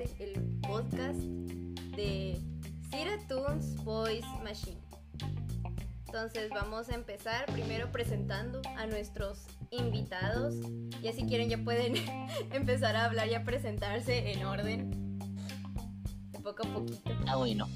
[0.00, 1.20] este, el podcast
[1.96, 2.38] de
[2.90, 4.78] Cira Toons Voice Machine.
[6.06, 10.54] Entonces vamos a empezar primero presentando a nuestros invitados.
[11.02, 11.94] Ya si quieren ya pueden
[12.52, 15.18] empezar a hablar y a presentarse en orden.
[16.32, 17.10] De poco a poquito.
[17.26, 17.68] Ah, bueno.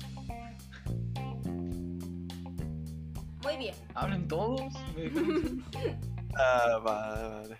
[3.42, 3.74] Muy bien.
[3.94, 4.60] Hablen todos.
[6.34, 7.58] Ah, vale, vale.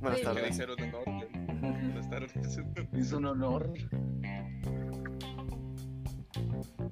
[0.00, 1.39] Buenas tardes.
[2.26, 2.60] Tardes.
[2.92, 3.72] Es un honor.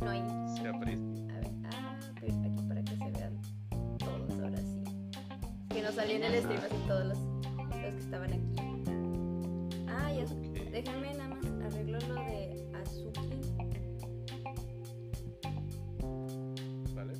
[0.00, 0.22] No hay.
[0.56, 1.34] Se aprecia.
[1.34, 1.50] A ver.
[1.70, 3.38] Ah, aquí para que se vean
[3.98, 4.82] todos ahora sí.
[5.68, 8.54] Que no salían en el stream así todos los, los que estaban aquí.
[9.88, 10.24] Ah, ya.
[10.24, 10.70] Ok.
[10.70, 13.20] Déjenme nada más arreglo lo de Azuki.
[16.94, 17.14] ¿Vale?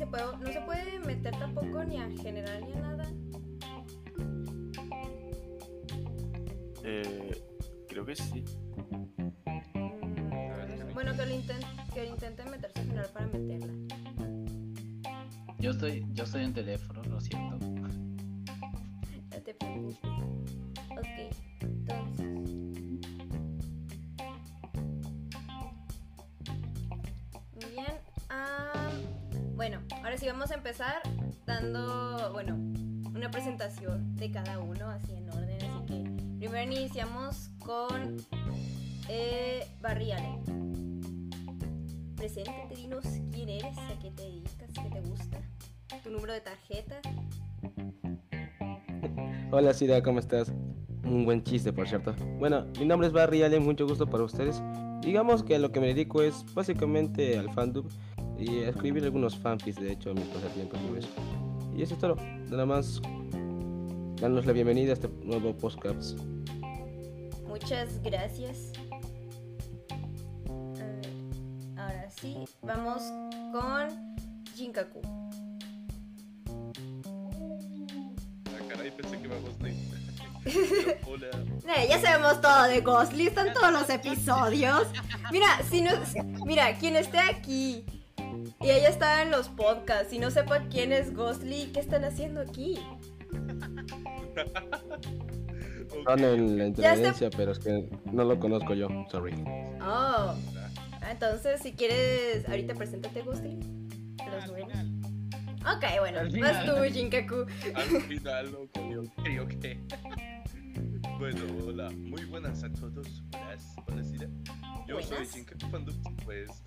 [0.00, 3.04] Se puede, no se puede meter tampoco ni a general ni a nada.
[6.82, 7.42] Eh,
[7.86, 8.42] creo que sí.
[10.94, 13.74] Bueno, que lo intenten, que intenten meterse a general para meterla.
[15.58, 17.58] Yo estoy, yo estoy en teléfono, lo siento.
[19.30, 19.98] No te preocupes.
[20.90, 22.69] Ok, entonces.
[30.10, 31.02] Ahora sí vamos a empezar
[31.46, 32.56] dando, bueno,
[33.14, 35.62] una presentación de cada uno, así en orden.
[35.62, 38.16] Así que primero iniciamos con
[39.08, 39.68] eh.
[42.16, 45.38] Preséntate, dinos quién eres, a qué te dedicas, qué te gusta,
[46.02, 47.00] tu número de tarjeta.
[49.52, 50.52] Hola Sira, ¿cómo estás?
[51.04, 52.16] Un buen chiste, por cierto.
[52.40, 54.60] Bueno, mi nombre es Barry mucho gusto para ustedes.
[55.02, 57.48] Digamos que lo que me dedico es básicamente al
[58.40, 61.06] y a escribir algunos fanfics, de hecho, a mis pasatiempos libres.
[61.76, 62.16] Y eso es todo.
[62.48, 63.00] Nada más,
[64.20, 66.18] danos la bienvenida a este nuevo podcast.
[67.46, 68.72] Muchas gracias.
[70.48, 71.06] A ver,
[71.76, 73.02] ahora sí, vamos
[73.52, 74.16] con
[74.54, 75.02] Jinkaku.
[78.46, 79.74] Ah, caray, pensé que íbamos de.
[81.06, 81.28] Hola.
[81.76, 84.88] Eh, ya sabemos todo de Ghostly, están todos los episodios.
[85.30, 85.90] Mira, si no,
[86.46, 87.84] mira, quien esté aquí
[88.60, 92.40] y ella estaba en los podcasts y no sepa quién es Ghostly, ¿qué están haciendo
[92.40, 92.78] aquí?
[95.90, 96.64] Ok, Son en la
[97.36, 99.34] pero es que no lo conozco yo, sorry.
[99.82, 100.36] Oh, ah,
[101.10, 103.58] entonces si quieres, ahorita preséntate Ghostly.
[104.20, 104.50] a Los.
[105.76, 106.66] Ok, bueno, Al vas final.
[106.66, 107.46] tú, Jinkaku.
[107.74, 109.66] Al final, ok, ok, ok.
[111.18, 113.22] Bueno, hola, muy buenas a todos.
[113.30, 114.12] Buenas, buenas.
[114.86, 115.34] Yo soy Buenas.
[115.34, 116.62] Jinkaku Fandub, pues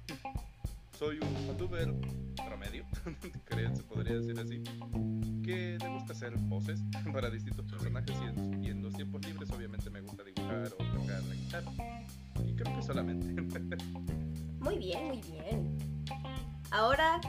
[0.98, 1.94] soy un fanduber
[2.48, 2.86] promedio,
[3.46, 4.64] creo se podría decir así,
[5.44, 6.82] que le gusta hacer voces
[7.14, 11.00] para distintos personajes y en, y en los tiempos libres obviamente me gusta dibujar o
[11.00, 11.72] tocar la guitarra.
[12.46, 13.26] Y creo que solamente.
[14.60, 15.78] Muy bien, muy bien.
[16.72, 17.20] Ahora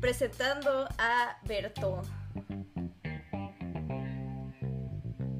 [0.00, 2.00] presentando a Berto.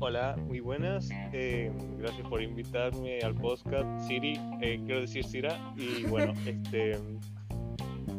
[0.01, 1.09] Hola, muy buenas.
[1.33, 4.39] eh, gracias por invitarme al podcast Siri.
[4.61, 5.75] eh, quiero decir Sira.
[5.77, 6.99] Y bueno, este.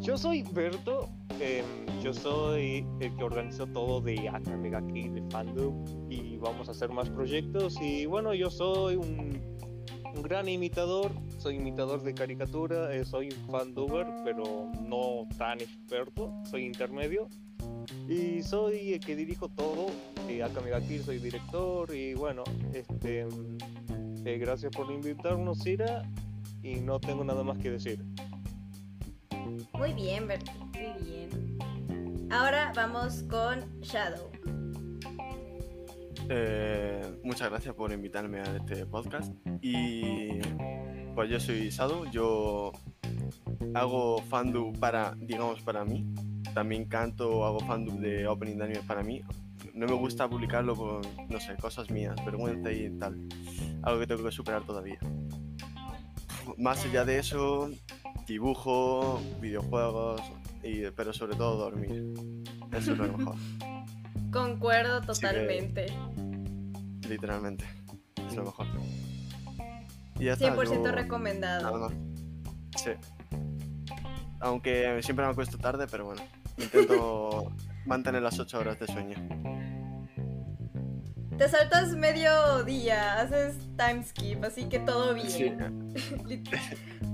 [0.01, 1.09] Yo soy Berto.
[1.41, 1.63] eh,
[2.01, 5.83] yo soy el que organizó todo de Akamegaki, de Fandom.
[6.09, 7.75] Y vamos a hacer más proyectos.
[7.81, 9.39] Y bueno, yo soy un,
[10.23, 11.11] gran imitador.
[11.37, 12.93] Soy imitador de caricatura.
[12.95, 16.33] eh, soy un fanduber, pero no tan experto.
[16.49, 17.27] Soy intermedio.
[18.07, 19.87] Y soy el que dirijo todo.
[20.29, 21.93] Eh, Akamegaki soy director.
[21.93, 22.43] Y bueno,
[22.73, 23.27] este.
[24.25, 26.03] eh, gracias por invitarnos, Sira.
[26.63, 28.03] Y no tengo nada más que decir.
[29.79, 30.51] Muy bien, Berto.
[30.73, 32.29] Muy bien.
[32.29, 34.29] Ahora vamos con Shadow.
[36.27, 39.33] Eh, muchas gracias por invitarme a este podcast.
[39.61, 40.41] Y
[41.15, 42.73] pues yo soy Sado, yo
[43.73, 46.05] hago fandub para, digamos, para mí.
[46.53, 49.21] También canto, hago fandub de opening de anime para mí.
[49.73, 53.17] No me gusta publicarlo por, no sé, cosas mías, vergüenza y tal.
[53.83, 54.99] Algo que tengo que superar todavía.
[56.57, 57.69] Más allá de eso,
[58.29, 60.21] dibujo, videojuegos,
[60.63, 62.13] y, pero sobre todo dormir.
[62.71, 63.35] Eso es lo mejor,
[64.31, 65.87] Concuerdo que- totalmente.
[67.07, 67.65] literalmente.
[68.27, 68.67] Es lo mejor.
[70.19, 71.63] Y ya está, 100% yo- recomendado.
[71.63, 71.93] Nada más.
[72.83, 72.91] Sí.
[74.41, 76.21] Aunque siempre me acuesto tarde, pero bueno.
[76.57, 77.51] Intento
[77.85, 79.15] mantener las 8 horas de sueño.
[81.37, 85.93] te saltas medio día, haces time skip, así que todo bien.
[86.27, 86.43] Sí,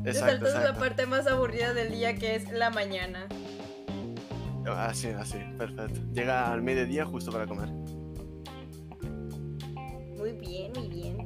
[0.06, 0.80] Te exacto, saltas la exacto.
[0.80, 3.28] parte más aburrida del día que es la mañana.
[4.68, 6.00] Así, así, perfecto.
[6.14, 7.70] Llega al mediodía justo para comer.
[10.18, 11.18] Muy bien, muy bien.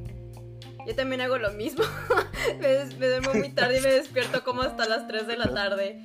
[0.87, 1.83] Yo también hago lo mismo.
[2.59, 5.53] me, des- me duermo muy tarde y me despierto como hasta las 3 de la
[5.53, 6.01] tarde.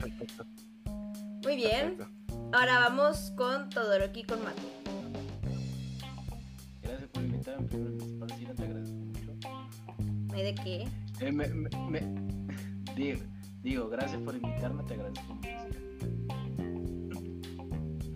[1.42, 1.96] Muy bien.
[1.96, 2.08] Perfecto.
[2.52, 4.62] Ahora vamos con Todoroki con Mate.
[6.82, 7.66] Gracias por invitarme.
[7.66, 10.36] Primero, principal, sí, te agradezco mucho.
[10.36, 10.88] ¿Y de qué?
[11.20, 12.33] Eh, me, me, me-
[12.96, 13.20] digo,
[13.62, 15.48] digo, gracias por invitarme, te agradezco mucho.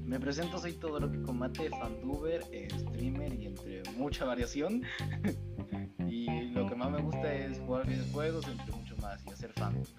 [0.05, 4.83] Me presento, soy Todoroki Combate, fantuber, eh, streamer y entre mucha variación.
[6.09, 9.95] y lo que más me gusta es jugar videojuegos, entre mucho más, y hacer fanboys.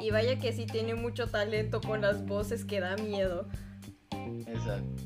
[0.00, 3.48] Y vaya que sí tiene mucho talento con las voces que da miedo.
[4.10, 5.02] Exacto.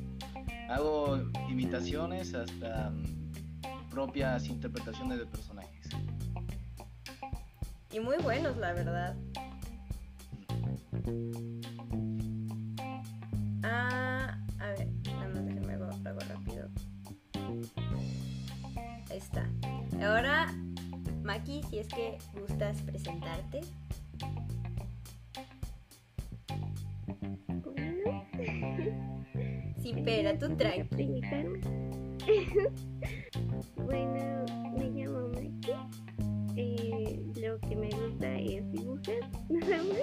[0.70, 1.18] Hago
[1.50, 5.71] imitaciones hasta mm, propias interpretaciones de personajes.
[7.92, 9.14] Y muy buenos, la verdad.
[13.62, 16.68] Ah, a ver, nada más déjenme hago algo rápido.
[19.10, 19.46] Ahí está.
[20.02, 20.54] Ahora,
[21.22, 23.60] Maki, si es que gustas presentarte.
[29.82, 31.20] Sí, pero tú tranqui.
[33.76, 34.44] Bueno,
[34.78, 35.72] me llamo Maki.
[36.56, 36.91] Eh,
[37.42, 39.16] lo que me gusta es dibujar,
[39.48, 39.98] nada más.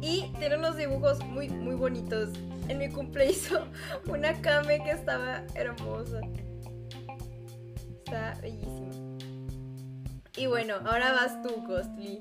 [0.00, 2.30] Y tiene unos dibujos muy, muy bonitos.
[2.68, 3.66] En mi cumple hizo
[4.08, 6.20] una Kame que estaba hermosa.
[8.04, 8.92] Está bellísima.
[10.36, 12.20] Y bueno, ahora vas tú, Ghostly.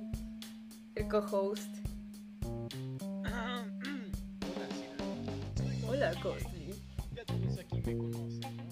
[0.96, 1.70] El co-host.
[3.24, 3.68] Hola,
[4.74, 5.88] Cira.
[5.88, 6.74] Hola, Ghostly.
[7.14, 8.63] Ya todos aquí me conocen,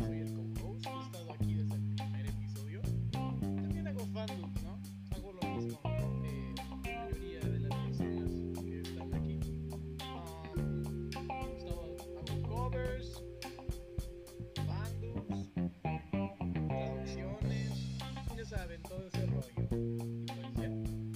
[19.71, 20.69] Y pues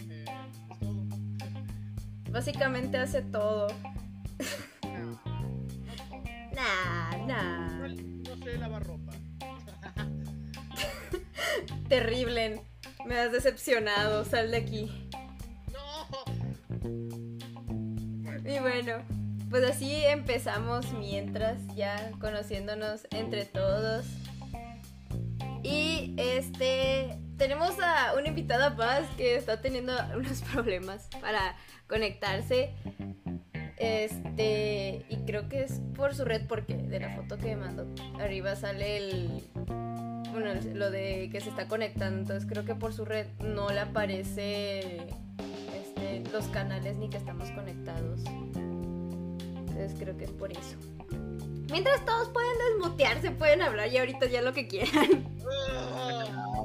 [0.08, 1.06] ya, eh, es todo.
[2.32, 3.68] Básicamente hace todo.
[4.84, 5.54] No, no todo.
[6.54, 7.68] Nah, nah.
[7.78, 9.12] No, no sé lavar ropa.
[11.90, 12.62] Terrible.
[13.06, 14.24] Me has decepcionado.
[14.24, 14.90] Sal de aquí.
[15.74, 16.08] No.
[18.50, 19.04] Y bueno,
[19.50, 24.06] pues así empezamos mientras ya conociéndonos entre todos.
[25.62, 31.56] Y este tenemos a una invitada más que está teniendo unos problemas para
[31.88, 32.74] conectarse.
[33.78, 37.86] Este, y creo que es por su red porque de la foto que mandó
[38.22, 39.44] arriba sale el
[40.32, 43.80] bueno, lo de que se está conectando, entonces creo que por su red no le
[43.80, 45.08] aparece
[45.74, 48.22] este, los canales ni que estamos conectados.
[48.56, 50.78] Entonces creo que es por eso.
[51.72, 55.26] Mientras todos pueden desmutearse, pueden hablar y ahorita ya lo que quieran.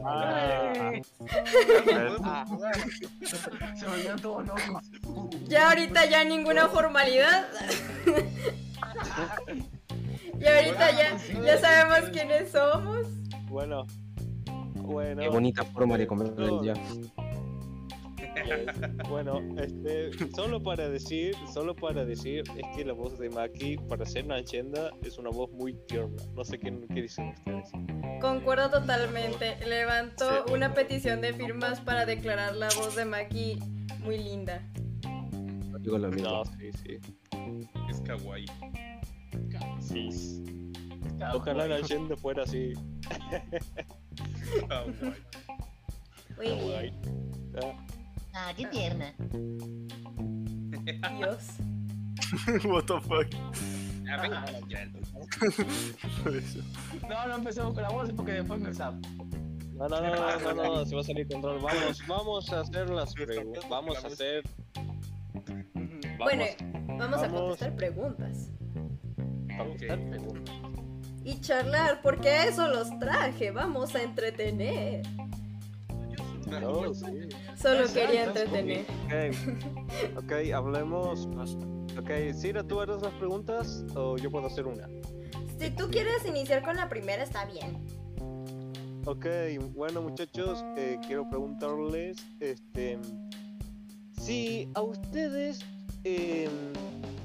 [0.05, 0.93] Ah,
[3.76, 4.91] Se volvieron todos locos.
[5.49, 7.49] Ya ahorita ya ninguna formalidad.
[10.40, 13.07] y ahorita ya, ya sabemos quiénes somos.
[13.49, 13.87] bueno,
[14.76, 15.23] bueno.
[15.23, 16.75] Qué bonita forma de comer el día.
[19.09, 24.04] Bueno, este, solo para decir, solo para decir, es que la voz de Maki, para
[24.06, 26.23] ser una leyenda, es una voz muy tierna.
[26.35, 27.70] No sé qué, qué dicen ustedes.
[28.20, 29.56] Concuerdo totalmente.
[29.66, 30.52] Levanto Sí.
[30.52, 33.59] una petición de firmas para declarar la voz de Maki
[34.00, 34.62] muy linda.
[35.80, 36.28] Digo lo mismo.
[36.30, 36.99] No, sí, sí.
[37.88, 38.47] Es kawaii.
[39.80, 40.09] sí.
[41.35, 42.73] Ojalá la leyenda fuera así.
[44.68, 44.92] Kawaii.
[46.37, 46.94] Muy bien.
[47.62, 47.75] Ah,
[48.32, 49.14] Ah, qué tierna.
[51.18, 51.49] Dios.
[52.64, 53.26] What the fuck.
[56.26, 56.60] Eso.
[57.08, 58.99] No, no empecemos con la voz porque después me sapo.
[59.72, 61.60] No, no, no, no, no, no, se va a salir control.
[61.60, 63.68] Vamos, vamos a hacer las preguntas.
[63.68, 64.44] Vamos a hacer.
[64.75, 66.44] Vamos Bueno,
[66.99, 68.50] vamos a contestar preguntas.
[69.50, 70.54] a contestar preguntas.
[71.25, 73.50] Y charlar, porque a eso los traje.
[73.50, 75.02] Vamos a entretener.
[76.59, 77.04] No, sí.
[77.61, 78.87] Solo Exacto, quería entretener.
[79.07, 81.28] Ok, ok, hablemos.
[81.99, 84.88] Ok, Sira, ¿tú harás las preguntas o yo puedo hacer una?
[85.59, 87.78] Si tú quieres iniciar con la primera, está bien.
[89.07, 89.26] Ok,
[89.75, 92.99] bueno muchachos, eh, quiero preguntarles, este,
[94.12, 95.61] si a ustedes
[96.04, 96.49] eh,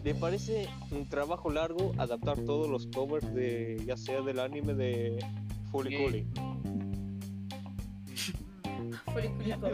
[0.04, 5.20] le parece un trabajo largo adaptar todos los covers de, ya sea del anime de
[5.72, 6.28] Fully Sí.
[9.06, 9.62] Foliculico.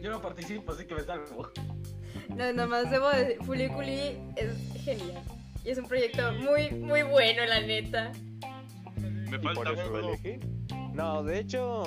[0.00, 1.48] Yo no participo, así que me salvo.
[2.36, 5.22] No, nomás debo decir, Fuliculi es genial.
[5.64, 8.10] Y es un proyecto muy, muy bueno, la neta.
[9.30, 9.74] Me Y por falta.
[10.92, 11.84] No, de hecho,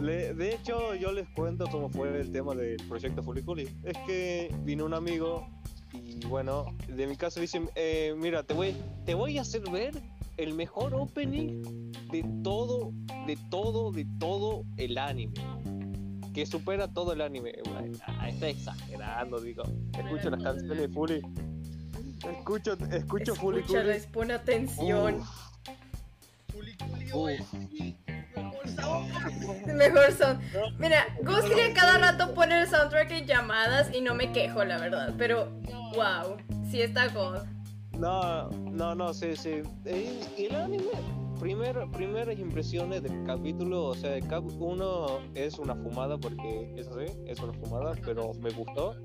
[0.00, 3.68] le- de hecho yo les cuento cómo fue el tema del proyecto Fuliculi.
[3.84, 5.46] Es que vino un amigo
[5.92, 10.00] y bueno, de mi caso dice, eh, mira, te voy, te voy a hacer ver
[10.36, 11.62] el mejor opening
[12.10, 12.92] de todo,
[13.26, 15.34] de todo, de todo el anime.
[16.32, 17.54] Que supera todo el anime.
[17.68, 19.64] Bueno, ah, está exagerando, digo.
[19.98, 21.22] Escucho las canciones de Fully.
[22.38, 25.22] Escucho, escucho Fully Escúchales, pon atención.
[27.28, 27.96] Es mi
[29.74, 30.40] mejor son.
[30.78, 34.78] Mira, Ghostly a cada rato pone el soundtrack en llamadas y no me quejo, la
[34.78, 35.14] verdad.
[35.18, 35.50] Pero,
[35.94, 36.36] wow,
[36.70, 37.42] sí está God.
[37.98, 39.62] No, no, no, sí, sí.
[39.84, 40.84] Eh, Y el anime,
[41.38, 46.98] primero, primeras impresiones del capítulo, o sea, el cap 1 es una fumada porque, eso
[46.98, 48.96] sí, es una fumada, pero me gustó.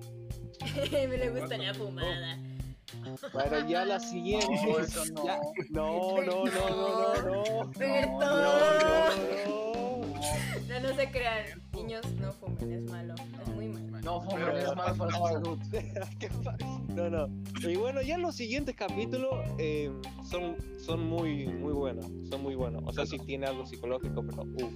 [0.92, 2.38] me le gusta la fumada.
[3.34, 4.48] Pero ya la siguiente.
[4.66, 5.26] No, eso no.
[5.26, 7.72] ya- no, no, no, no, no, no.
[7.72, 8.20] Perdón.
[8.20, 9.10] No,
[9.46, 10.06] no,
[10.68, 11.46] No, no se crean.
[11.74, 13.14] Niños, no fumen, es malo.
[13.42, 14.00] Es muy malo.
[14.02, 15.60] No, Pero fumen, es malo para su salud.
[16.96, 17.10] no.
[17.10, 17.70] No, no.
[17.70, 19.92] Y bueno, ya los siguientes capítulos eh,
[20.30, 22.06] son, son muy, muy buenos.
[22.30, 22.84] Son muy buenos.
[22.86, 24.74] O sea, sí tiene algo psicológico, pero uf,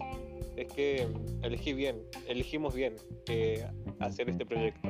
[0.55, 1.07] es que
[1.41, 2.95] elegí bien, elegimos bien
[3.27, 3.65] eh,
[4.00, 4.88] hacer este proyecto.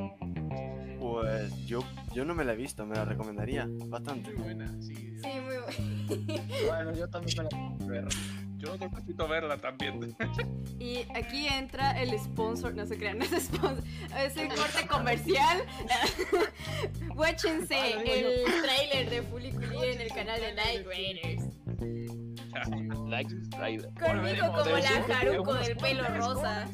[1.09, 4.31] Pues yo, yo no me la he visto, me la recomendaría bastante.
[4.31, 4.95] Muy buena, sí.
[4.95, 6.43] Sí, muy bueno.
[6.67, 8.07] Bueno, yo también me la quiero ver.
[8.57, 10.15] Yo necesito verla también.
[10.79, 13.83] Y aquí entra el sponsor, no se crean, no es sponsor,
[14.17, 15.65] es el corte comercial.
[17.15, 22.28] Watchense el trailer de Fully Coolie en el canal de Night Raiders.
[23.07, 23.29] Like
[23.59, 23.89] Rider.
[23.99, 24.89] Conmigo como de la
[25.19, 26.65] Haruko de del pelo rosa.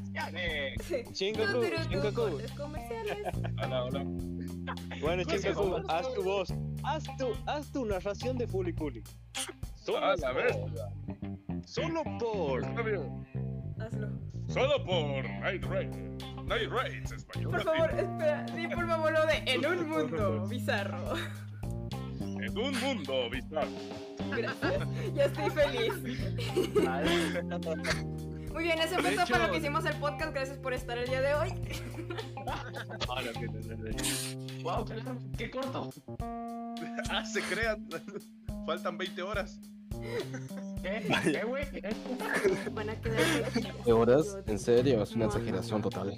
[1.13, 2.13] Tururú, Shinkaku.
[2.13, 3.17] cortes comerciales.
[3.63, 4.03] Hola, hola.
[5.01, 6.53] Bueno, como- haz tu voz.
[6.83, 9.03] Haz tu, haz tu narración de Fully Cooley.
[9.75, 10.89] Solo A la por- bestia.
[11.65, 12.63] Solo por.
[12.63, 13.25] Está bien.
[13.79, 14.07] Hazlo.
[14.47, 15.89] Solo por Night Raid.
[16.45, 17.51] Night Raids español.
[17.51, 21.13] Por favor, espera, di por favor lo de En un mundo bizarro.
[22.21, 24.14] En un mundo bizarro.
[24.31, 25.93] Gracias, ya estoy feliz.
[28.53, 30.33] Muy bien, ese fue todo para lo que hicimos el podcast.
[30.33, 31.49] Gracias por estar el día de hoy.
[32.47, 32.63] Ah.
[34.63, 35.03] Wow, qué,
[35.37, 35.89] qué corto.
[37.09, 37.87] Ah, se crean.
[38.65, 39.59] Faltan 20 horas.
[40.81, 41.07] ¿Qué?
[41.23, 41.69] ¿Qué, güey?
[41.71, 41.89] ¿Qué?
[42.71, 43.19] Van a quedar
[43.83, 44.37] ¿Qué horas?
[44.47, 46.17] En serio, es una exageración total.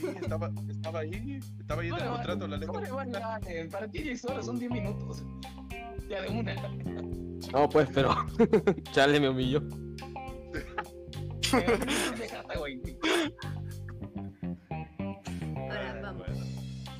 [0.00, 1.38] Sí, estaba, estaba ahí.
[1.58, 2.94] Estaba ahí Vale, demostrando la vale, letra.
[2.94, 3.68] vale, vale, vale.
[3.68, 5.22] Para ti 10 horas son 10 minutos.
[6.08, 6.54] Ya de una.
[7.52, 8.14] No, pues, pero.
[8.92, 9.62] Chale, me humilló.
[15.54, 16.26] Ahora vamos.
[16.26, 16.44] Bueno,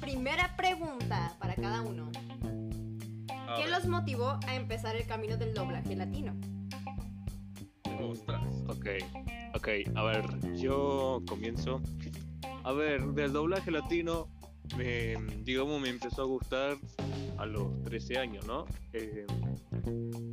[0.00, 2.11] Primera pregunta para cada uno.
[3.31, 3.71] a ¿Qué ver.
[3.71, 6.35] los motivó a empezar el camino del doblaje latino?
[8.02, 8.43] Ostras.
[8.69, 8.87] Ok,
[9.55, 11.81] ok, a ver, yo comienzo.
[12.64, 14.29] A ver, del doblaje latino,
[14.76, 15.14] me,
[15.45, 16.76] digamos, me empezó a gustar
[17.38, 18.67] a los 13 años, ¿no?
[18.93, 19.26] Eh,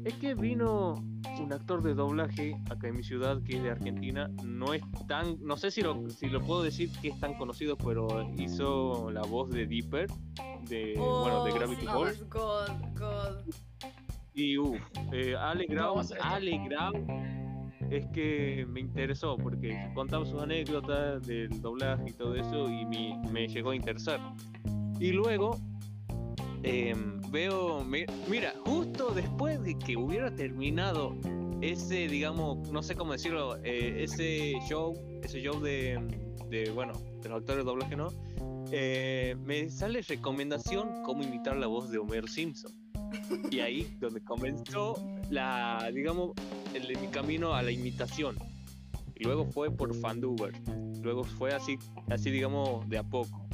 [0.03, 0.95] es que vino
[1.39, 5.37] un actor de doblaje acá en mi ciudad, que es de Argentina, no es tan,
[5.41, 9.21] no sé si lo, si lo puedo decir que es tan conocido, pero hizo la
[9.21, 10.07] voz de Dipper,
[10.67, 12.29] de, bueno, de Oh, Gravity sí, Falls.
[12.29, 12.69] God,
[12.99, 13.53] God.
[14.33, 14.79] Y uff,
[15.13, 16.93] eh, Ale Grau, No, o sea, Ale Grau
[17.91, 23.17] es que me interesó porque contaba sus anécdotas del doblaje y todo eso y me,
[23.31, 24.19] me llegó a interesar.
[24.99, 25.59] Y luego
[26.63, 31.15] em, veo, me- mira, justo después de que hubiera terminado
[31.61, 35.99] ese, digamos, no sé cómo decirlo, eh, ese show, ese show de,
[36.49, 38.09] de, bueno, de los actores de doblaje, ¿no?
[38.71, 42.71] Eh, me sale recomendación cómo imitar la voz de Homer Simpson.
[43.49, 44.95] Y ahí donde comenzó
[45.29, 46.31] la, digamos,
[46.73, 48.35] el, mi camino a la imitación.
[49.15, 50.53] Y luego fue por Fanduber.
[51.01, 51.77] Luego fue así,
[52.09, 53.47] así digamos, de a poco.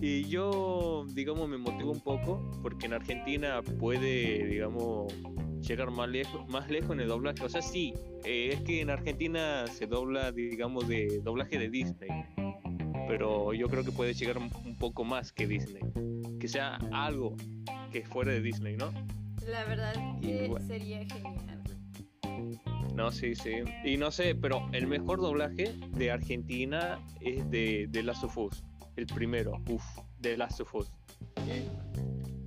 [0.00, 5.14] Y yo, digamos, me motivo un poco porque en Argentina puede, digamos,
[5.60, 7.42] llegar más lejos, más lejos en el doblaje.
[7.44, 12.10] O sea, sí, eh, es que en Argentina se dobla, digamos, de doblaje de Disney.
[13.08, 15.82] Pero yo creo que puede llegar un poco más que Disney.
[16.38, 17.36] Que sea algo
[17.92, 18.92] que fuera de Disney, ¿no?
[19.46, 20.66] La verdad que bueno.
[20.66, 21.53] sería genial.
[22.94, 23.62] No, sí, sí.
[23.84, 28.64] Y no sé, pero el mejor doblaje de Argentina es de, de Last of Us.
[28.96, 29.84] El primero, uff,
[30.20, 30.92] de Last of Us.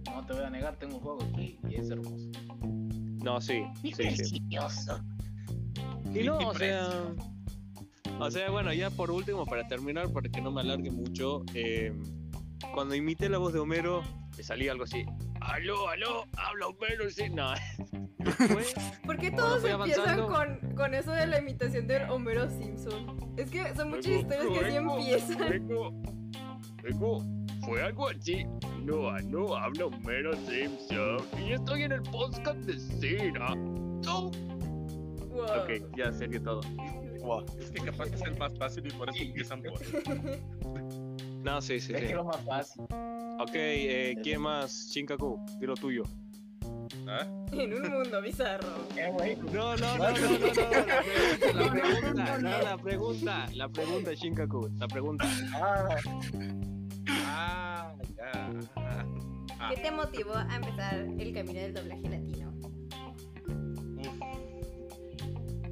[0.05, 2.29] No te voy a negar, tengo un juego aquí y es hermoso.
[3.23, 4.39] No, sí, sí, sí.
[4.39, 5.01] precioso.
[6.13, 7.13] Y no, o sea.
[8.19, 11.93] O sea, bueno, ya por último, para terminar, para que no me alargue mucho, eh,
[12.73, 14.01] cuando imité la voz de Homero,
[14.37, 15.03] me salía algo así.
[15.41, 17.29] Aló, aló, habla Homero, sí.
[17.29, 17.53] No.
[18.19, 23.33] Después, ¿Por qué todos empiezan con, con eso de la imitación de Homero Simpson?
[23.37, 25.67] Es que son muchas historias que así empiezan.
[25.67, 26.01] Luego,
[26.83, 27.23] luego,
[27.65, 28.45] fue algo así.
[28.83, 31.17] No, no habla Homero Simpson.
[31.39, 33.55] Y estoy en el podcast de Cira.
[33.55, 34.31] No.
[35.29, 35.45] Wow.
[35.45, 36.61] Ok, ya sería todo.
[37.19, 37.45] Guau.
[37.59, 39.79] Es que capaz es el más fácil y por eso empiezan por.
[41.43, 42.11] No, sí, sí, Es que sí.
[42.11, 42.83] es lo más fácil.
[43.39, 44.87] Ok, eh, ¿quién más?
[44.89, 46.03] Shinkaku, dilo tuyo.
[47.07, 47.25] ¿Ah?
[47.51, 48.67] En un mundo bizarro.
[48.95, 49.35] Eh, güey.
[49.53, 50.47] No, no, no, no, no,
[51.53, 55.25] no, la pregunta, no, la pregunta, la pregunta, Shinkaku, la pregunta.
[55.53, 55.95] Ah,
[57.09, 58.51] Ah, ya.
[59.59, 62.53] Ah, ¿Qué te motivó a empezar el camino del doblaje latino?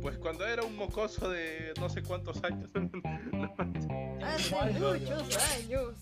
[0.05, 2.69] Pues cuando era un mocoso de no sé cuántos años.
[4.24, 5.95] Hace muchos años.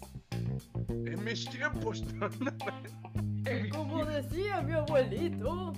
[0.89, 2.03] en mis tiempos.
[3.72, 5.72] Como decía mi abuelito.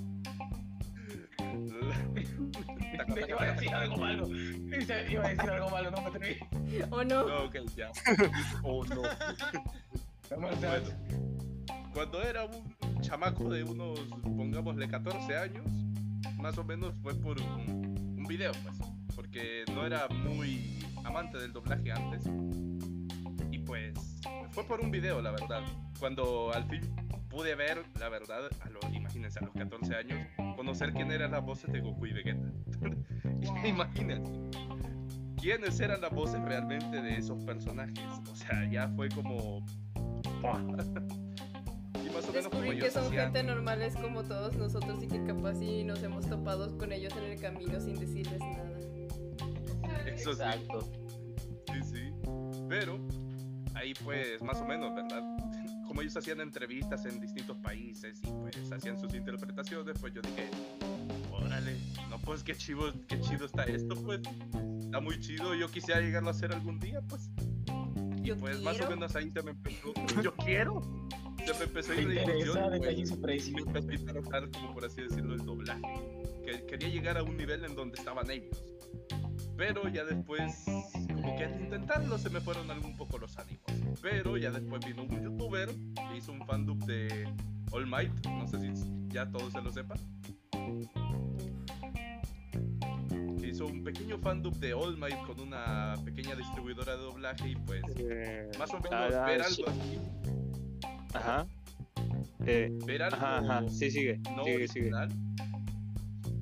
[3.29, 4.27] iba a decir algo malo.
[4.27, 6.39] Iba a decir algo malo, no me atreví.
[6.89, 7.27] ¿O no?
[7.27, 7.91] No, ok, ya.
[8.63, 9.03] Oh, no.
[10.36, 10.58] Bueno,
[11.94, 15.67] cuando era un chamaco de unos, pongámosle 14 años,
[16.38, 17.95] más o menos fue por un,
[18.25, 18.75] un video, pues,
[19.15, 22.24] porque no era muy amante del doblaje antes.
[23.51, 25.62] Y pues, fue por un video, la verdad.
[26.00, 26.82] Cuando al fin
[27.29, 31.44] pude ver, la verdad, a los, imagínense, a los 14 años, conocer quién eran las
[31.44, 32.51] voces de Goku y Vegeta.
[33.63, 34.34] imagínense.
[35.39, 38.09] ¿Quiénes eran las voces realmente de esos personajes?
[38.31, 39.64] O sea, ya fue como...
[42.16, 45.08] y más o menos como Descubrí que son hacían- gente normales como todos nosotros y
[45.08, 48.72] que capaz sí nos hemos topado con ellos en el camino sin decirles nada.
[50.08, 50.42] Eso sí.
[50.42, 50.80] Exacto.
[51.74, 52.12] Sí, sí.
[52.70, 53.00] Pero
[53.74, 55.22] ahí pues más o menos, ¿verdad?
[55.88, 60.50] Como ellos hacían entrevistas en distintos países y pues hacían sus interpretaciones, pues yo dije,
[61.32, 61.78] órale,
[62.10, 64.20] no pues qué chido, qué chido está esto, pues.
[64.80, 67.30] Está muy chido, yo quisiera llegarlo a hacer algún día, pues.
[68.24, 68.92] Y Yo pues más o quiero.
[68.96, 70.82] menos ahí se me empezó, yo quiero.
[71.46, 72.79] Se me empezó a Me ir interesa, de
[73.22, 73.53] precio.
[73.55, 75.81] me empezó a interesar, como por así decirlo, el doblaje.
[76.44, 78.64] Que quería llegar a un nivel en donde estaban ellos.
[79.58, 80.66] Pero ya después,
[81.14, 83.64] como que al intentarlo, se me fueron algún poco los ánimos.
[84.01, 87.27] Pero ya después vino un youtuber que hizo un fandub de
[87.72, 88.25] All Might.
[88.25, 88.74] No sé si
[89.10, 89.98] ya todos se lo sepan.
[93.40, 97.55] Que hizo un pequeño fandub de All Might con una pequeña distribuidora de doblaje y
[97.55, 97.84] pues
[98.58, 100.00] más o menos ver algo así.
[101.16, 101.48] Ajá.
[102.46, 104.94] Eh, Ver algo ajá, ajá, sí, sigue, no sigue, sigue.
[104.94, 105.10] original,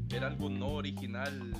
[0.09, 1.53] ver algo no original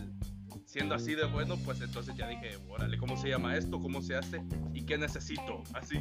[0.66, 3.80] siendo así de bueno, pues entonces ya dije, órale, ¿cómo se llama esto?
[3.80, 4.42] ¿Cómo se hace?
[4.74, 5.62] ¿Y qué necesito?
[5.74, 5.98] Así.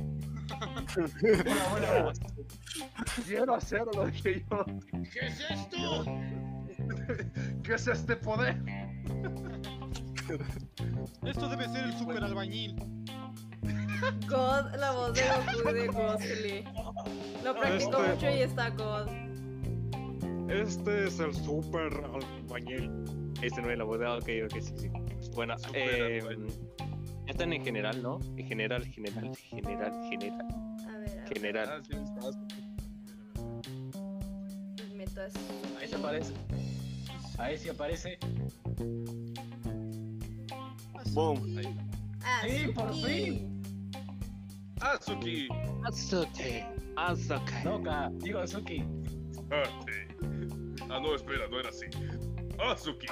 [0.61, 2.13] Hola, hola.
[3.27, 4.65] Quiero hacerlo, dije yo.
[5.13, 6.05] ¿Qué es esto?
[7.63, 8.57] ¿Qué es este poder?
[11.25, 12.75] Esto debe ser el super albañil.
[14.29, 16.65] God, la voz de Goku de Ghostly.
[17.45, 19.09] Lo practicó Este- mucho y está God.
[20.51, 22.91] Este es el super albañil.
[23.43, 24.91] Este no es la voz de ok, ok, sí, sí.
[25.35, 26.21] Bueno, eh,
[27.27, 28.19] están en general, ¿no?
[28.37, 30.47] En general, general, general, general,
[30.89, 31.29] A ver, a ver.
[31.35, 31.69] general.
[31.71, 32.39] Ah, sí, estás-
[34.77, 35.39] pues meto así.
[35.81, 36.33] Ahí se aparece.
[37.39, 38.19] Ahí sí aparece.
[41.13, 41.59] Boom.
[41.59, 41.77] ahí.
[42.25, 43.52] Ah, Sí, por fin.
[44.83, 45.49] Azuki.
[45.85, 46.67] Azote,
[46.97, 47.65] azote.
[47.65, 48.85] Noka, digo Azuki.
[49.53, 49.63] Ah.
[50.91, 51.87] Ah, no, espera, no era así.
[52.59, 53.07] Azuki.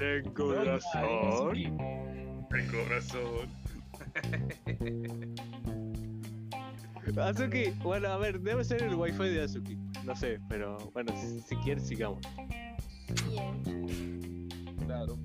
[0.00, 1.28] Noka, corazón.
[1.32, 1.70] Azuki.
[2.50, 3.48] De corazón.
[7.22, 9.76] Azuki, bueno, a ver, debe ser el wifi de Azuki.
[10.04, 12.18] No sé, pero bueno, si, si quieres, sigamos.
[13.30, 14.48] Bien.
[14.84, 15.16] Claro.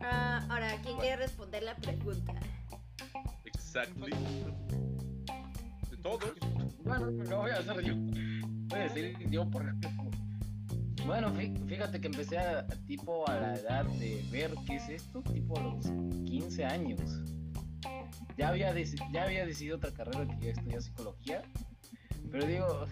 [0.00, 2.32] Ah, ahora, ¿quién quiere responder la pregunta?
[3.76, 4.10] Exactly.
[5.90, 6.32] De todos.
[6.82, 7.94] Bueno, lo voy a hacer yo.
[7.94, 9.64] Voy a decir yo por
[11.06, 15.22] Bueno, fí- fíjate que empecé a, tipo a la edad de ver qué es esto,
[15.22, 15.86] tipo a los
[16.24, 17.00] 15 años.
[18.38, 18.74] Ya había,
[19.12, 21.42] ya había decidido otra carrera que ya estudiar psicología,
[22.30, 22.86] pero digo,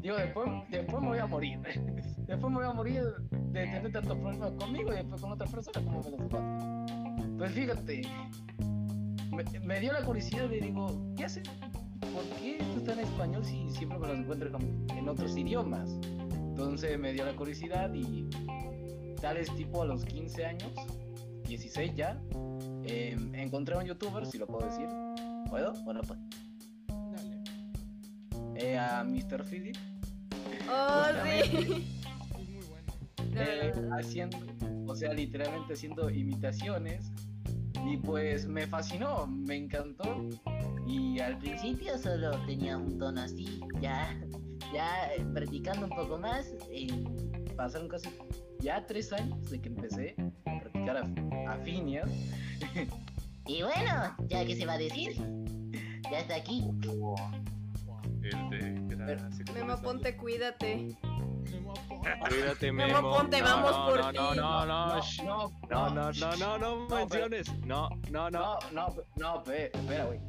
[0.00, 1.58] Digo, después, después me voy a morir.
[2.26, 5.82] Después me voy a morir de tener tantos problemas conmigo y después con otras personas
[5.84, 7.36] como me los.
[7.38, 8.02] Pues fíjate,
[9.34, 11.42] me, me dio la curiosidad y digo, ¿qué hacen?
[12.00, 14.66] ¿Por qué esto está en español si siempre me los encuentro como
[14.96, 15.90] en otros idiomas?
[16.32, 18.28] Entonces me dio la curiosidad y
[19.20, 20.70] tal vez tipo a los 15 años,
[21.48, 22.20] 16 ya,
[22.84, 24.86] eh, encontré a un youtuber, si lo puedo decir.
[25.50, 25.72] ¿Puedo?
[25.84, 26.18] Bueno, pues.
[26.88, 27.42] Dale.
[28.56, 29.44] eh, a Mr.
[29.44, 29.76] Philip.
[30.70, 31.50] Oh, sí.
[31.50, 32.92] Es muy bueno.
[33.36, 34.38] eh, haciendo,
[34.86, 37.10] o sea, literalmente haciendo imitaciones.
[37.86, 40.28] Y pues me fascinó, me encantó.
[40.86, 44.18] Y al principio solo tenía un tono así, ya,
[44.72, 46.52] ya eh, practicando un poco más.
[46.70, 46.88] eh,
[47.56, 48.08] pasaron casi
[48.60, 50.16] ya tres años de que empecé
[50.46, 52.08] a practicar a, a Phineas.
[53.46, 55.14] y bueno, ya que se va a decir,
[56.10, 56.64] ya está aquí.
[58.22, 59.52] El de gracias.
[59.54, 60.96] Memo, ponte, cuídate.
[62.02, 64.16] Memo Cuídate, Memo, ponte, vamos no, por no, ti.
[64.16, 67.52] no, no, no, no, no, no, no, no, no, no menciones.
[67.64, 68.40] No, no, no.
[68.40, 70.20] No, no, no, pe- espera, güey.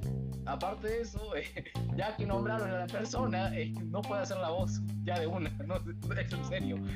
[0.48, 1.46] Aparte de eso, eh,
[1.96, 5.50] ya que nombraron a la persona, eh, no puede hacer la voz ya de una,
[5.66, 6.78] no, es en serio.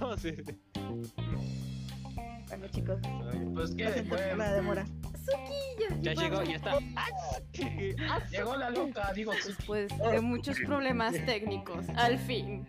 [0.00, 0.34] No, sí.
[2.48, 2.98] Bueno, chicos,
[3.54, 4.84] Pues que después la demora.
[5.14, 6.78] Suki, Ya llegó, ya está.
[8.30, 12.66] llegó la loca, digo, Después de muchos problemas técnicos, al fin.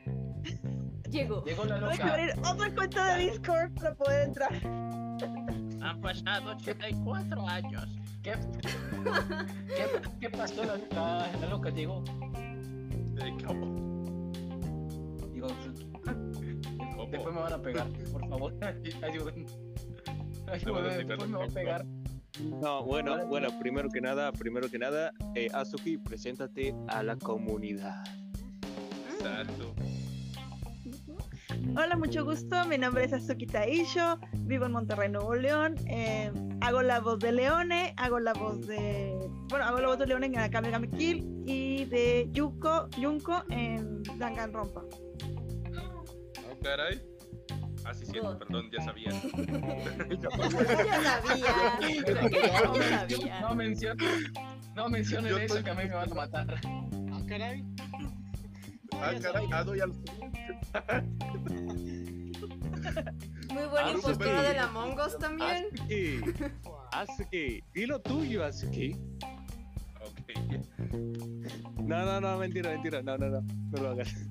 [1.11, 1.43] Llegó.
[1.43, 2.13] llegó la Tengo que loca.
[2.13, 4.49] abrir otra cuenta de Discord para poder entrar.
[5.81, 7.87] Han pasado 84 años.
[8.23, 8.33] ¿Qué,
[9.67, 10.63] qué, qué pasó?
[10.63, 12.03] La, la, la loca llegó.
[13.23, 13.81] Eh, ¿cómo?
[15.33, 15.47] Digo,
[17.09, 18.53] después me van a pegar, por favor,
[19.03, 19.45] ayuden.
[20.47, 21.85] Ayuden, después me van a pegar.
[22.61, 28.03] No, bueno, bueno, primero que nada, primero que nada, eh, Azuki, preséntate a la comunidad.
[29.13, 29.73] Exacto.
[31.69, 32.65] Hola, mucho gusto.
[32.65, 34.19] Mi nombre es Azuki Taisho.
[34.41, 35.75] Vivo en Monterrey, Nuevo León.
[35.87, 37.93] Eh, hago la voz de Leone.
[37.97, 39.17] Hago la voz de.
[39.49, 41.25] Bueno, hago la voz de Leone en Akame Game Kill.
[41.45, 44.81] Y de Yuko, Junko en Danganronpa.
[45.75, 47.01] Ah, caray.
[47.85, 48.37] Ah, sí, God.
[48.37, 49.09] perdón, ya sabía.
[50.21, 50.29] Ya
[51.03, 51.55] sabía.
[53.17, 53.95] Ya No, men- sabía.
[54.75, 56.61] no mencionen, no eso que a mí me van a matar.
[56.65, 56.87] Ah,
[57.19, 57.63] ya caray,
[58.91, 59.49] sabía.
[59.53, 59.91] ah, doy al.
[63.51, 64.47] Muy buena Ah, impostura súper.
[64.47, 65.65] del Among Us también.
[65.73, 66.21] Azuki,
[66.91, 68.95] Azuki, dilo tuyo, Azuki.
[70.01, 70.31] Ok.
[71.77, 74.13] No, no, no, mentira, mentira, no, no, no, no lo hagas.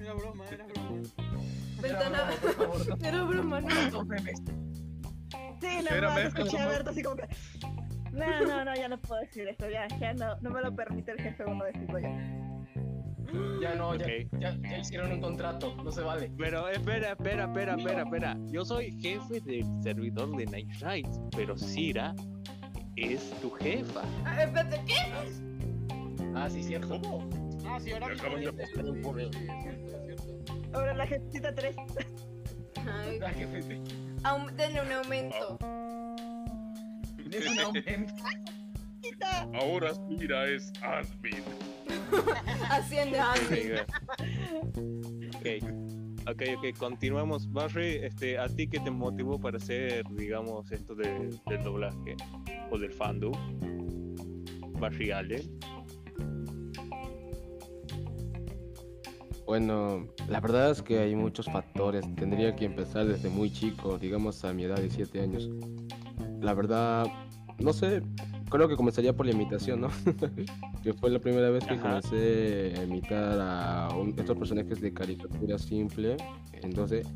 [0.00, 1.02] Era broma, era broma.
[1.80, 2.30] Ventana.
[3.02, 3.68] Era broma, no.
[5.60, 6.68] Sí, Espérame, más, escuché a.
[6.68, 7.28] Berto así como que.
[8.16, 9.68] No, no, no, ya no puedo decir esto.
[9.68, 12.10] Ya, ya no, no me lo permite el jefe uno decirlo ya.
[13.60, 14.06] Ya no, ya,
[14.38, 16.30] ya, ya hicieron un contrato, no se vale.
[16.38, 18.36] Pero espera, espera, espera, espera, espera.
[18.46, 22.14] Yo soy jefe del servidor de Night Rides, pero Sira
[22.94, 24.02] es tu jefa.
[24.24, 24.94] Ah, espérate, ¿qué?
[26.34, 27.00] Ah, sí, cierto.
[27.00, 27.28] ¿Cómo?
[27.66, 28.28] Ah, sí, ahora Me mismo.
[28.28, 29.32] acaban de sí, pasar un sí, correo.
[29.32, 30.78] sí, es cierto, es cierto.
[30.78, 31.76] Ahora la jefecita 3.
[32.86, 33.82] Ay, Ah, jefe, sí.
[34.22, 35.58] aum- denle un aumento.
[37.30, 38.14] Es un aumento.
[39.54, 41.42] Ahora Mira es admin.
[42.70, 43.72] Asciende a Andy.
[45.36, 45.46] Ok,
[46.28, 47.50] ok, ok, continuamos.
[47.52, 52.16] Barry, este, ¿a ti qué te motivó para hacer, digamos, esto de- del doblaje
[52.70, 53.32] o del fandom?
[54.80, 55.58] Barry Allen.
[59.46, 62.04] Bueno, la verdad es que hay muchos factores.
[62.16, 65.48] Tendría que empezar desde muy chico, digamos a mi edad de 7 años.
[66.40, 67.06] La verdad,
[67.58, 68.02] no sé,
[68.50, 69.88] creo que comenzaría por la imitación, ¿no?
[70.82, 71.82] que fue la primera vez que Ajá.
[72.00, 76.16] comencé a imitar a un- estos personajes de caricatura simple.
[76.62, 77.06] Entonces,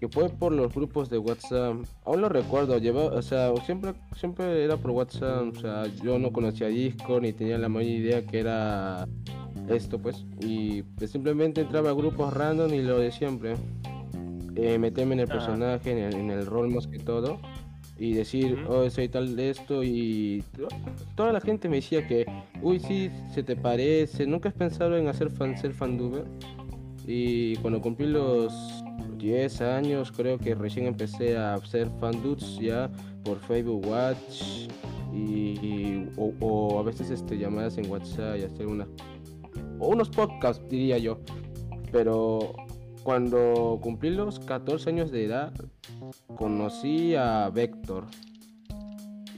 [0.00, 1.76] que fue por los grupos de WhatsApp.
[2.04, 5.54] Aún lo recuerdo, lleva, o sea, siempre, siempre era por WhatsApp.
[5.56, 9.06] O sea, yo no conocía Discord ni tenía la mayor idea que era
[9.68, 10.24] esto, pues.
[10.40, 13.54] Y pues, simplemente entraba a grupos random y lo de siempre.
[14.56, 17.38] Eh, meterme en el personaje, en el, en el rol más que todo.
[18.02, 19.84] Y decir, oh, soy tal de esto.
[19.84, 20.66] Y to-
[21.14, 22.26] toda la gente me decía que,
[22.60, 24.26] uy, sí, se te parece.
[24.26, 26.24] ¿Nunca has pensado en hacer fan, ser fanduber?
[27.06, 28.52] Y cuando cumplí los
[29.18, 32.90] 10 años, creo que recién empecé a hacer fandudes ya
[33.22, 34.66] por Facebook Watch.
[35.14, 35.20] Y,
[35.62, 38.88] y- o, o a veces este, llamadas en WhatsApp y hacer unas
[39.78, 41.18] o unos podcasts, diría yo.
[41.92, 42.52] Pero
[43.02, 45.52] cuando cumplí los 14 años de edad,
[46.36, 48.06] conocí a Vector.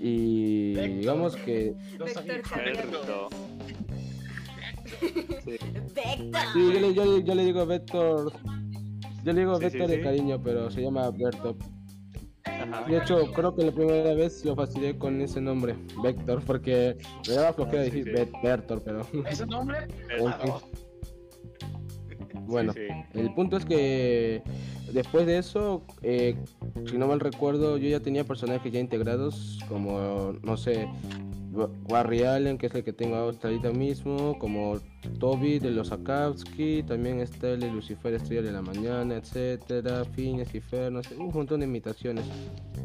[0.00, 0.98] Y Vector.
[1.00, 1.74] digamos que.
[1.98, 2.24] Vector.
[2.57, 3.29] Berto.
[5.94, 6.40] Vector.
[6.53, 8.33] Sí, yo le, yo le- yo le digo Vector.
[9.24, 10.03] Yo le digo Sí, sí, Vector de sí.
[10.03, 11.57] cariño, pero se llama Bertop.
[12.44, 12.85] Ajá.
[12.87, 16.96] De hecho, creo que la primera vez lo fastidié con ese nombre, Vector, porque
[17.27, 18.40] me daba flojera Ah, sí, decir sí.
[18.42, 19.79] Bertor, pero Ese nombre.
[22.47, 22.81] Bueno, Sí,
[23.13, 23.21] sí.
[23.21, 24.43] el punto es que
[24.93, 26.37] después de eso, eh,
[26.91, 30.87] si no mal recuerdo, yo ya tenía personajes ya integrados, como, no sé,
[31.53, 34.79] Ba- Barry Allen, que es el que tengo hasta ahorita mismo, como
[35.19, 40.55] Toby de los Akatsuki, también está el de Lucifer Estrella de la Mañana, etcétera, Phineas
[40.55, 42.25] y Fer, no sé, un montón de imitaciones.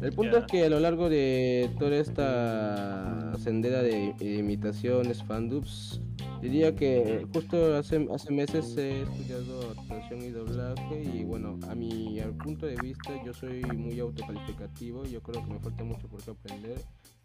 [0.02, 6.00] El punto es que a lo largo de toda esta sendera de, de imitaciones, fandubs,
[6.40, 12.18] diría que justo hace, hace meses he estudiado actuación y doblaje y bueno, a mi
[12.20, 16.08] al punto de vista yo soy muy autocalificativo y yo creo que me falta mucho
[16.08, 16.78] por qué aprender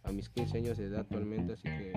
[0.06, 1.94] a mis 15 años de edad actualmente, así que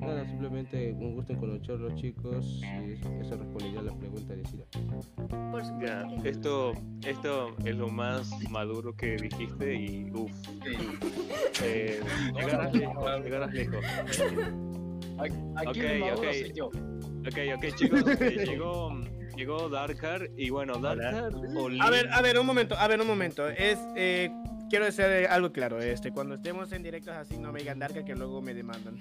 [0.00, 4.64] nada, simplemente un gusto en conocerlos chicos y eso respondería a la pregunta de Cira.
[5.50, 6.24] Por supuesto.
[6.24, 6.72] Esto,
[7.04, 10.30] esto es lo más maduro que dijiste y uff,
[11.62, 12.00] eh,
[12.34, 13.84] llegarás lejos, llegarás lejos.
[15.56, 16.66] Aquí el soy yo.
[16.66, 18.90] Ok, ok chicos, eh, llegó,
[19.36, 23.06] llegó Darkar y bueno, Darkar o A ver, a ver, un momento, a ver, un
[23.06, 23.48] momento.
[23.48, 24.30] Es, eh,
[24.68, 25.80] quiero decir eh, algo claro.
[25.80, 28.98] Este, cuando estemos en directos así, no me digan Darka que luego me demandan.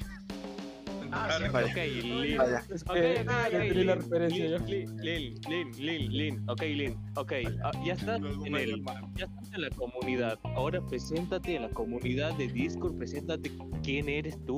[1.12, 1.68] Ah, sí, Vaya.
[1.68, 2.38] Ok, Lin.
[2.38, 2.64] Vaya.
[2.74, 4.58] Es Ok, que ok, ya ok, entendí la Lin, referencia yo.
[4.60, 7.32] Lin, Lin, Lin, Lin, Lin, ok, Lin, ok,
[7.64, 9.14] ah, ya estás Luego en me el, llaman.
[9.16, 13.52] ya estás en la comunidad, ahora preséntate en la comunidad de Discord, preséntate
[13.84, 14.58] quién eres tú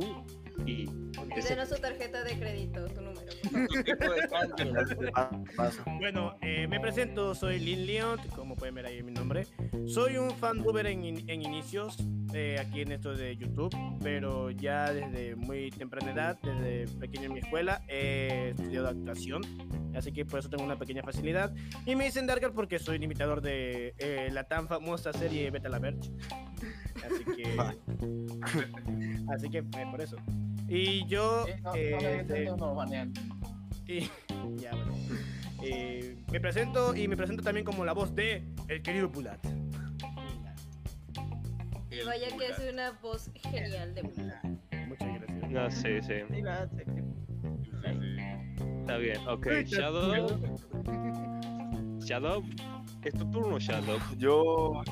[0.65, 0.85] y
[1.49, 3.16] Denos su tarjeta de crédito, tu número.
[5.99, 9.45] Bueno, eh, me presento, soy Lin Leon, como pueden ver ahí en mi nombre.
[9.85, 11.97] Soy un fanduber en, in- en inicios,
[12.33, 17.33] eh, aquí en esto de YouTube, pero ya desde muy temprana edad, desde pequeño en
[17.33, 19.41] mi escuela, he estudiado actuación,
[19.95, 21.53] así que por eso tengo una pequeña facilidad.
[21.85, 25.69] Y me dicen Darker porque soy el imitador de eh, la tan famosa serie Beta
[25.69, 26.11] la Verge.
[27.05, 27.57] Así que...
[29.33, 30.17] así que eh, por eso.
[30.67, 31.45] Y yo...
[31.45, 33.11] Sí, no, no eh, me
[33.93, 34.09] y
[34.57, 34.93] ya, bueno.
[35.61, 39.39] Eh, presento y me presento también como la voz de el querido Pulat.
[42.05, 44.61] Vaya que es una voz genial de Mulan.
[44.87, 45.51] Muchas gracias.
[45.51, 45.71] No.
[45.71, 46.13] Sí, sí.
[48.79, 50.27] está bien, ok, Shadow,
[51.99, 52.43] Shadow,
[53.03, 54.83] es tu turno Shadow, Yo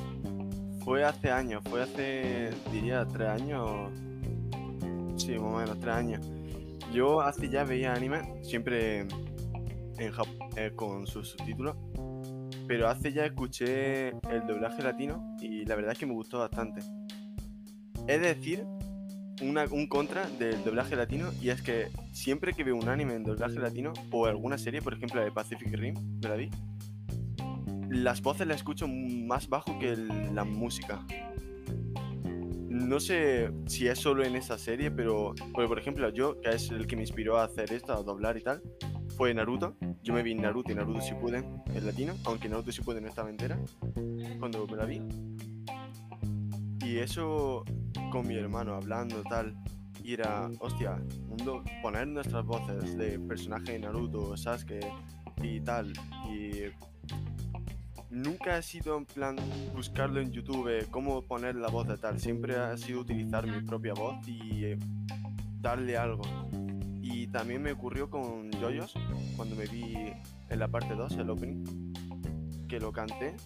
[0.84, 3.90] fue hace años, fue hace, diría, tres años.
[5.16, 6.20] Sí, más o.
[6.92, 9.00] Yo hace ya veía anime, siempre
[9.98, 10.12] en
[10.56, 11.76] eh, con sus subtítulos.
[12.68, 16.80] Pero hace ya escuché el doblaje latino y la verdad es que me gustó bastante.
[18.06, 18.64] Es decir,
[19.40, 23.58] un contra del doblaje latino y es que siempre que veo un anime en doblaje
[23.58, 26.50] latino o alguna serie, por ejemplo la de Pacific Rim, me la vi,
[27.90, 31.04] las voces las escucho más bajo que la música.
[32.76, 36.86] No sé si es solo en esa serie, pero por ejemplo yo, que es el
[36.86, 38.62] que me inspiró a hacer esto, a doblar y tal,
[39.16, 39.76] fue Naruto.
[40.02, 43.58] Yo me vi Naruto y Naruto Shippuden en latino, aunque Naruto Shippuden no estaba entera
[44.38, 45.00] cuando me la vi.
[46.84, 47.64] Y eso
[48.12, 49.56] con mi hermano hablando tal,
[50.04, 51.02] y era, hostia,
[51.82, 54.80] poner nuestras voces de personaje de Naruto, Sasuke
[55.42, 55.92] y tal,
[56.30, 56.70] y
[58.10, 59.36] nunca ha sido en plan
[59.74, 63.60] buscarlo en YouTube, eh, cómo poner la voz de tal, siempre ha sido utilizar mi
[63.62, 64.78] propia voz y eh,
[65.60, 66.22] darle algo.
[67.02, 68.94] Y también me ocurrió con Yoyos,
[69.36, 69.94] cuando me vi
[70.48, 71.92] en la parte 2, el opening,
[72.68, 73.36] que lo canté,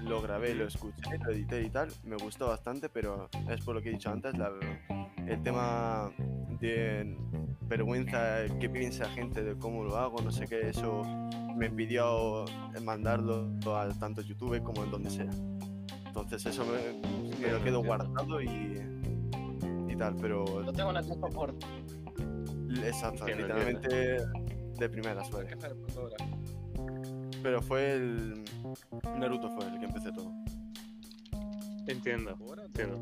[0.00, 3.82] lo grabé, lo escuché, lo edité y tal, me gustó bastante, pero es por lo
[3.82, 4.50] que he dicho antes, la-
[5.26, 6.10] el tema
[6.60, 7.16] de
[7.62, 11.02] vergüenza, qué piensa gente de cómo lo hago, no sé qué, eso
[11.56, 12.44] me pidió
[12.82, 15.30] mandarlo a tanto YouTube como en donde sea.
[16.06, 18.78] Entonces eso me, me lo quedo guardado y,
[19.88, 21.54] y tal, pero Lo tengo en la por.
[22.84, 24.18] exacto, literalmente
[24.78, 25.56] de primera suele.
[27.42, 28.44] Pero fue el
[29.18, 30.32] Naruto fue el que empecé todo.
[31.86, 33.00] entiendo, entiendo.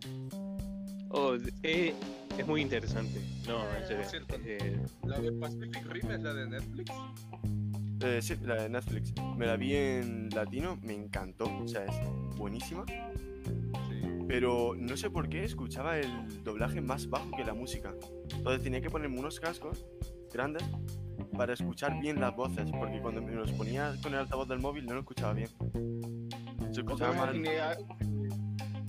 [1.11, 1.92] Oh, eh,
[2.38, 4.37] es muy interesante, no, en serio, Por cierto.
[4.44, 6.92] eh, La de Pacific Rim es la de Netflix.
[8.03, 9.12] Eh, sí, la de Netflix.
[9.37, 11.96] Me la vi en latino, me encantó, o sea, es
[12.38, 12.85] buenísima.
[12.87, 14.03] Sí.
[14.29, 17.92] Pero no sé por qué escuchaba el doblaje más bajo que la música.
[18.33, 19.85] Entonces tenía que ponerme unos cascos
[20.33, 20.64] grandes
[21.37, 24.87] para escuchar bien las voces, porque cuando me los ponía con el altavoz del móvil
[24.87, 25.49] no lo escuchaba bien.
[26.73, 27.37] Se escuchaba Otra mal.
[27.37, 27.77] idea,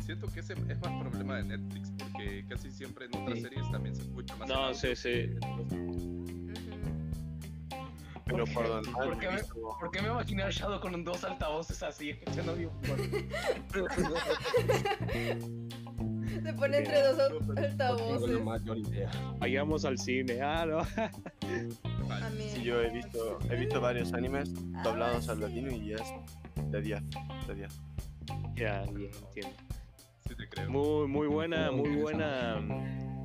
[0.06, 3.44] Siento que ese es más problema de Netflix porque casi siempre en otras Sí.
[3.44, 4.50] series también se escucha más.
[4.50, 5.30] No, sí, sí.
[8.26, 9.42] Pero por donde ¿Por qué, me,
[9.80, 13.30] por qué me imaginé a Shadow con dos altavoces así, escuchando bien fuerte?
[16.44, 17.18] Se pone entre dos
[17.48, 18.44] No altavoces.
[18.44, 19.12] mayor idea.
[19.40, 20.84] Vayamos al cine, ah, no.
[22.54, 26.02] Sí, yo he visto, he visto varios animes doblados al latino y es
[26.70, 27.02] de 10.
[27.48, 27.82] De 10.
[28.56, 29.58] ya, ya entiendo.
[30.28, 30.70] Sí te creo.
[30.70, 32.60] Muy, muy buena, muy buena,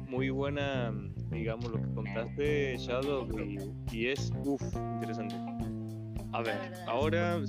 [0.09, 0.93] muy buena,
[1.31, 3.59] digamos, lo que contaste, Shadow, y,
[3.97, 4.63] y es, uff,
[4.95, 5.35] interesante.
[6.33, 7.41] A ver, ahora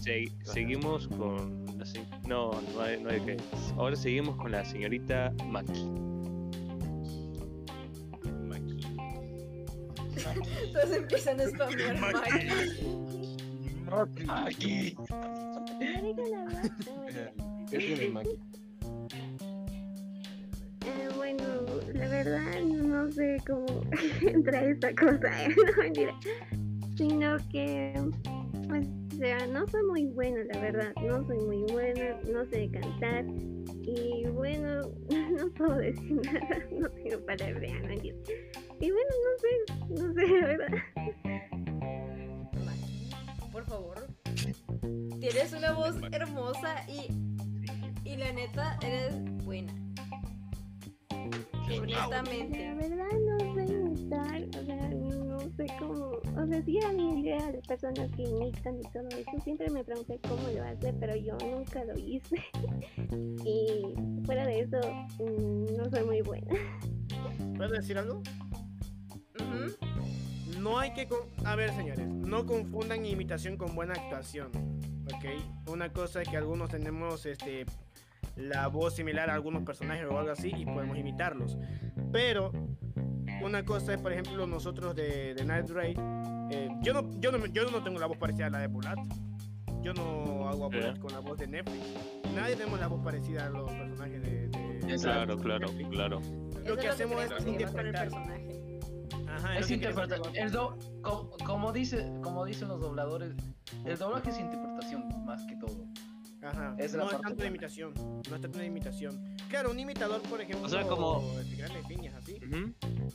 [0.00, 3.36] se- seguimos con la se- no, no hay, no hay que.
[3.76, 5.88] Ahora seguimos con la señorita Maki.
[8.48, 8.80] Maki.
[10.72, 12.30] Todos empiezan a spamear Maki.
[17.70, 18.30] ¿Qué tiene Maki?
[20.86, 21.44] Eh, bueno,
[21.94, 23.66] la verdad no sé cómo
[24.22, 25.48] entra esta cosa, ¿eh?
[25.76, 26.14] no mentira.
[26.96, 27.92] Sino que,
[28.68, 30.92] pues, o sea, no soy muy buena, la verdad.
[31.02, 33.24] No soy muy buena, no sé cantar.
[33.82, 34.82] Y bueno,
[35.36, 37.94] no puedo decir nada, no tengo palabras, no.
[38.80, 40.68] Y bueno, no sé, no sé, la verdad.
[43.52, 44.06] Por favor.
[45.20, 47.08] Tienes una voz hermosa y,
[48.08, 49.72] y la neta eres buena.
[51.78, 52.58] Honestamente.
[52.58, 54.90] La verdad no sé imitar, o sea,
[55.56, 59.70] sé cómo, o sea, sí hay idea de personas que imitan y todo eso, siempre
[59.70, 62.36] me pregunté cómo lo hace, pero yo nunca lo hice.
[63.44, 64.78] y fuera de eso,
[65.20, 66.52] mm, no soy muy buena.
[67.56, 68.22] ¿Puedo decir algo?
[70.60, 71.06] No hay que...
[71.06, 74.50] con- A ver, señores, no confundan imitación con buena actuación,
[75.14, 75.68] ¿ok?
[75.70, 77.66] Una cosa es que algunos tenemos este,
[78.36, 81.58] la voz similar a algunos personajes o algo así y podemos imitarlos.
[82.12, 82.50] Pero
[83.42, 85.98] una cosa es, por ejemplo, nosotros de, de Night Raid,
[86.50, 88.98] eh, yo, no, yo, no, yo no tengo la voz parecida a la de Bulat.
[89.82, 91.00] Yo no hago a Bulat Ya.
[91.00, 91.84] con la voz de Netflix.
[92.34, 94.48] Nadie tenemos la voz parecida a los personajes de...
[94.48, 95.88] de- Claro, claro, Netflix.
[95.90, 96.20] claro.
[96.20, 98.04] Lo Eso que hacemos es interpretar.
[98.08, 98.80] personaje.
[99.28, 100.08] Ajá, Es llevar.
[100.34, 103.32] El do, como, como dice, como dicen los dobladores,
[103.84, 105.86] el doblaje es interpretación más que todo.
[106.44, 106.74] Ajá.
[106.78, 107.94] Es no es tanto de imitación.
[107.94, 109.36] No es tanto de imitación.
[109.48, 112.72] Claro, un imitador, por ejemplo, O sea, como- de grandes piñas así, Ujú.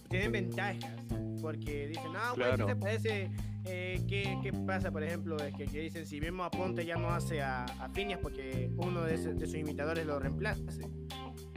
[0.10, 0.92] tienen ventajas.
[1.42, 2.66] Porque dicen, ah, güey, Claro.
[2.68, 3.32] ¿qué te parece?
[3.66, 5.38] Eh, ¿qué, qué pasa, por ejemplo?
[5.38, 9.04] Es que, que dicen, si mismo Aponte ya no hace a, a Phineas porque uno
[9.04, 10.64] de, ese- de sus imitadores lo reemplace.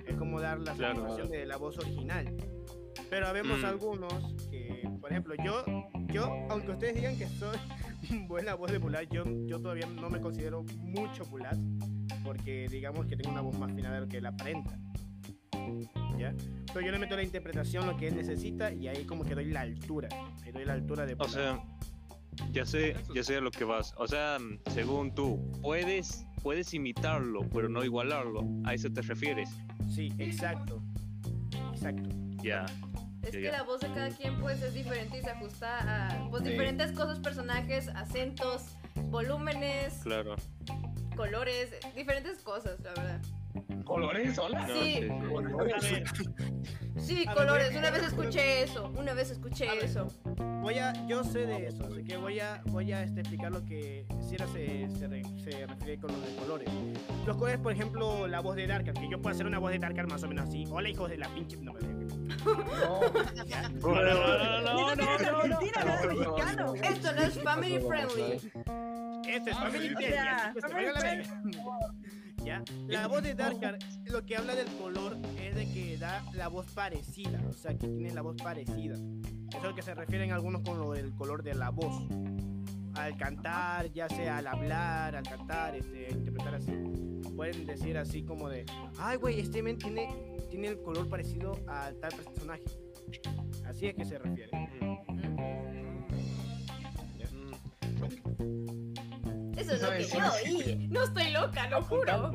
[0.07, 0.97] Es como dar la Claro.
[0.97, 2.37] satisfacción de la voz original.
[3.11, 3.65] Pero habemos Mm.
[3.65, 5.65] algunos que, por ejemplo, yo,
[6.13, 7.57] yo, aunque ustedes digan que soy
[8.29, 11.59] buena voz de Bulat, yo, yo todavía no me considero mucho Bulat,
[12.25, 14.79] porque digamos que tengo una voz más fina de lo que la aparenta.
[16.19, 16.35] ¿Ya?
[16.73, 19.47] Pero yo le meto la interpretación, lo que él necesita, y ahí como que doy
[19.47, 20.09] la altura.
[20.45, 21.31] Le doy la altura de O Bulat.
[21.31, 21.63] sea,
[22.53, 23.95] ya sé, ya sé a lo que vas.
[23.99, 24.39] O sea,
[24.71, 28.45] según tú, puedes, puedes imitarlo, pero no igualarlo.
[28.65, 29.51] A eso te refieres.
[29.91, 30.83] Sí, exacto.
[31.73, 32.09] Exacto.
[32.43, 32.67] Ya.
[33.23, 36.43] Es que la voz de cada quien pues es diferente y se ajusta a pues,
[36.45, 36.51] Sí.
[36.51, 38.63] diferentes cosas, personajes, acentos,
[38.97, 40.37] volúmenes, Claro.
[41.17, 43.21] colores, diferentes cosas, la verdad.
[43.85, 44.39] ¿Colores?
[44.39, 44.67] ¿Hola?
[44.67, 45.09] No, Sí.
[45.81, 46.25] sí,
[46.97, 47.25] sí.
[47.35, 47.75] Colores.
[47.77, 50.07] Una vez escuché eso, una vez escuché A eso.
[50.63, 53.65] voy a, yo sé de eso, así que voy a, voy a este, explicar lo
[53.65, 56.69] que Sierra se, se, re- se refiere con los de colores.
[57.27, 59.79] Los colores, por ejemplo, la voz de Darkar, que yo puedo hacer una voz de
[59.79, 60.65] Darkar más o menos así.
[60.71, 61.57] Hola, hijos de la pinche.
[61.59, 61.75] No,
[63.45, 63.69] ya.
[63.69, 64.85] No, no, no, no,
[66.55, 66.75] no.
[66.75, 68.33] Esto no es family friendly.
[69.29, 69.89] Este es Ah, Family.
[69.91, 71.59] Friendly,
[72.45, 76.49] Ya, la voz de Darkar, lo que habla del color es de que da la
[76.49, 78.95] voz parecida, o sea, que tiene la voz parecida.
[78.95, 81.95] Eso es lo que se refieren algunos con lo del color de la voz.
[82.95, 86.73] Al cantar, ya sea al hablar, al cantar, este, interpretar así.
[87.37, 88.67] Pueden decir así como de,
[88.99, 90.09] ay, güey, este men tiene,
[90.51, 92.65] tiene el color parecido a tal personaje.
[93.67, 94.51] Así es que se refiere.
[99.75, 100.65] Eso es lo que Sí, yo sí.
[100.69, 100.89] oí.
[100.89, 102.35] No estoy loca, lo juro.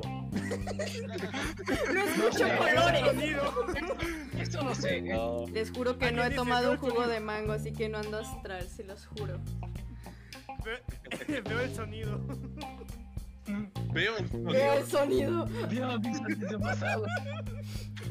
[1.94, 3.04] No escucho colores.
[4.40, 5.02] Esto no sé.
[5.02, 5.46] No.
[5.52, 8.68] Les juro que no he tomado un jugo de mango, así que no ando astral,
[8.70, 9.40] se los juro.
[10.64, 12.20] Ve- Veo el sonido.
[13.94, 14.14] Veo.
[14.34, 15.48] Veo el sonido.
[16.62, 17.08] Pasados.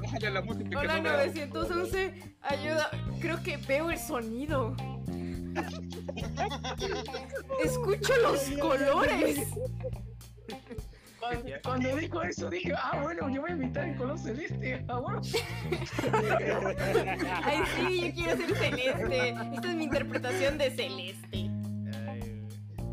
[0.02, 1.12] Bájale la música que Hola no veo.
[1.26, 2.90] 911, ayuda.
[3.20, 4.74] Creo que veo el sonido.
[7.64, 9.40] Escucho los colores.
[11.18, 14.84] Cuando, cuando dijo eso dije, ah, bueno, yo voy a imitar el color celeste.
[14.88, 15.20] Ah, bueno.
[17.42, 19.28] Ay, sí, yo quiero ser celeste.
[19.54, 21.50] Esta es mi interpretación de celeste.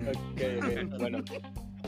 [0.07, 1.23] Ok, ok, bueno.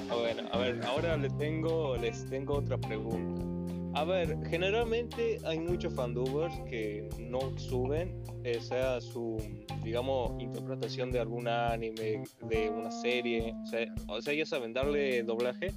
[0.09, 3.64] A ver, a ver, ahora les tengo, les tengo otra pregunta.
[3.95, 9.37] A ver, generalmente hay muchos fandubers que no suben, eh, sea su,
[9.83, 15.23] digamos, interpretación de algún anime, de una serie, o sea, o sea ya saben, darle
[15.23, 15.71] doblaje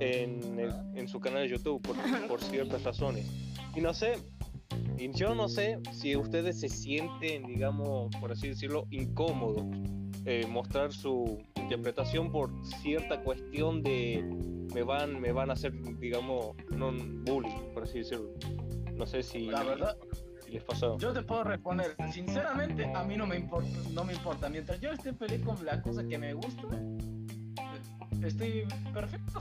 [0.00, 1.94] en, el- en su canal de YouTube por,
[2.28, 3.24] por ciertas razones.
[3.76, 4.14] Y no sé,
[4.98, 9.64] y yo no sé si ustedes se sienten, digamos, por así decirlo, incómodos
[10.26, 12.50] eh, mostrar su interpretación por
[12.82, 14.24] cierta cuestión de
[14.74, 18.30] me van me van a hacer digamos no bullying por así decirlo
[18.96, 19.96] no sé si, La verdad,
[20.44, 21.96] si les pasó yo te puedo responder.
[22.12, 23.70] Sinceramente, a mí no me importa.
[23.92, 24.48] No me importa.
[24.48, 26.68] Mientras yo esté feliz con la cosa que me gusta,
[28.22, 29.40] estoy perfecto.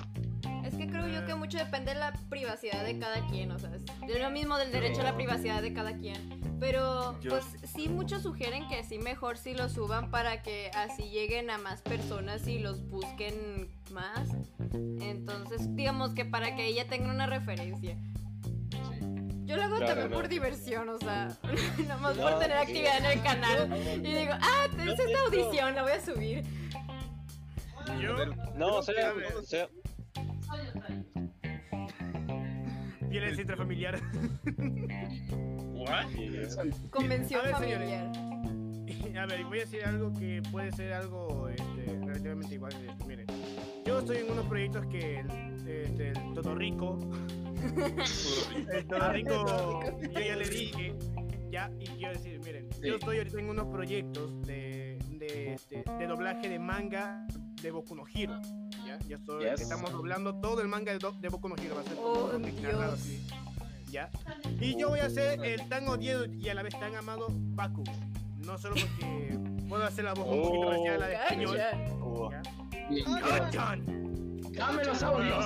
[0.63, 3.69] Es que creo yo que mucho depende de la privacidad de cada quien, o sea,
[3.75, 6.39] es de lo mismo del derecho a la privacidad de cada quien.
[6.59, 7.45] Pero Yo- pues
[7.75, 11.81] sí muchos sugieren que sí mejor si lo suban para que así lleguen a más
[11.81, 14.29] personas y los busquen más.
[15.01, 17.97] Entonces, digamos que para que ella tenga una referencia.
[19.45, 20.15] Yo lo hago Claro, también no.
[20.15, 21.37] por diversión, o sea,
[21.79, 22.63] nada más No, por tener sí.
[22.63, 23.77] actividad en el canal.
[23.97, 26.43] Y digo, ah, tenés esta audición, la voy a subir.
[28.01, 29.67] Yo, no o sea, o sea
[33.09, 33.99] violencia intrafamiliar.
[35.73, 36.05] ¿What?
[36.89, 37.89] Convención A ver, señores.
[37.89, 38.33] familiar.
[39.15, 42.73] A ver, voy a decir algo que puede ser algo este, relativamente igual.
[43.07, 43.27] Miren,
[43.85, 45.29] yo estoy en unos proyectos que el,
[45.67, 46.99] este, el Totorrico,
[48.73, 50.95] el Totorrico, yo ya le dije,
[51.51, 52.89] ya, y quiero decir, miren, yo Sí.
[52.89, 57.25] estoy ahorita en unos proyectos de, de, este, de doblaje de manga
[57.63, 58.39] de Boku no Hero.
[58.85, 59.61] Ya, ya estoy, Yes.
[59.61, 62.29] estamos doblando todo el manga de, do- de Boku no Hero, va a ser Oh,
[62.31, 62.93] como narrado Dios.
[62.93, 63.27] así.
[63.89, 64.09] Ya.
[64.59, 67.83] Y yo voy a ser el tan odiado y a la vez tan amado Baku.
[68.39, 69.39] No solo porque
[69.69, 71.57] puedo hacer la voz un poquito parecida a la de español.
[72.01, 72.29] Oh.
[74.51, 75.45] Dame los audios.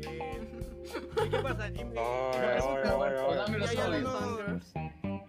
[0.00, 0.40] Eh,
[1.24, 1.70] ¿Y qué pasa?
[3.46, 4.72] Dame los audios.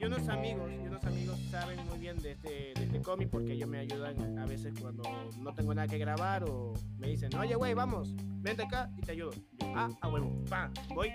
[0.07, 3.67] Unos amigos, y unos amigos saben muy bien de este, de este cómic porque ellos
[3.67, 5.03] me ayudan a veces cuando
[5.37, 9.11] no tengo nada que grabar o me dicen, oye, güey, vamos, vente acá y te
[9.11, 9.31] ayudo.
[9.33, 11.11] Yo, ah, a huevo, pa, voy.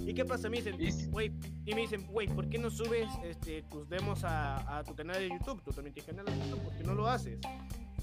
[0.06, 0.48] ¿Y qué pasa?
[0.48, 1.30] Me dicen, güey,
[1.66, 5.16] y me dicen, güey, ¿por qué no subes este, tus demos a, a tu canal
[5.16, 5.62] de YouTube?
[5.62, 7.38] Tú también tienes canal de YouTube, ¿por qué no lo haces?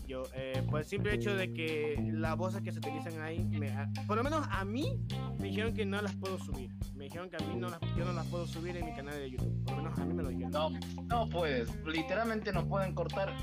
[0.08, 3.70] Yo, eh, por el simple hecho de que las voces que se utilizan ahí, me-
[3.72, 4.98] a- por lo menos a mí,
[5.38, 6.72] me dijeron que no las puedo subir.
[6.96, 9.16] Me dijeron que a mí no las, yo no las puedo subir en mi canal
[9.16, 9.64] de YouTube.
[9.66, 10.52] Por lo menos a mí me lo dijeron.
[10.52, 10.70] No,
[11.04, 11.70] no puedes.
[11.86, 13.34] Literalmente nos pueden cortar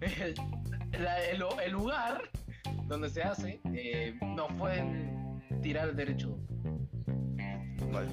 [0.00, 0.34] el,
[1.00, 2.20] la- el- el lugar
[2.88, 3.60] donde se hace.
[3.72, 6.36] eh, nos pueden tirar el derecho.
[7.92, 8.08] vale.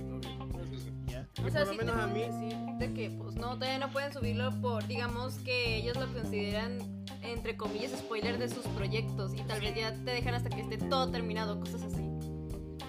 [1.43, 3.91] O sea, por sí te menos a mí, decir de que pues no, todavía no
[3.91, 6.79] pueden subirlo por, digamos que ellos lo consideran
[7.21, 10.77] entre comillas spoiler de sus proyectos y tal vez ya te dejan hasta que esté
[10.77, 12.03] todo terminado, cosas así.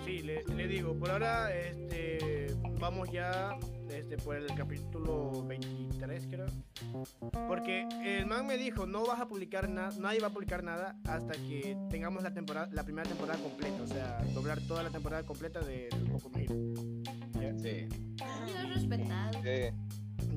[0.04, 3.56] sí, le, le digo, por ahora este, vamos ya
[3.90, 6.46] este, por el capítulo 23, creo.
[7.48, 10.96] Porque el man me dijo, no vas a publicar nada, nadie va a publicar nada
[11.04, 15.24] hasta que tengamos la temporada, la primera temporada completa, o sea, doblar toda la temporada
[15.24, 17.25] completa de Boku no Hero.
[17.52, 17.58] ¿Ya?
[17.58, 17.88] Sí.
[18.74, 19.32] Respetado.
[19.42, 19.72] Sí.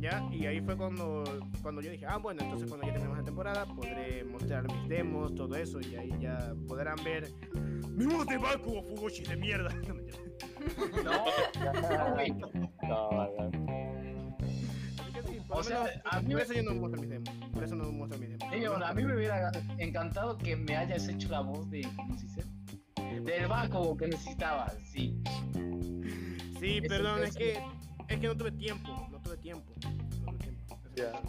[0.01, 0.27] ¿ya?
[0.31, 1.23] Y ahí fue cuando,
[1.61, 5.33] cuando yo dije, ah, bueno, entonces cuando ya tenemos la temporada podré mostrar mis demos,
[5.35, 7.27] todo eso, y ahí ya podrán ver
[7.89, 9.69] mi voz de Baku o Fugoshi de mierda.
[11.03, 11.25] No.
[12.87, 14.35] No, no,
[15.49, 17.75] O sea, menos, a mí por me- eso yo no muestro mis demos, por eso
[17.75, 18.53] no muestro mis demos.
[18.53, 21.81] Sí, bueno, a mí me hubiera encantado que me hayas hecho la voz de.
[21.95, 22.43] ¿Cómo se dice?
[23.23, 25.19] Del Baco que necesitaba, sí.
[26.59, 27.61] Sí, perdón, es que,
[28.07, 29.71] es que no tuve tiempo, no tuve tiempo.
[30.25, 30.79] No tuve tiempo.
[30.95, 31.21] Ya.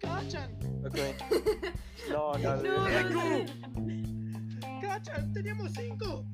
[0.00, 0.50] ¡Cachan!
[0.86, 0.98] Ok.
[2.10, 3.44] No, no, No, no.
[3.44, 5.32] no, ¡Cachan!
[5.32, 6.24] ¡Teníamos cinco!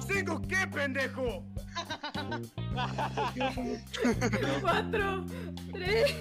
[0.00, 1.44] ¿Cinco qué, pendejo?
[4.60, 5.24] Cuatro,
[5.72, 6.16] tres.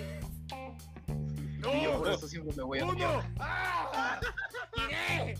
[1.58, 2.00] Y yo ¡No!
[2.00, 3.24] por eso siempre me voy a ¡Uno!
[3.40, 4.20] ¡Ah!
[4.76, 5.36] ¡Tiré!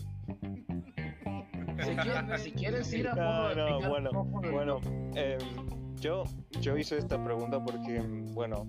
[1.84, 4.10] Si quieres, si quieres ir a No, fondo no, explicar bueno,
[4.52, 4.80] bueno,
[5.14, 5.38] em,
[6.00, 6.24] yo,
[6.60, 8.00] yo hice esta pregunta porque,
[8.32, 8.66] bueno,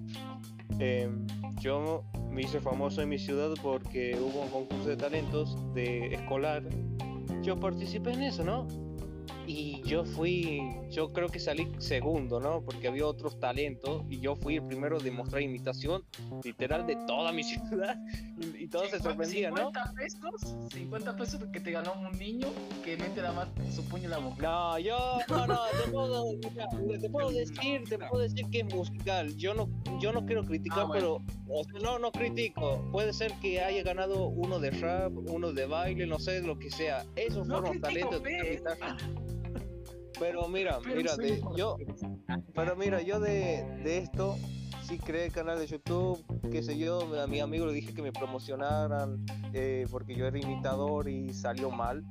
[0.79, 1.25] em,
[1.59, 6.63] yo me hice famoso en mi ciudad porque hubo un concurso de talentos de escolar.
[7.41, 8.67] Yo participé en eso, ¿no?
[9.51, 12.61] Y yo fui, yo creo que salí segundo, ¿no?
[12.61, 16.03] Porque había otros talentos y yo fui el primero de mostrar imitación
[16.43, 17.97] literal de toda mi ciudad
[18.39, 19.71] y, y todos se sorprendían, ¿no?
[19.71, 22.47] 50 pesos, 50 pesos que te ganó un niño
[22.85, 24.39] que mete la mano, su puño en la boca.
[24.39, 24.97] No, yo
[25.27, 29.35] no, no, te puedo, te puedo decir, te puedo decir que es musical.
[29.35, 29.67] Yo no,
[29.99, 31.23] yo no quiero criticar, Ah, bueno.
[31.47, 32.87] pero o sea, no, no critico.
[32.91, 36.69] Puede ser que haya ganado uno de rap, uno de baile, no sé, lo que
[36.69, 37.03] sea.
[37.15, 38.21] Esos No fueron critico, talentos.
[38.21, 39.38] pe.
[40.19, 41.77] Pero mira, Pero mira, de, yo,
[42.53, 44.35] pero mira, yo de, de esto
[44.89, 48.11] sí creé canal de YouTube, qué sé yo, a mi amigo le dije que me
[48.11, 52.03] promocionaran eh, porque yo era imitador y salió mal,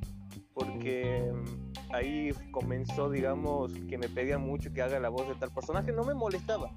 [0.54, 5.52] porque mm, ahí comenzó, digamos, que me pedían mucho que haga la voz de tal
[5.52, 6.70] personaje, no me molestaba,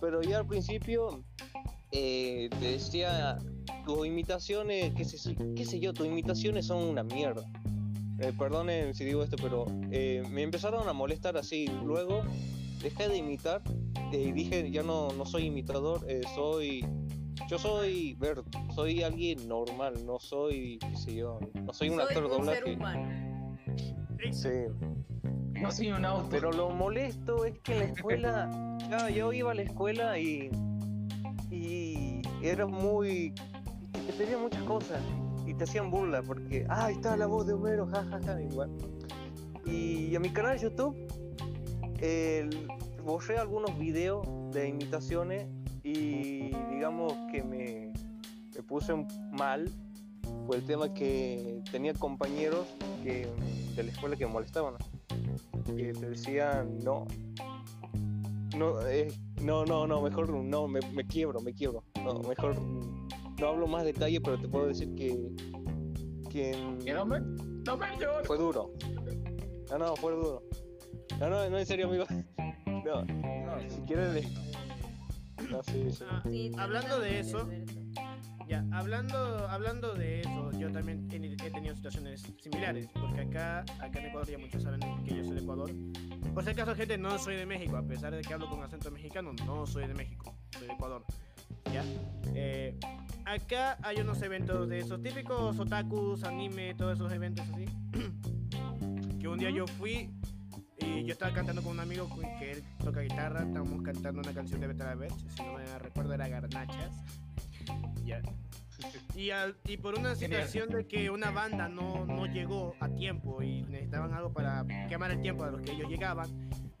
[0.00, 1.24] pero ya al principio
[1.90, 3.38] eh, decía,
[3.86, 7.42] tus imitaciones, qué sé, qué sé yo, tus imitaciones son una mierda.
[8.18, 11.66] Eh, perdonen si digo esto, pero eh, me empezaron a molestar así.
[11.84, 12.22] Luego
[12.82, 13.62] dejé de imitar
[14.12, 16.86] eh, y dije, ya no, no soy imitador, eh, soy...
[17.50, 22.06] Yo soy Bert, soy alguien normal, no soy, qué sé yo, no soy un Soy
[22.06, 22.74] actor un ser doblaje.
[22.74, 23.58] humano.
[24.32, 24.48] Sí.
[25.60, 26.28] No soy un auto.
[26.30, 30.50] Pero lo molesto es que en la escuela, ya, yo iba a la escuela y,
[31.50, 33.34] y era muy,
[33.92, 35.00] te pedían muchas cosas
[35.56, 38.70] te hacían burla porque, ah, ahí está la voz de Homero, jajaja, igual.
[39.64, 40.96] Y a mi canal de YouTube
[43.04, 45.46] borré algunos videos de imitaciones
[45.82, 47.92] y digamos que me,
[48.54, 48.92] me puse
[49.32, 49.70] mal
[50.46, 52.66] por el tema que tenía compañeros
[53.02, 53.28] que,
[53.76, 54.74] de la escuela que me molestaban
[55.64, 57.06] que te decían no
[58.56, 59.08] no eh,
[59.42, 62.56] no no no mejor no me, me quiebro me quiebro no mejor
[63.40, 65.18] no hablo más detalle pero te puedo decir que
[66.30, 66.52] que
[66.84, 67.86] Que no me, no me
[68.24, 68.72] fue duro
[69.70, 70.42] no no fue duro
[71.20, 72.04] no no no en serio amigo
[72.84, 73.04] no
[73.68, 77.48] si quieres le- no sí sí Ah, Sí, hablando de eso,
[78.48, 79.16] ya, hablando,
[79.48, 84.28] hablando de eso, yo también he, he tenido situaciones similares, porque acá, acá en Ecuador
[84.30, 85.70] ya muchos saben que yo soy de Ecuador.
[86.32, 88.90] Por si acaso, gente, no soy de México, a pesar de que hablo con acento
[88.90, 91.04] mexicano, no soy de México, soy de Ecuador.
[91.72, 91.84] ¿Ya?
[92.34, 92.78] Eh,
[93.26, 97.64] acá hay unos eventos de esos típicos otakus, anime, todos esos eventos así.
[99.20, 100.10] que un día yo fui
[100.78, 102.08] y yo estaba cantando con un amigo
[102.38, 106.14] que él toca guitarra, estábamos cantando una canción de Betara Bech, si no me recuerdo
[106.14, 106.94] era Garnachas.
[108.04, 108.22] Ya.
[109.16, 113.42] Y, al- y por una situación de que una banda no, no llegó a tiempo
[113.42, 116.28] y necesitaban algo para quemar el tiempo a los que ellos llegaban,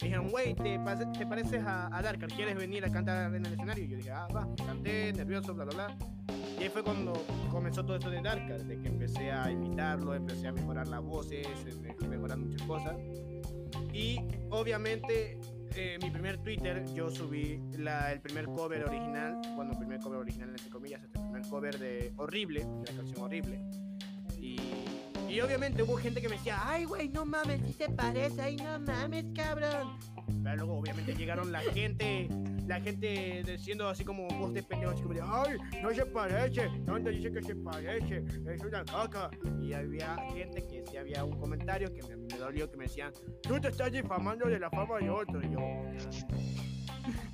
[0.00, 0.78] me dijeron, wey, ¿te,
[1.18, 2.12] te pareces a, a?
[2.34, 3.84] ¿Quieres venir a cantar en el escenario?
[3.84, 5.96] Y yo dije, ah, va, canté, nervioso, bla, bla, bla.
[6.58, 7.12] Y ahí fue cuando
[7.50, 11.46] comenzó todo esto de Darkar, de que empecé a imitarlo, empecé a mejorar las voces,
[11.66, 12.96] em- mejorar muchas cosas.
[13.92, 14.18] Y
[14.50, 15.38] obviamente
[15.74, 20.18] eh, mi primer Twitter yo subí la- el primer cover original, bueno, el primer cover
[20.20, 23.60] original entre comillas, este primer cover de Horrible, de la canción Horrible.
[25.28, 28.56] Y, obviamente hubo gente que me decía, ay güey, no mames, si se parece, ay
[28.56, 29.98] no mames, cabrón.
[30.42, 32.28] Pero luego obviamente llegaron la gente,
[32.66, 36.68] la gente diciendo así como voz de pendejo, así como de, ay, no se parece,
[36.84, 38.24] ¿dónde dice que se parece?
[38.52, 39.30] Es una caca.
[39.62, 43.12] Y había gente que sí había un comentario que me, me dolió, que me decían,
[43.42, 45.40] tú te estás difamando de la fama de otro.
[45.42, 45.58] Y yo,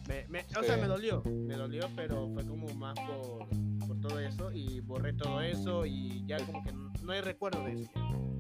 [0.09, 3.49] me- me- o sea, me dolió, me dolió, pero fue como más por,
[3.87, 6.73] por todo eso y borré todo eso y ya como que
[7.03, 7.91] no, hay recuerdo de eso.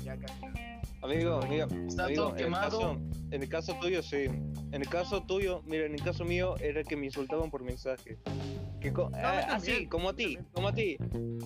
[0.04, 0.34] Ya, casi.
[1.02, 2.78] Amigo, amigo, Está amigo, todo en el, quemado.
[2.80, 3.00] caso,
[3.32, 4.24] en el caso tuyo sí.
[4.72, 8.18] En el caso tuyo, mira, en el caso mío era que me insultaban por mensaje.
[8.80, 10.96] Que co- ah, así, como a ti, como a ti.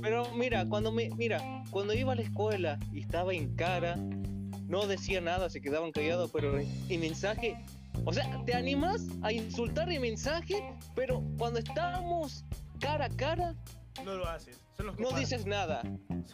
[0.03, 1.41] Pero mira, cuando me, mira,
[1.71, 3.97] cuando iba a la escuela y estaba en cara,
[4.69, 7.57] no decía nada, se quedaban callados, pero en en mensaje,
[8.05, 10.63] o sea, te animas a insultar en mensaje,
[10.95, 12.45] pero cuando estábamos
[12.79, 13.55] cara a cara,
[14.05, 15.83] No lo haces, son los no dices nada.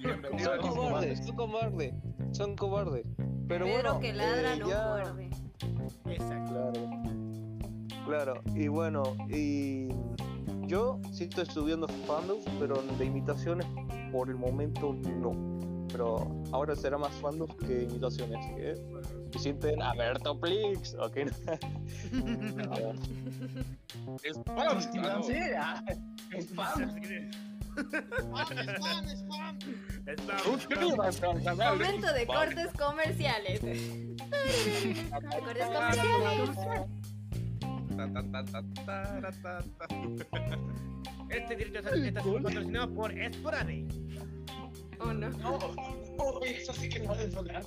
[0.01, 0.11] Son
[0.53, 1.95] a cobardes, son cobardes,
[2.32, 3.07] son cobardes.
[3.49, 5.30] Pero Pero bueno, que ladra eh, no ya- muerde.
[6.07, 6.72] Exacto.
[6.72, 7.03] Claro.
[8.07, 9.88] Claro, y bueno, y
[10.66, 13.66] yo sí estoy estudiando fandoms, pero de imitaciones
[14.11, 15.53] por el momento no.
[15.88, 18.74] Pero ahora será más fandoms que imitaciones, que
[19.32, 21.16] si sienten Aberto Plix, ok.
[24.24, 24.36] Es
[24.72, 25.55] suscríbanse.
[25.57, 25.84] ah,
[26.34, 26.97] Es fan.
[30.72, 31.78] ¡Spam, spam, spam!
[31.78, 33.60] Momento de cortes comerciales.
[35.36, 36.50] cortes comerciales.
[41.30, 43.86] Este directo está, patrocinado por Esporade.
[45.00, 45.30] Oh no.
[45.30, 45.58] No,
[46.18, 47.64] oh, eso sí que no es sonar.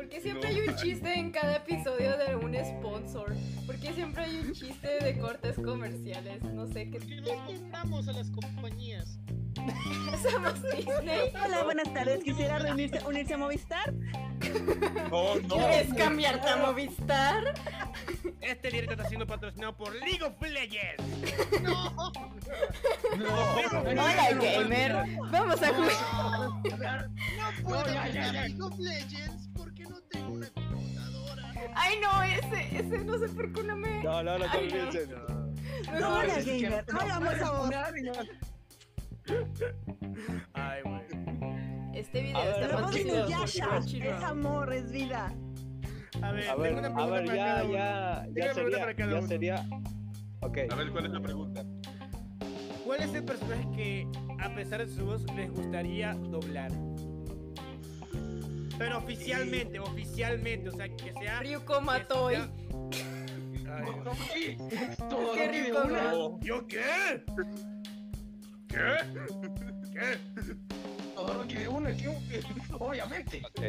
[0.00, 3.34] Porque siempre hay un chiste en cada episodio de un sponsor.
[3.66, 6.42] Porque siempre hay un chiste de cortes comerciales.
[6.42, 7.00] No sé qué.
[7.00, 9.18] ¿Por qué nos compramos a las compañías?
[10.22, 11.32] Somos Disney.
[11.44, 12.24] Hola, buenas tardes.
[12.24, 13.92] Quisiera reunirse, unirse a Movistar.
[15.10, 15.56] No, no.
[15.56, 17.54] ¿Quieres cambiarte a Movistar?
[18.40, 21.60] Este directo está siendo patrocinado por League of Legends.
[21.60, 21.92] No.
[23.20, 24.96] Hola, gamer.
[25.30, 27.10] Vamos a jugar.
[27.10, 28.32] No puedo ya, ya, jugar ya.
[28.32, 31.52] League of Legends porque no tengo una computadora.
[31.74, 34.02] Ay, no, ese, ese no sé por qué no me.
[34.02, 34.88] No, no, no, Ay, te no.
[34.88, 35.08] olvides.
[36.00, 36.22] no.
[36.22, 36.84] Es que gamer.
[36.92, 38.12] no Hagamos puedes a no-
[40.54, 41.02] Ay, güey.
[41.94, 43.66] Este video A ver, está Yasha.
[43.68, 44.16] Crunchyroll.
[44.16, 45.32] Es amor, es vida.
[46.22, 47.72] A ver, A tengo ver, una a pregunta ver, para ya, cada uno.
[47.72, 49.28] ya, Tengo ya una pregunta sería, para cada ya uno.
[49.28, 49.64] sería.
[50.40, 50.58] Ok.
[50.70, 51.64] A ver, ¿cuál es la pregunta?
[52.84, 54.08] ¿Cuál es el personaje que,
[54.40, 56.70] a pesar de su voz, les gustaría doblar?
[58.80, 61.40] Pero oficialmente, oficialmente, o sea, que sea.
[61.40, 62.16] Ryuko Ay,
[65.10, 65.84] todo Qué lo que de rico.
[65.84, 66.40] ¿no?
[66.40, 67.22] ¿Yo qué?
[68.68, 68.96] ¿Qué?
[69.92, 70.18] ¿Qué?
[71.14, 72.08] Todo lo que de una, que
[72.78, 73.42] obviamente.
[73.44, 73.60] Ok.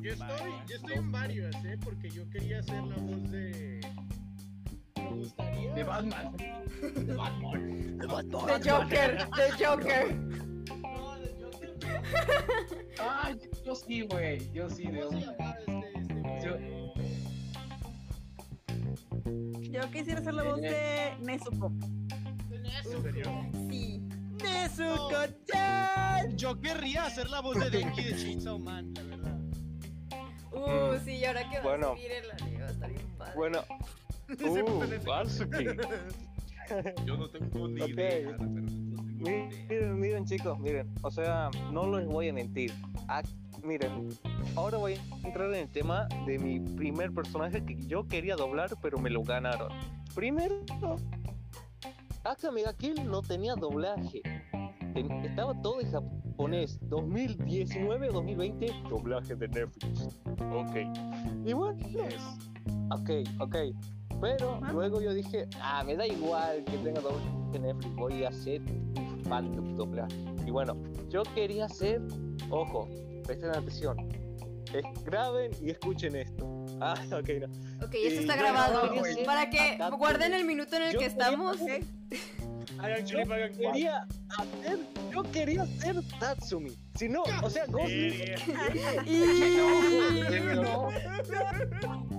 [0.00, 1.76] Yo estoy, yo estoy en varios, ¿eh?
[1.82, 3.80] Porque yo quería hacer la voz de.
[4.94, 5.74] Me gustaría.
[5.74, 6.36] De Batman.
[6.94, 7.98] De Batman.
[7.98, 10.53] De Joker, de Joker.
[13.06, 13.32] Ah,
[13.64, 14.50] yo sí, güey.
[14.52, 15.26] Yo sí, de ¿Cómo se una.
[15.32, 16.42] llamaba este, este güey?
[16.44, 16.58] Yo-
[19.70, 21.70] Yo quisiera hacer la voz de Nezuko.
[22.48, 23.02] De ¿En Nezuko.
[23.02, 23.24] serio?
[23.70, 24.00] Sí.
[24.42, 26.36] ¡Nezuko-chan!
[26.36, 29.38] Yo querría hacer la voz de Denki de Chainsaw Man, la verdad.
[30.52, 31.92] Uh, sí, y ahora que va Bueno.
[31.92, 33.32] a subir el anime va a estar bien padre.
[33.36, 33.60] Bueno.
[34.26, 35.66] Uh, Barsuki.
[37.04, 37.88] Yo no tengo ni Ok.
[37.90, 38.20] idea.
[38.30, 39.48] verdad, no tengo ni idea.
[39.68, 42.72] Miren, miren chicos, miren, o sea, no les voy a mentir.
[43.08, 43.22] Ah,
[43.62, 44.08] miren,
[44.56, 48.70] ahora voy a entrar en el tema de mi primer personaje que yo quería doblar,
[48.80, 49.70] pero me lo ganaron.
[50.14, 50.64] Primero,
[52.24, 54.22] Axa Mega Kill no tenía doblaje.
[55.22, 56.78] Estaba todo en japonés.
[56.88, 60.08] 2019 2020, doblaje de Netflix.
[60.52, 60.76] Ok.
[61.44, 61.78] Y bueno,
[62.90, 63.56] ok, ok.
[64.20, 64.72] Pero Ah.
[64.72, 68.62] luego yo dije, ah, me da igual que tenga doblaje de Netflix, voy a hacer
[68.62, 70.16] un fan doblaje.
[70.46, 70.76] Y bueno,
[71.08, 72.00] yo quería hacer,
[72.50, 72.88] ojo,
[73.24, 73.96] presten atención,
[74.72, 76.64] es- graben y escuchen esto.
[76.80, 77.46] Ah, ok, no.
[77.86, 78.90] Ok, esto Y está yo grabado.
[79.24, 81.58] Para que guarden el minuto en el Yo que estamos.
[83.06, 83.18] Yo
[83.56, 84.06] quería
[84.38, 84.78] hacer,
[85.12, 86.72] yo quería ser Tatsumi.
[86.96, 88.34] Si no, o sea, Gosling.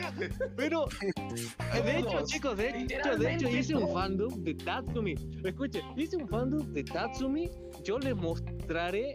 [0.00, 5.14] Eh, Pero, eh, de hecho, chicos, de hecho, de hecho, hice un fandom de Tatsumi.
[5.44, 7.50] Escuchen, hice un fandom de Tatsumi.
[7.84, 9.14] Yo les mostraré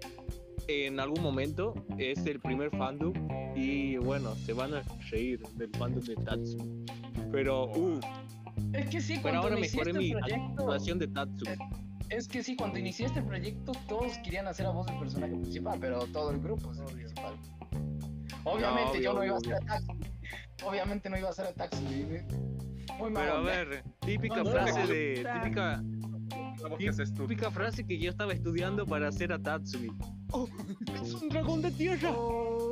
[0.67, 1.73] en algún momento.
[1.97, 3.13] Es el primer fandom.
[3.55, 6.85] Y bueno, se van a reír del fandom de Tatsumi.
[7.31, 7.99] Pero, uh,
[8.73, 11.57] es que sí, pero ahora mejoré mi actuación de Tatsumi.
[12.09, 15.77] es que sí, cuando inicié este proyecto, todos querían hacer a voz del personaje principal,
[15.79, 17.35] pero todo el grupo es el principal.
[18.43, 20.14] Obviamente No, yo no obvio, iba a ser a Taxi.
[20.63, 21.83] Obviamente no iba a ser a Taxi.
[22.99, 23.23] Muy mal.
[23.23, 25.23] Pero a ver, típica No, no, frase no, de.
[25.23, 25.41] no.
[25.41, 25.83] Típica,
[27.17, 29.89] típica frase que yo estaba estudiando para hacer a Tatsumi.
[30.31, 30.47] ¡Oh!
[31.01, 32.11] ¡Es un dragón de tierra!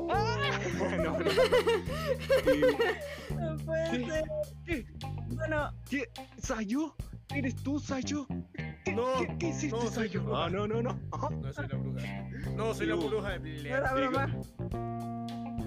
[0.09, 0.59] ¡Ah!
[0.97, 1.19] No, no.
[3.39, 4.23] No puede ser.
[4.65, 4.85] ¿Qué?
[5.29, 6.09] Bueno, ¿Qué?
[6.41, 6.95] ¿Sayo?
[7.33, 8.27] ¿Eres tú, Sayo?
[8.85, 10.23] ¿Qué, No, ¿qué, qué hiciste, no, Sayo?
[10.25, 10.37] yo.
[10.37, 10.99] Ah, no, no, no.
[11.41, 12.29] No soy la bruja.
[12.55, 14.37] No soy la bruja no era broma.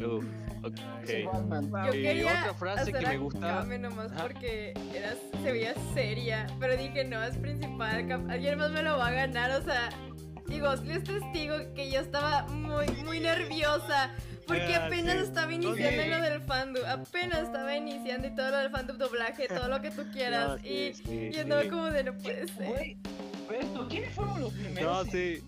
[0.05, 0.25] Uf.
[0.63, 1.87] Wow.
[1.87, 4.23] Yo Y quería otra frase hacer que me gusta- nomás Ajá.
[4.23, 9.09] porque era, se veía seria, pero dije, no, es principal, alguien más me lo va
[9.09, 9.91] a ganar, o sea,
[10.49, 14.11] y Gosling es testigo que yo estaba muy, muy nerviosa,
[14.47, 18.71] porque apenas estaba iniciando en lo del fandom, apenas estaba iniciando y todo lo del
[18.71, 21.69] fandom doblaje, todo lo que tú quieras, No, sí, y, sí, y andaba sí.
[21.69, 22.97] como de, no puede ser.
[23.89, 25.09] ¿quiénes fueron los No, primeros?
[25.11, 25.43] sí.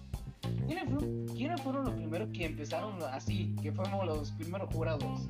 [0.67, 3.55] ¿Quiénes fueron, quiénes fueron los primeros que empezaron así?
[3.63, 5.29] Que fuimos los primeros jurados.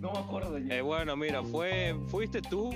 [0.00, 0.76] No me acuerdo ya.
[0.76, 2.70] Eh, bueno, mira, fue, fuiste tú,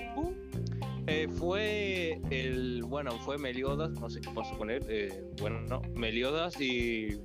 [1.06, 5.82] eh, fue el, bueno, fue Meliodas, no sé qué pasó con él, eh, bueno, no,
[5.94, 7.20] Meliodas y,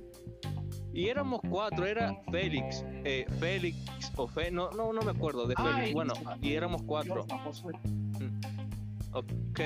[0.92, 3.76] y éramos cuatro, era Félix, eh, Félix
[4.16, 8.28] o Fe, no, no, no me acuerdo de Félix, bueno, y éramos cuatro, Yo.
[9.18, 9.60] Ok,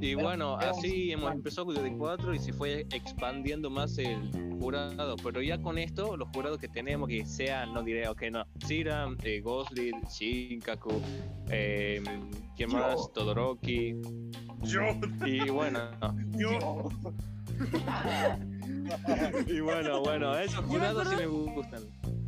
[0.00, 4.30] y bueno, así hemos empezado de cuatro y se fue expandiendo más el
[4.60, 8.44] jurado, pero ya con esto, los jurados que tenemos, que sean, no diré, ok, no,
[8.66, 11.00] Siram, eh, Gosling, Shinkaku,
[11.50, 12.02] eh,
[12.56, 12.78] ¿quién Yo.
[12.78, 13.12] más?
[13.12, 13.94] Todoroki,
[14.62, 14.80] Yo,
[15.24, 15.78] y bueno,
[16.36, 16.88] yo.
[19.46, 21.82] y bueno, bueno, esos jurados sí me gustan.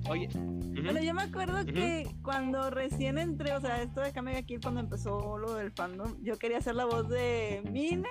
[0.08, 4.60] Oye, Bueno, yo me acuerdo que cuando recién entré, o sea, esto de Kamega Kill
[4.60, 8.08] cuando empezó lo del fandom, yo quería hacer la voz de Mine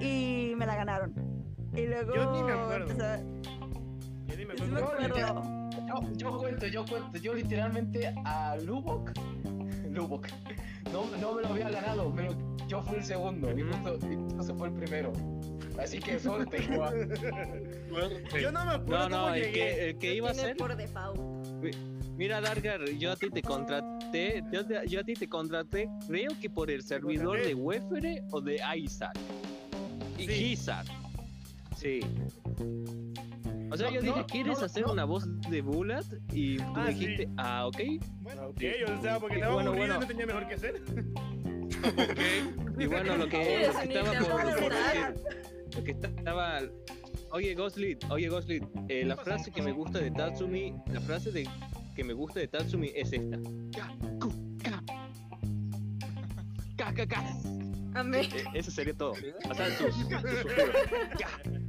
[0.00, 1.14] y me la ganaron.
[1.74, 2.90] Y luego Yo ni me acuerdo.
[2.90, 3.24] empecé-
[4.26, 5.42] Yo ni me acuerdo.
[5.88, 7.18] Yo, yo cuento, yo cuento.
[7.18, 9.12] Yo literalmente a Lubok,
[9.92, 13.98] No, no me lo había ganado, me lo- yo fui el segundo y justo,
[14.42, 15.12] se fue el primero.
[15.78, 16.58] Así que suerte.
[18.40, 19.52] Yo no me acuerdo no, no, cómo el llegué.
[19.52, 20.56] que, el que iba a ser.
[20.56, 21.20] por default.
[22.16, 26.30] Mira, Dargar, yo a ti te contraté, yo, te- yo a ti te contraté, creo
[26.40, 29.16] que por el servidor de Wefere o de Isaac.
[30.18, 30.44] Y Sí.
[30.52, 30.86] Isaac.
[31.76, 32.00] Sí.
[33.72, 34.92] O sea, No, yo dije, no, ¿quieres no, hacer no.
[34.92, 36.04] una voz de Bullet?
[36.32, 37.32] Y tú Ah, dijiste, sí.
[37.38, 37.80] ah, ok.
[38.20, 38.62] Bueno, Ok,
[38.98, 40.00] o sea, porque Y estaba bueno, aburrido bueno.
[40.00, 40.82] no tenía mejor que hacer.
[42.78, 45.22] Y bueno, lo que estaba por, por definitivamente.
[45.22, 46.60] decir, lo que estaba,
[47.30, 51.48] oye Ghostlit, oye Ghostlit, eh, la frase que me gusta de Tatsumi, la frase de
[51.96, 53.38] que me gusta de Tatsumi es esta.
[57.94, 58.24] Amén.
[58.34, 59.14] Eh, Eso sería todo.
[59.14, 60.06] Sea, sus, sus.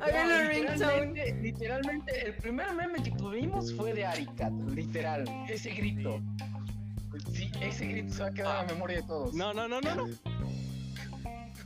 [0.00, 0.72] Háganlo ringtone.
[0.72, 5.24] literalmente, literalmente, el primer meme que tuvimos fue de Arikat, literal.
[5.48, 6.20] Ese grito.
[7.32, 9.34] Sí, ese grito se va a quedar en la memoria de todos.
[9.34, 10.08] No, no, no, no, no.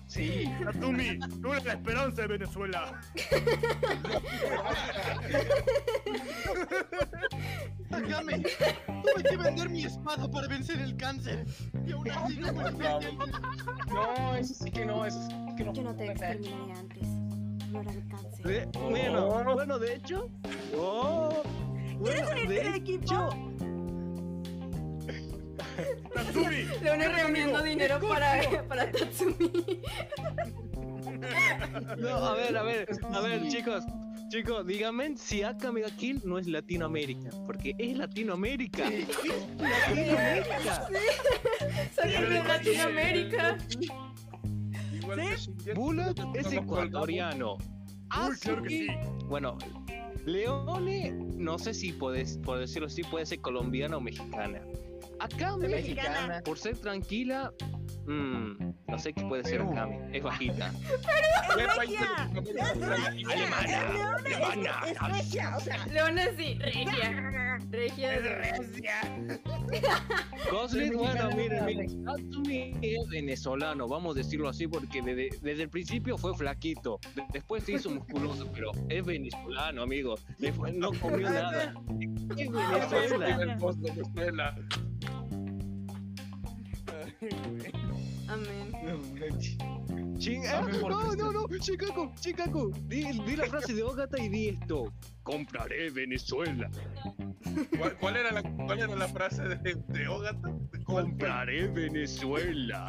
[0.06, 0.50] Sí.
[0.64, 3.00] Tatumi, tú eres la esperanza de Venezuela.
[7.96, 8.38] Akame,
[9.02, 11.44] tuve que vender mi espada para vencer el cáncer.
[11.86, 12.70] Y aún así no me
[13.88, 15.72] No, eso sí que no, eso sí que no.
[15.72, 17.08] Yo no te exterminaré antes.
[17.70, 18.46] No era el cáncer.
[18.46, 20.28] De- bueno, bueno, de hecho.
[20.76, 21.42] Oh,
[21.98, 23.28] bueno, unirte de al equipo?
[26.14, 26.64] Tatsumi.
[26.82, 29.50] Leone reuniendo dinero para, para Tatsumi.
[31.98, 33.84] No, a ver, a ver, a ver, chicos.
[34.28, 38.88] Chicos, díganme si Akame ga Kill no es Latinoamérica, porque es Latinoamérica.
[38.88, 39.08] Es
[39.56, 40.88] Latinoamérica.
[41.94, 43.58] Saliendo de Latinoamérica.
[45.36, 47.54] Shingeki, Bullet es ecuatoriano.
[47.54, 48.86] Uy, claro que sí.
[49.26, 49.58] Bueno,
[50.24, 54.60] Leone, no sé si puedes, por decirlo así, puede ser colombiana o mexicana.
[55.20, 56.42] Akame, Mexicana.
[56.44, 57.52] por ser tranquila,
[58.06, 59.72] mm, no sé qué puede ser Perú.
[59.72, 60.72] Akame, es bajita.
[61.48, 62.30] colombiana.
[62.76, 63.32] Regia.
[63.32, 64.70] Alemana, alemana.
[64.86, 67.58] Es regia, o sea, Leone sí, regia.
[67.70, 68.94] Regia Es de recia.
[70.50, 75.68] Gosling, bueno, miren, miren, Tatsumi es venezolano, vamos a decirlo así, porque desde, desde el
[75.70, 81.28] principio fue flaquito, de- después se hizo musculoso, pero es venezolano, amigo, Después no comió
[81.30, 81.74] nada.
[82.36, 83.56] Es Venezuela.
[83.58, 84.54] Post de Venezuela.
[88.28, 88.72] Amén.
[90.18, 91.32] Chin- Dame ah, por no, Cristo.
[91.32, 94.92] no, no, Chicago, Chicago, di, di la frase de Ogata y di esto.
[95.22, 96.70] Compraré Venezuela.
[97.78, 100.52] ¿Cuál, cuál era la, ¿Cuál era la frase de, de Ogata?
[100.84, 102.86] Compraré Venezuela.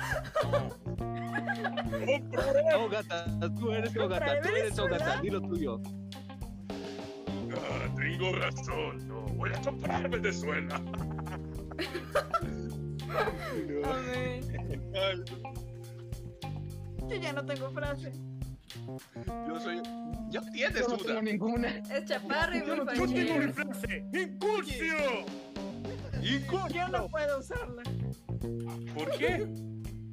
[2.78, 3.26] Ogata,
[3.56, 5.82] tú eres Ogata, tú eres Ogata, di lo tuyo.
[7.52, 9.22] Ah, tengo razón, no.
[9.36, 10.82] Voy a comprar Venezuela.
[13.84, 14.41] Amén.
[17.09, 18.11] Yo ya no tengo frase.
[19.47, 19.82] yo soy.
[20.30, 21.22] Ya tienes Yo no tengo una.
[21.22, 21.68] ninguna.
[21.89, 23.53] Es chaparro y muy Yo tengo mi fachero.
[23.53, 24.05] frase.
[24.13, 24.95] ¡Incursio!
[26.74, 27.84] Yo no puedo usarla.
[28.93, 29.47] ¿Por qué?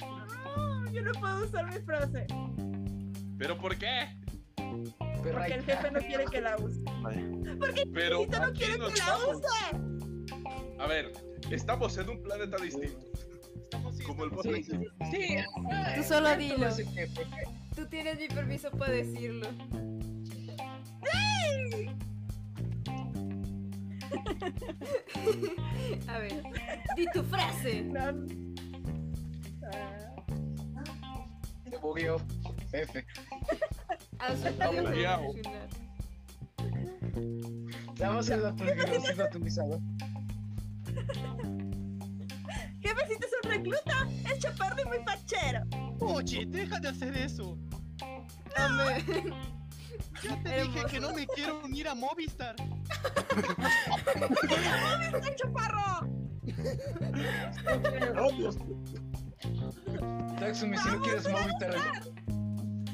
[0.00, 2.26] No, yo no puedo usar mi frase.
[3.38, 4.16] ¿Pero por qué?
[4.56, 6.80] Porque el jefe no quiere que la use.
[7.92, 10.76] Pero Ahorita no aquí quiere no que la use.
[10.78, 11.12] A ver,
[11.50, 12.98] estamos en un planeta distinto.
[13.64, 15.36] estamos Como el estamos- Sí, de- sí.
[15.96, 16.70] Tú solo dilo.
[16.74, 17.08] jefe.
[17.74, 19.48] Tú tienes mi permiso para decirlo.
[26.08, 26.42] A ver,
[26.96, 27.82] di tu frase.
[27.82, 28.26] No.
[31.70, 32.16] Se bugueó.
[32.72, 33.04] F.
[34.18, 35.34] Haz un Vamos, video
[42.80, 44.08] Jefecito es un recluta.
[44.30, 45.60] Es chaparro y muy fachero.
[46.00, 47.58] Oye, deja de hacer eso.
[48.56, 49.04] Amén.
[50.22, 52.56] Ya te dije que no me quiero unir a Movistar.
[55.22, 56.08] ¡Es chaparro!
[60.38, 61.76] Taxumi, si no quieres Movistar.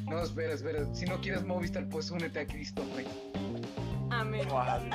[0.08, 0.94] No, espera, espera.
[0.94, 2.82] Si no quieres Movistar, pues únete a Cristo,
[4.10, 4.46] Rey.
[4.46, 4.46] mames.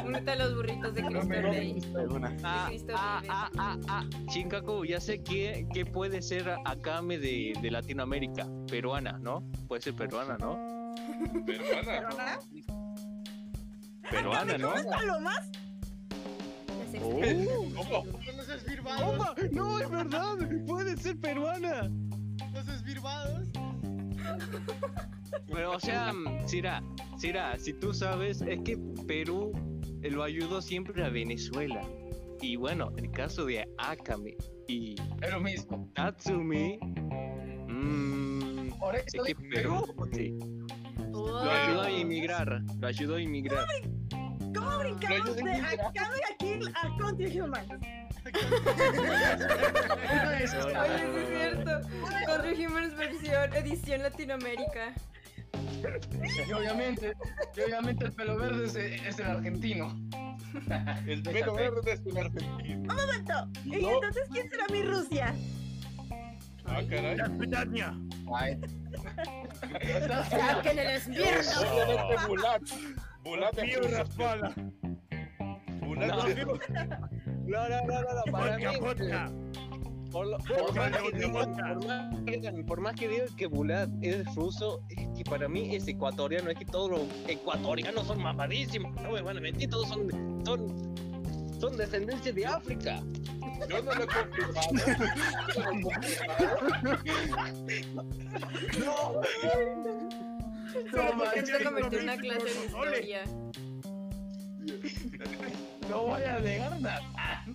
[0.05, 1.76] Únete a los burritos de Cristo Rey.
[2.43, 3.30] Ah, Cristo ah, Rey.
[3.32, 9.18] ah, ah, ah, Chincaco, ya sé que, que puede ser Akame de, de Latinoamérica, peruana,
[9.20, 9.43] ¿no?
[9.68, 10.57] Puede ser peruana, ¿no?
[11.45, 12.39] Peruana.
[14.09, 14.70] Peruana, ¿no?
[14.70, 15.51] ¿Cómo es Palomas?
[17.01, 17.20] Oh.
[17.76, 18.05] ¿Cómo?
[19.51, 20.38] No, es verdad,
[20.68, 21.89] puede ser peruana.
[22.53, 23.49] Los esbirbados.
[25.52, 26.12] Pero, o sea,
[26.46, 26.84] Sira,
[27.18, 28.78] Sira, si tú sabes, es que
[29.08, 29.52] Perú
[30.02, 31.82] lo ayudó siempre a Venezuela.
[32.42, 34.36] Y bueno, el caso de Akame
[34.68, 34.96] y
[35.32, 35.90] lo mismo.
[35.96, 36.78] Tatsumi.
[37.68, 38.70] Mmm.
[38.80, 40.38] Por Es que digo Perú, sí.
[41.12, 41.46] Wow.
[41.46, 42.62] Lo ayudó a inmigrar.
[42.80, 43.66] Lo ayudó a inmigrar.
[44.54, 47.66] ¿Cómo brincamos de Akame aquí a Country Human?
[52.26, 54.94] Country Humans versión edición Latinoamérica.
[56.48, 57.14] Y obviamente,
[57.56, 59.96] y obviamente el pelo verde es, es el argentino.
[61.06, 62.80] El pelo verde es un argentino.
[62.80, 63.34] Un momento.
[63.66, 63.94] ¿Y No.
[63.96, 65.34] entonces quién será mi Rusia?
[66.66, 67.18] Ah, caray.
[68.36, 68.60] Ay.
[70.30, 71.52] ¡Saquen el invierno!
[71.62, 72.62] Obviamente Bulat.
[73.24, 73.98] Bulat es Fío ruso.
[73.98, 74.54] Raspala.
[75.82, 76.28] Bulat No.
[76.28, 76.62] es ruso.
[77.46, 78.64] No, no, no, no, no, para mí.
[80.16, 81.74] Por, lo- por más que digan, vodka.
[81.74, 85.49] por más que digan- por más que digan que Bulat es ruso, es que para
[85.49, 89.70] mí es ecuatoriano, es que todos los ecuatorianos son mamadísimos, no me van a mentir,
[89.70, 90.07] todos son,
[90.45, 90.95] son,
[91.59, 93.03] son descendencia de África.
[93.70, 94.70] Yo no lo he confirmado.
[102.01, 102.99] Una clase de ole.
[102.99, 103.24] historia.
[105.89, 107.45] No voy a negar nada.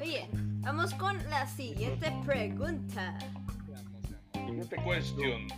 [0.00, 0.28] Oye,
[0.60, 3.18] vamos con la siguiente pregunta.
[4.32, 5.48] Siguiente question.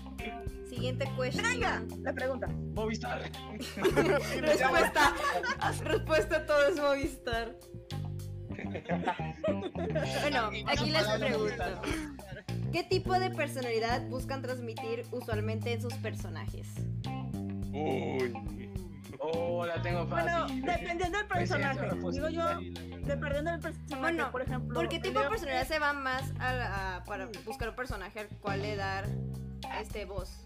[0.68, 1.44] Siguiente question.
[1.44, 2.48] Venga, la pregunta.
[2.74, 3.22] Movistar.
[4.40, 5.14] Respuesta.
[5.84, 7.56] Respuesta a todo es Movistar.
[10.20, 11.64] Bueno, aquí les pregunto.
[12.72, 16.66] ¿Qué tipo de personalidad buscan transmitir usualmente en sus personajes?
[17.72, 18.63] Uy.
[19.32, 20.62] Oh, la tengo Bueno, fácil.
[20.64, 21.96] dependiendo del Pues esa personaje.
[22.12, 22.44] Digo yo,
[23.06, 24.74] dependiendo del personaje, Bueno, por ejemplo.
[24.74, 28.20] ¿Por qué tipo de personalidad se va más a, la- a- para buscar un personaje
[28.20, 29.06] al cual le dar
[29.80, 30.44] este voz?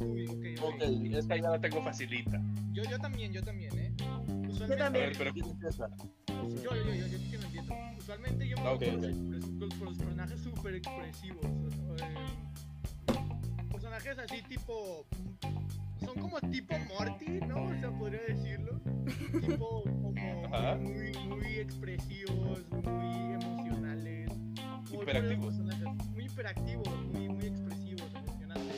[0.00, 0.74] Uy, ok, ok.
[0.74, 0.82] Ok,
[1.14, 2.40] esta ya la tengo facilita.
[2.72, 3.92] Yo, yo también, yo también, ¿eh?
[4.48, 5.08] Usualmente, Yo A también.
[5.08, 5.88] ver, pero ¿quién empieza?
[6.28, 7.74] Yo, yo, yo, yo, yo sí que me entiendo.
[7.98, 11.44] Usualmente yo me voy por, los, por los personajes súper expresivos.
[11.44, 12.14] eh,
[13.72, 15.06] personajes así tipo...
[16.04, 17.64] Son como tipo Morty, ¿no?
[17.64, 18.80] O sea, podría decirlo.
[19.40, 20.76] Tipo como Ajá.
[20.76, 24.30] muy, muy expresivos, muy emocionales.
[24.90, 25.54] Muy Hiperactivos.
[26.12, 28.76] Muy hiperactivos, muy, muy expresivos, emocionantes.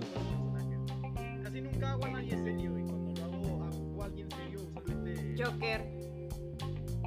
[0.00, 1.42] Personajes.
[1.42, 5.44] Casi nunca hago a nadie serio y cuando lo hago, hago a alguien serio, usualmente...
[5.44, 5.80] Joker.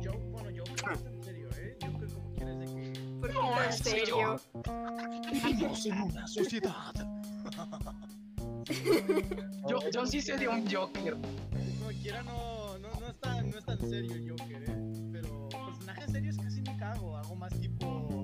[0.02, 1.78] Yo, bueno, yo creo que en serio, ¿eh?
[1.80, 3.00] Yo creo como quieres de que...
[3.20, 4.42] ¿Por qué No, en serio?
[5.32, 6.94] Vivimos en una sociedad.
[9.70, 11.16] Yo, yo sí sería un Joker.
[11.16, 14.78] Como quiera no, no, no, es tan, no es tan serio el Joker, ¿eh?
[15.12, 17.18] Pero personajes serios casi nunca hago.
[17.18, 18.24] Hago más tipo...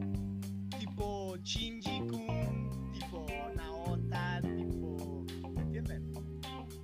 [0.79, 3.25] Tipo Shinji-kun, tipo
[3.55, 5.25] Naota, tipo...
[5.55, 6.11] ¿Me entienden?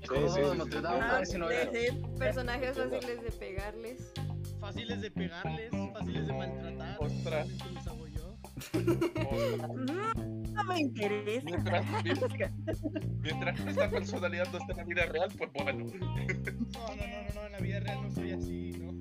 [0.01, 0.41] Sí, sí.
[0.81, 1.71] Dame, Ah, parece novela.
[1.71, 2.01] sí, sí.
[2.19, 4.13] Personajes fáciles de pegarles.
[4.59, 6.97] Fáciles de pegarles, fáciles de maltratar.
[6.99, 7.47] Ostras.
[7.73, 8.37] los hago yo.
[8.73, 11.45] Ujú, No me interesa.
[11.45, 11.85] Mientras,
[13.21, 15.85] mientras esta personalidad no esté en la vida real, pues bueno.
[15.85, 18.97] No, no, no, no, no, en la vida real no soy así, ¿no?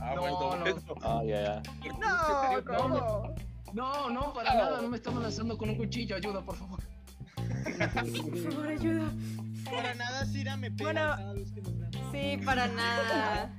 [0.00, 0.94] Ah, No, bueno, no.
[1.02, 1.62] Ah, ya, ya.
[2.00, 3.34] No, ¿cómo?
[3.72, 4.82] No, no, para nada.
[4.82, 6.16] No me está amenazando con un cuchillo.
[6.16, 6.80] Ayuda, por favor.
[7.36, 9.12] Por favor, ayuda.
[9.64, 11.00] Para nada, Sira me pega Bueno.
[11.16, 11.72] cada vez que nos.
[12.10, 13.54] Sí, para nada.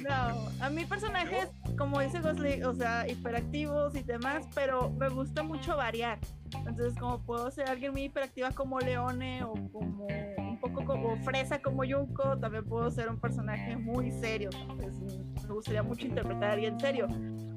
[0.00, 5.42] No, a mí personajes, como dice Gosling, o sea, hiperactivos y demás, pero me gusta
[5.42, 6.18] mucho variar.
[6.56, 10.06] Entonces, como puedo ser alguien muy hiperactiva como Leone o como
[10.38, 14.50] un poco como fresa como Yunko, también puedo ser un personaje muy serio.
[14.70, 15.18] Entonces,
[15.48, 17.08] me gustaría mucho interpretar a alguien serio.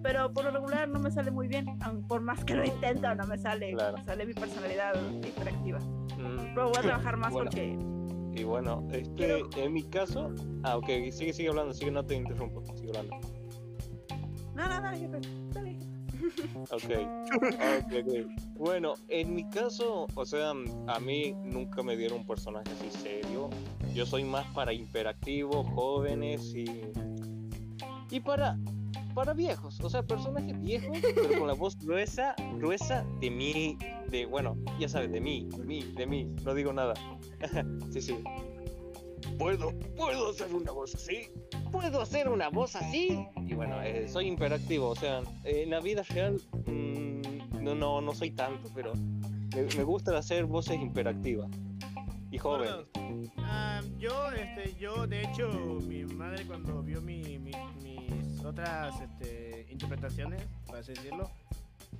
[0.03, 1.65] Pero por lo regular no me sale muy bien,
[2.07, 3.97] por más que lo intento, no me sale, Claro.
[4.05, 4.93] sale mi personalidad
[5.25, 5.79] hiperactiva.
[5.79, 7.49] Mm, Pero voy a trabajar más Bueno.
[7.51, 7.77] porque
[8.39, 10.31] Y bueno, este, en mi caso.
[10.63, 12.63] Ah, ok, sigue, sigue hablando, sigue, no te interrumpo.
[12.75, 13.15] Sigue hablando.
[14.57, 15.21] No, no, no, jefe.
[15.53, 15.77] Dale.
[16.71, 16.89] Ok,
[17.35, 18.57] ok, ok.
[18.57, 23.51] Bueno, en mi caso, o sea, a mí nunca me dieron un personaje así serio.
[23.93, 26.65] Yo soy más para hiperactivos, jóvenes y.
[28.09, 28.57] Y para.
[29.13, 33.77] para viejos, o sea, personajes viejos, pero con la voz gruesa, gruesa de mí,
[34.09, 36.95] de, bueno, ya sabes, de mí, de mí, de mí, no digo nada.
[37.91, 38.17] sí, sí.
[39.37, 41.27] Puedo, puedo hacer una voz así,
[41.71, 43.19] puedo hacer una voz así.
[43.47, 48.13] Y bueno, eh, soy imperactivo, o sea, en la vida real mm, no, no, no
[48.15, 51.49] soy tanto, pero me, me gusta hacer voces imperactivas
[52.31, 52.87] y jóvenes.
[53.37, 55.49] Ah, yo, este, yo, de hecho,
[55.87, 57.51] mi madre cuando vio mi, mi-
[57.83, 61.29] mis otras este, interpretaciones, por así decirlo,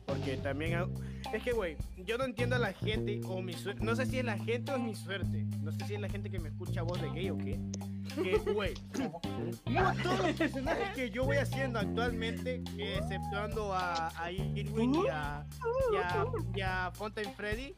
[0.07, 0.79] porque también
[1.33, 4.19] es que, güey, yo no entiendo a la gente o mi suerte, no sé si
[4.19, 6.49] es la gente o es mi suerte, no sé si es la gente que me
[6.49, 7.59] escucha voz de gay o qué,
[8.23, 8.73] que, güey,
[10.01, 15.45] todos los personajes que yo voy haciendo actualmente, exceptuando a, a Irwin y a,
[15.91, 17.75] y a, y a Fontaine Freddy,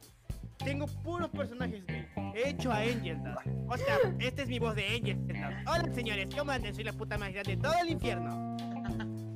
[0.59, 2.05] tengo puros personajes gay.
[2.35, 3.47] He hecho a Angel Dust.
[3.67, 5.39] O sea, esta es mi voz de Angel Dust.
[5.65, 6.75] Hola señores, ¿cómo andan?
[6.75, 8.55] Soy la puta más grande de todo el infierno.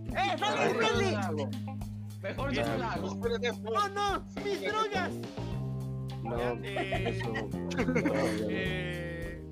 [0.09, 1.15] ¡Eh, Mejor Freddy,
[2.23, 3.07] Mejor yo no lo hago.
[3.65, 4.25] ¡Oh no!
[4.43, 5.11] ¡Mis drogas!
[6.23, 7.33] No, eh, eso.
[7.85, 8.13] no.
[8.49, 9.43] Eh,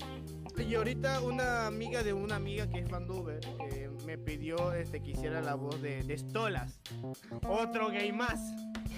[0.58, 3.40] y ahorita una amiga de una amiga que es Vanduber
[3.72, 6.80] eh, me pidió este, que hiciera la voz de, de Stolas.
[7.48, 8.40] Otro gay más.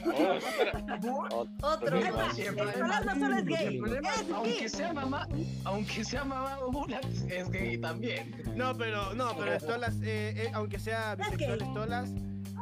[1.61, 1.99] Otro.
[1.99, 2.65] Va, Siempre.
[2.65, 4.69] Nicolás no solo es gay, El problema, es aunque gay.
[4.69, 5.27] sea mamá,
[5.63, 8.35] aunque sea mamá Bulat, es gay también.
[8.55, 12.11] No, pero no, pero Stolas, eh, eh, aunque sea bisexual Stolas,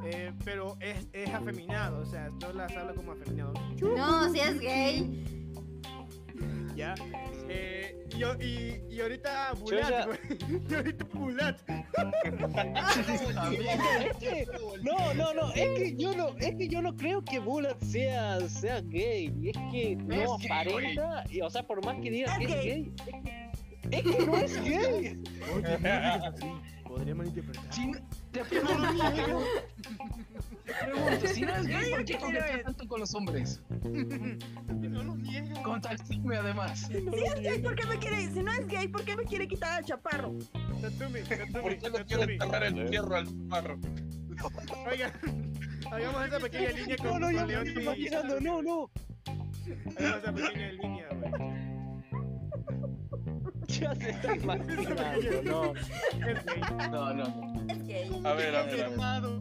[0.06, 3.54] eh, pero es, es afeminado, o sea, Stolas habla como afeminado.
[3.82, 5.24] No, si es gay.
[6.76, 6.96] Ya.
[7.50, 10.20] Eh, y, y, y ahorita Yo Bulat, güey.
[10.70, 11.60] Y ahorita Bulat.
[13.52, 14.48] Es que-
[14.82, 18.40] no, no, no, es que yo no, es que yo no creo que Bullet sea,
[18.48, 22.38] sea gay, y es que no Es aparenta, y, o sea, por más que diga
[22.38, 22.64] que es gay.
[22.64, 23.52] gay, es que,
[23.98, 25.24] es que no es gay.
[25.54, 26.52] Oye, no digas así.
[26.88, 27.64] Podría malinterpretar.
[28.34, 29.04] No- te pregunto,
[30.66, 33.62] te pregunto, si no es gay, ¿por qué coquetea tanto con los hombres?
[33.84, 35.62] No lo niega.
[35.64, 36.88] Contáctame además.
[36.88, 38.30] Si es gay, ¿por qué me quiere?
[38.32, 40.34] Si no es gay, ¿por qué me quiere quitar al chaparro?
[40.82, 43.80] Tatumi, Tatumi, ¿Por qué no quiere enterrar el fierro al barro?
[44.90, 45.12] Oigan,
[45.92, 48.62] hagamos esa pequeña línea No, con no, yo con me León estoy y- imaginando, no,
[48.62, 48.90] no.
[49.98, 51.32] Hagamos esa pequeña línea, güey.
[53.68, 55.74] Ya se está imaginando, no.
[56.90, 57.51] No, no.
[58.24, 58.86] A ver, a ver.
[58.86, 59.40] Confirmado.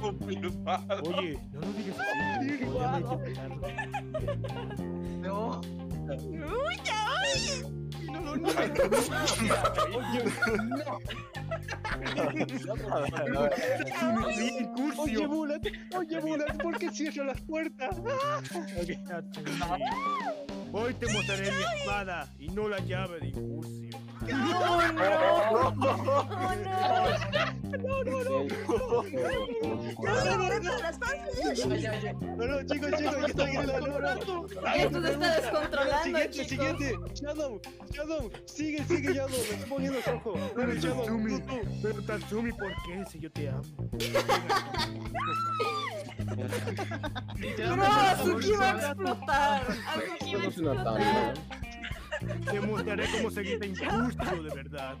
[0.00, 1.02] Confirmado.
[1.02, 2.44] Oye, no lo digas así.
[5.20, 5.60] No.
[6.04, 7.06] ¡Uy, ya!
[8.02, 8.74] Y no lo niega.
[14.98, 15.60] Oye, Bullet,
[15.96, 17.96] oye, Bullet, ¿por qué cierra las puertas?
[20.72, 24.03] Hoy te mostraré mi espada y no la llave de Incursio.
[24.32, 25.04] Oh, no.
[25.50, 26.74] Oh, no.
[27.78, 28.44] No, no, no.
[31.76, 32.04] ¡Ya no.
[32.36, 34.14] No, no, chicos, chicos, ya la lora.
[34.14, 34.46] Esto
[35.02, 36.94] se está descontrolando, Siguiente, siguiente.
[37.14, 37.60] Shadow,
[37.90, 39.28] Shadow, sigue, sigue, Shadow.
[39.30, 40.34] Me estoy poniendo rojo.
[40.56, 41.42] Shadow, Tatsumi,
[41.82, 43.04] pero Tatsumi, ¿por qué?
[43.10, 43.62] Si yo te amo.
[47.76, 49.62] No, Azuki va a explotar.
[49.94, 51.34] Azuki va a explotar.
[52.50, 54.96] Te mostraré cómo seguirte Incursio de verdad.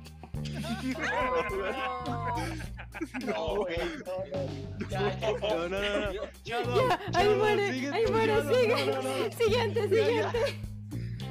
[3.20, 3.26] No.
[3.26, 3.76] No, güey,
[4.90, 5.32] Ya, ya.
[5.32, 6.20] no, no, no, no.
[6.44, 8.86] Shadow, Ahí muere, ahí muere, sigue.
[8.86, 9.32] No, no, no.
[9.32, 10.38] Siguiente, siguiente.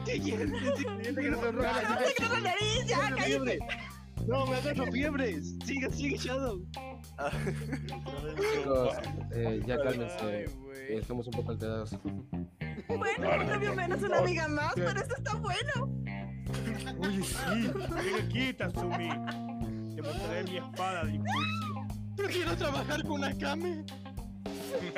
[0.05, 1.81] Siguiente, Siguiente que nos sonroja.
[1.89, 2.86] ¡No te quiero la nariz!
[2.88, 3.23] ¡Ya, cállate!
[3.23, 3.59] fiebre.
[4.27, 5.55] No, me agarro fiebres.
[5.65, 6.61] Sigue, sigue, Shadow.
[8.55, 8.95] Chicos,
[9.34, 10.45] eh, ya Ay, cálmense.
[10.89, 11.95] Estamos un poco alterados.
[12.88, 15.89] Bueno, un novio menos, una amiga más, pero esto está bueno.
[16.99, 17.36] Oye, sí.
[17.73, 19.09] Ven aquí, Tatsumi.
[19.95, 21.88] Te mostraré mi espada de Incursio.
[22.15, 23.86] Prefiero trabajar con Akame.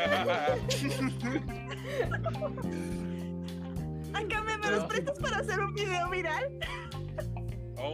[4.14, 6.60] Acá me, me los prestas para hacer un video viral.
[7.78, 7.92] Oh.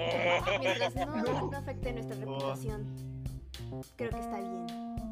[0.60, 2.86] Mientras no, no afecte nuestra reputación,
[3.96, 5.11] creo que está bien.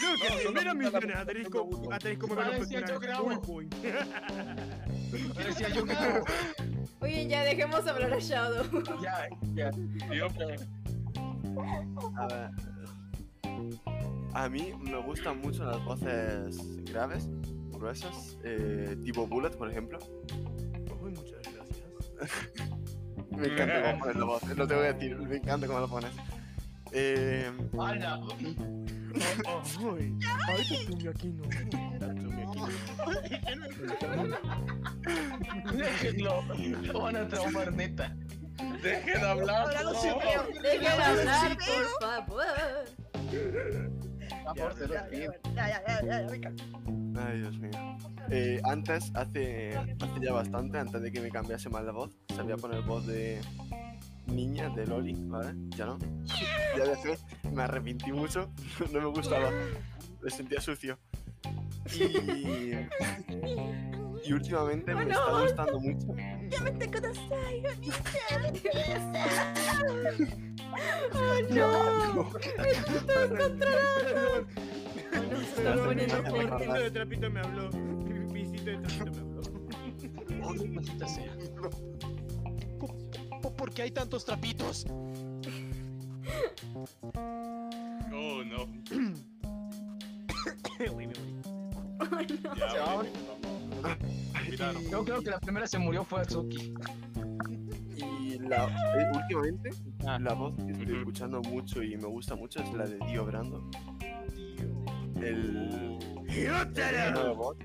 [0.00, 0.52] Creo que.
[0.58, 2.36] Mira mis venas, asterisco, asterisco me
[5.34, 6.24] Parecía yo que no.
[7.00, 8.64] Oye, ya dejemos hablar a Shadow.
[9.02, 9.70] Ya, ya.
[12.16, 12.50] A ver.
[14.32, 17.28] A mí me gustan mucho las voces graves,
[17.72, 19.98] gruesas, eh, tipo Bullet, por ejemplo.
[21.02, 21.78] Uy, muchas gracias.
[23.30, 26.12] Me encanta cómo pones la voz, lo tengo que decir, me encanta cómo lo pones.
[26.92, 28.20] Eh, ¡Hala!
[29.78, 30.18] Ay,
[30.48, 31.42] ay, Tatsumi aquí no.
[31.98, 34.28] Tatsumi aquí no.
[35.72, 36.42] Déjenlo.
[36.92, 38.14] Lo van a traumar neta.
[38.82, 39.68] Deje de hablar.
[39.82, 39.92] No.
[40.62, 42.44] Dejen hablar, por favor.
[44.46, 45.32] Ah, por se los Ya, pido.
[45.54, 46.50] ya, ya, ya, ya, ya.
[47.26, 47.70] Ay, Dios mío.
[48.30, 52.56] Eh, antes, hace, hace ya bastante, antes de que me cambiase más la voz, sabía
[52.56, 53.40] poner voz de
[54.30, 55.54] niña, de Loli, ¿vale?
[55.76, 55.98] Ya no.
[56.76, 57.18] Ya dejé,
[57.52, 58.50] me arrepentí mucho,
[58.92, 59.50] no me gustaba,
[60.22, 60.98] me sentía sucio.
[61.94, 62.72] Y,
[64.24, 66.06] y últimamente me está gustando mucho.
[71.12, 72.30] ¡Oh, no!
[72.58, 74.46] ¡Me siento descontrolado!
[75.30, 76.56] No, se está poniendo fuerte.
[76.56, 77.70] visito de trapito me habló.
[77.72, 79.40] Mi visito de trapito me habló.
[80.48, 81.32] Ay, maldita sea.
[83.40, 84.86] Po- po- ¿Por qué hay tantos trapitos?
[88.12, 88.66] Oh, no.
[90.94, 91.40] Uy, me morí.
[92.42, 93.98] Ya, Ya, güey, vamos.
[94.50, 94.82] Miraron.
[94.90, 96.74] Yo creo que la primera se murió fue Atsuki.
[97.96, 99.70] Y la, eh, últimamente,
[100.06, 100.18] Ah.
[100.18, 100.98] la voz que estoy Ujú.
[101.00, 103.68] escuchando mucho y me gusta mucho es la de Dio Brando.
[105.16, 105.98] El.
[106.28, 107.56] el nuevo voz.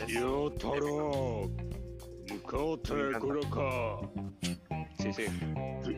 [0.00, 1.50] Es- Yotaro,
[2.30, 4.00] Mukote Kuroka.
[5.12, 5.24] Sí,
[5.84, 5.94] sí.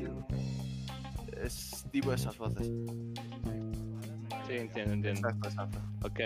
[1.42, 2.66] Es tipo esas voces.
[4.46, 5.28] Sí, entiendo, entiendo.
[5.28, 5.78] Exacto, exacto.
[6.04, 6.20] Ok.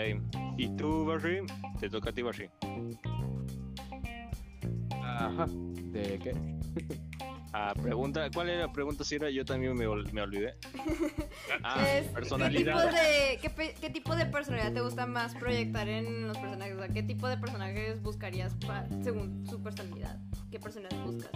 [0.57, 1.39] ¿Y tú, Barry?
[1.79, 2.49] Te toca a ti, Barry.
[5.03, 5.45] Ajá.
[5.49, 6.33] ¿De qué?
[7.53, 9.29] Ah, pregunta, ¿cuál era la pregunta, Sira?
[9.31, 10.55] Yo también me, ol- me olvidé.
[11.63, 12.91] Ah, Es, ¿qué, tipo personalidad.
[12.91, 16.75] de, qué, pe- qué tipo de personalidad te gusta más proyectar en los personajes?
[16.75, 20.19] O sea, ¿qué tipo de personajes buscarías pa- según su personalidad?
[20.51, 21.31] ¿Qué personalidad buscas?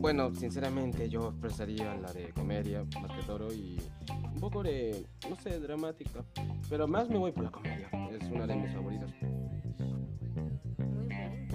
[0.00, 3.78] Bueno, sinceramente yo expresaría la de comedia, más que todo, y
[4.32, 6.24] un poco de, no sé, dramática.
[6.70, 9.10] Pero más me voy por la comedia, es una de mis favoritas.
[10.78, 11.48] Muy bien.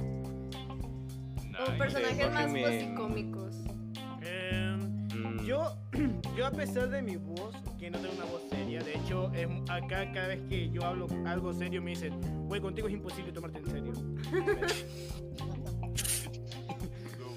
[1.77, 3.55] Personajes más me- cómicos.
[4.21, 5.75] Em, Mm, Yo,
[6.35, 9.63] yo a pesar de mi voz, que no tengo una voz seria, de hecho, em,
[9.69, 13.59] acá cada vez que yo hablo algo serio me dicen, güey, contigo es imposible tomarte
[13.59, 13.93] en serio.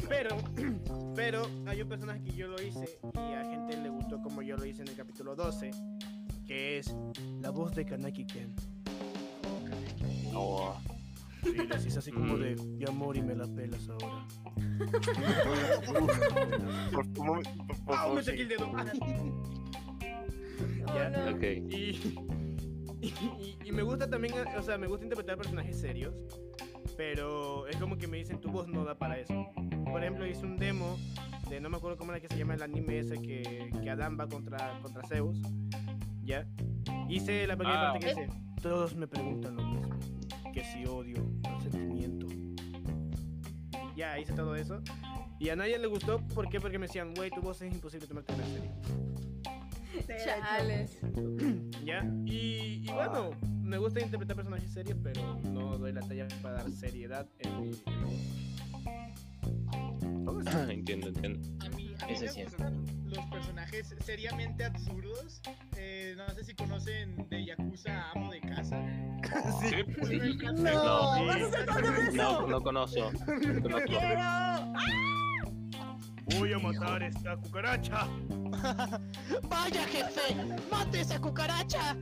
[0.08, 0.36] pero,
[1.14, 4.56] pero hay un personaje que yo lo hice y a gente le gustó como yo
[4.56, 5.70] lo hice en el capítulo 12,
[6.46, 6.94] que es
[7.40, 8.54] la voz de Kanaki Ken.
[10.32, 10.74] No,
[11.42, 14.26] Sí, así es así como de, mi amor y me la pelas ahora.
[15.86, 16.06] por,
[16.92, 17.42] por, por,
[17.84, 18.70] por ¡Ah, favor, me saqué el dedo!
[20.88, 21.36] Oh, Ya, no.
[21.36, 21.42] ok.
[21.68, 22.16] Y,
[23.02, 23.12] y,
[23.64, 26.14] y me gusta también, o sea, me gusta interpretar personajes serios,
[26.96, 29.46] pero es como que me dicen tu voz no da para eso.
[29.84, 30.96] Por ejemplo, hice un demo
[31.48, 34.16] de, no me acuerdo cómo era que se llama el anime ese que, que Adán
[34.18, 35.40] va contra, contra Zeus,
[36.24, 36.46] ¿ya?
[37.08, 37.92] Hice la pequeña Ah.
[37.92, 38.28] parte que dice,
[38.62, 39.96] todos me preguntan lo mismo,
[40.52, 41.16] que si odio
[41.64, 42.26] el sentimiento.
[43.96, 44.82] Ya, hice todo eso.
[45.38, 46.60] Y a nadie le gustó, ¿por qué?
[46.60, 48.72] Porque me decían, güey, tu voz es imposible tomarte en serio.
[50.24, 50.98] Chales.
[51.84, 52.04] ¿Ya?
[52.26, 53.30] Y, y bueno,
[53.66, 57.70] me gusta interpretar personajes serios, pero no doy la talla para dar seriedad en mi.
[60.70, 61.40] entiendo, entiendo.
[61.64, 62.50] A mí, a mí me sí es.
[62.50, 65.40] gustan los personajes seriamente absurdos.
[65.76, 68.82] Eh, no sé si conocen de Yakuza Amo de Casa.
[70.06, 70.72] Sí, encanta.
[70.72, 72.12] No, ¿vas a hacer todo eso?
[72.12, 73.10] No, no conozco.
[73.26, 73.86] No conozco.
[73.86, 74.22] Quiero.
[76.38, 78.06] Voy a matar esta cucaracha.
[79.48, 80.34] ¡Vaya, jefe!
[80.70, 81.96] ¡Mate esa cucaracha!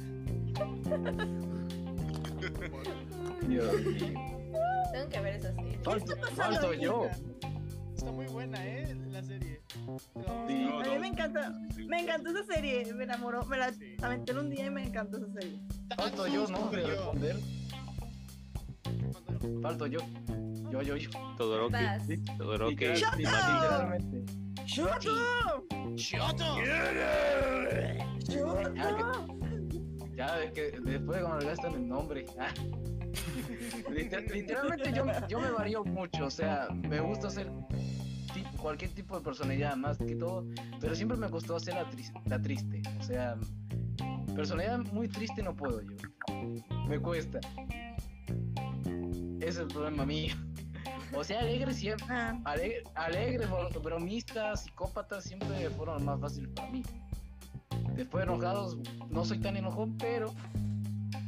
[3.48, 4.20] Dios mío.
[4.92, 5.78] Tengo que ver esa serie.
[5.82, 7.06] Falto, pasando falto yo.
[7.96, 8.94] Está muy buena, ¿eh?
[9.10, 9.60] La serie.
[10.16, 10.54] A Sí.
[10.90, 11.52] mí me encanta,
[11.86, 13.72] me encantó esa serie, me enamoró, me la
[14.02, 15.60] aventé en un día y me encantó esa serie.
[15.96, 16.68] Falto yo, ¿no?
[16.70, 16.88] De Yo.
[16.88, 17.36] responder.
[19.62, 20.00] Falto yo.
[20.70, 21.10] Yo, yo, yo.
[21.36, 21.72] Todoroki.
[21.72, 22.02] Vas.
[22.38, 22.86] Todoroki.
[22.86, 24.24] Literalmente.
[24.66, 25.10] ¡Shoto!
[25.96, 26.44] ¡Shoto!
[28.78, 29.26] Ah,
[29.70, 32.24] que- Ya, es que después de cuando le gastan el nombre.
[33.90, 37.50] Liter- literalmente yo, yo me varío mucho, o sea, me gusta hacer
[38.32, 40.44] tipo- cualquier tipo de personalidad más que todo,
[40.80, 43.36] pero siempre me costó hacer la, tris- la triste, o sea,
[44.34, 45.96] personalidad muy triste no puedo yo,
[46.88, 47.40] me cuesta.
[49.38, 50.34] Ese es el problema mío.
[51.14, 56.70] O sea, alegre siempre, Ah, alegre, alegre, bro- bromista, psicópata siempre fueron más fáciles para
[56.70, 56.82] mí.
[57.94, 58.76] Después enojados,
[59.10, 60.34] no soy tan enojón, pero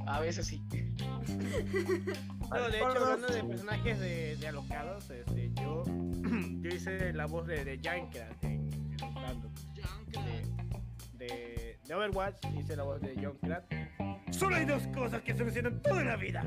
[0.06, 0.62] a veces sí.
[2.48, 5.82] No, de hecho, hablando de personajes de, de alocados, este, yo,
[6.60, 9.52] yo hice la voz de, de Junkrat en, en un fandom.
[11.18, 13.64] De, de Overwatch hice la voz de Junkrat.
[14.30, 16.44] Solo hay dos cosas que solucionan toda la vida: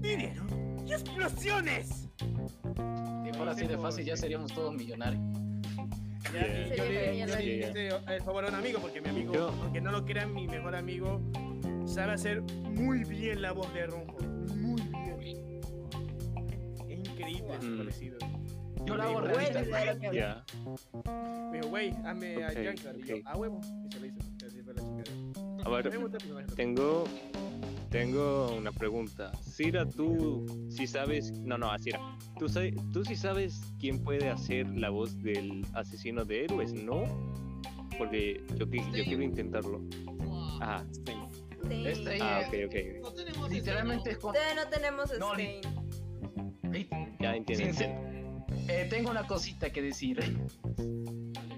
[0.00, 0.44] dinero
[0.86, 2.08] y explosiones.
[3.24, 5.22] Si fuera así de fácil, ya seríamos todos millonarios.
[6.32, 6.76] Ya, Yeah.
[6.76, 7.70] yo le, yo le Yeah.
[7.70, 10.46] hice el favor a un amigo porque mi amigo, Yo- aunque no lo crean, mi
[10.46, 11.20] mejor amigo
[11.98, 14.16] sabe hacer muy bien la voz de Ronjo.
[14.54, 15.60] Muy bien.
[16.88, 17.78] Es increíble su Mm.
[17.78, 18.18] parecido.
[18.86, 19.62] Yo la hago realista.
[19.64, 20.44] "Güey, Ya.
[21.50, 22.96] Me dijo, güey, hazme a Junkrat.
[22.98, 23.60] Y yo, a huevo.
[23.84, 24.18] Y se lo hizo.
[24.46, 25.64] Así fue la chingada.
[25.64, 25.90] A ver,
[26.54, 27.04] tengo,
[27.90, 29.32] tengo una pregunta.
[29.42, 31.98] Sira, tú sí sabes, no, no, Sira,
[32.38, 37.02] tú, sabes, tú sí sabes quién puede hacer la voz del asesino de héroes, ¿no?
[37.98, 39.80] Porque yo, yo quiero intentarlo.
[40.60, 40.84] Ah,
[41.68, 41.86] Sí.
[41.86, 42.74] Este, ah, ok, ok.
[43.02, 44.32] No tenemos literalmente es con...
[44.34, 45.60] Todavía no tenemos No, li-
[46.62, 47.16] Stain.
[47.20, 47.80] Ya entiendo.
[48.68, 50.20] Eh, tengo una cosita que decir.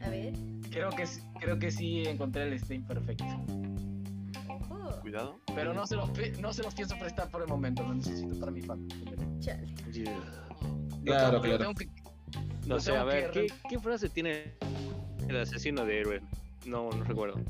[0.02, 0.32] A ver.
[0.70, 3.24] Creo que, sí- creo que sí encontré el Stein perfecto.
[4.48, 5.00] Ojo.
[5.02, 5.40] Cuidado.
[5.54, 6.10] Pero no se, los,
[6.40, 8.86] no se los pienso prestar por el momento, lo necesito para mi fan.
[9.40, 9.66] Chale.
[11.04, 11.58] Claro, Pero claro.
[11.58, 11.88] tengo que-
[12.66, 14.54] No sé, a ver, que ¿qué, qué frase tiene
[15.28, 16.22] el asesino de héroes?
[16.66, 17.40] No, no recuerdo.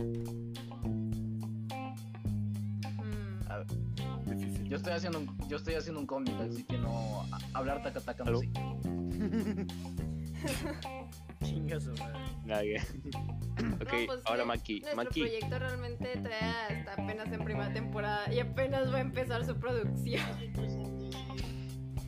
[4.71, 8.23] Yo estoy haciendo un, yo estoy haciendo un cómic, así que no hablar taca taca
[8.25, 8.49] no sé.
[11.45, 12.19] Chinga su madre.
[12.45, 12.81] Nadie.
[12.81, 14.81] ok, no, pues ahora Maki.
[14.81, 19.45] Nuestro Maki, proyecto realmente todavía está apenas en primera temporada y apenas va a empezar
[19.45, 20.23] su producción.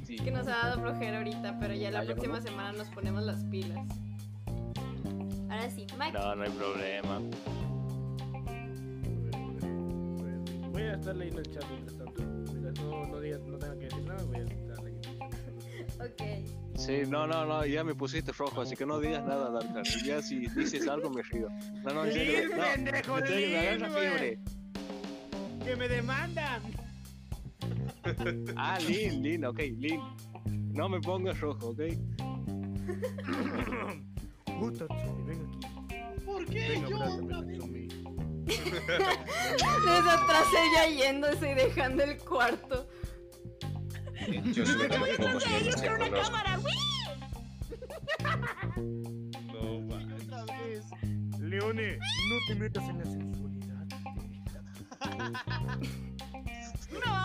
[0.04, 0.16] Sí.
[0.16, 3.22] que nos ha dado flojera ahorita, pero ya la Ah, ya próxima semana nos ponemos
[3.24, 3.80] las pilas.
[5.50, 6.12] Ahora sí, Mike.
[6.12, 7.20] no, no hay problema.
[10.70, 11.64] Voy a estar leyendo el chat.
[11.70, 11.98] Mientras
[12.80, 14.78] no, no, digas, no tenga que decir nada, voy a estar.
[16.00, 16.22] Ok.
[16.76, 19.84] Sí, no, no, no, ya me pusiste rojo, así que no digas nada, Darkar.
[20.04, 21.48] Ya si dices algo me río.
[21.84, 22.40] No, no, en serio.
[22.48, 24.08] Lin, No, pendejo, en serio, me Lin, agarra güey.
[24.08, 24.38] fiebre.
[25.64, 26.62] ¡Que me demandan!
[28.56, 30.00] Ah, Lin, Lin, ok, Lin.
[30.72, 31.80] No me pongas rojo, ok.
[34.58, 35.58] Puta, Tsumi, ven aquí.
[36.24, 37.61] ¿Por qué Venga, yo
[38.58, 42.88] Desde atrás ella yéndose y dejando el cuarto.
[44.52, 46.60] Yo soy de los ¡Ellos con una cámara!
[49.52, 49.98] No, va.
[50.22, 50.84] Otra vez.
[51.38, 53.86] Leone, no te metas en la sensualidad.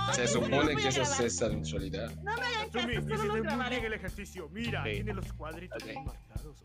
[0.07, 2.09] No, Se supone que eso es sensualidad.
[2.23, 3.85] No me hagan caso, solo hiciste lo grabaré.
[3.85, 4.49] el ejercicio.
[4.51, 4.91] Mira, Sí.
[4.93, 6.57] tiene los cuadritos bien marcados.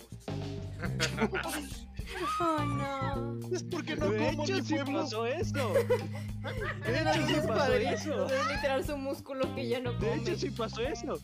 [2.41, 3.39] Oh no.
[3.55, 5.01] Es porque no De como hecho, mi sí pueblo.
[5.03, 5.73] pasó eso.
[6.85, 8.27] De hecho, sí pasó eso.
[8.27, 11.19] Es literal su músculo que ya no De hecho, sí pasó eso.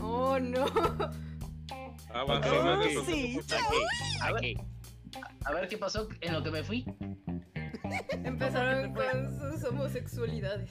[0.00, 0.64] Oh no.
[0.64, 2.96] Ok, abajo, Maki.
[3.06, 3.40] sí.
[3.50, 3.76] Aquí,
[4.22, 4.56] aquí.
[5.44, 6.84] A ver qué pasó en lo que me fui.
[8.24, 10.70] Empezaron con sus homosexualidades.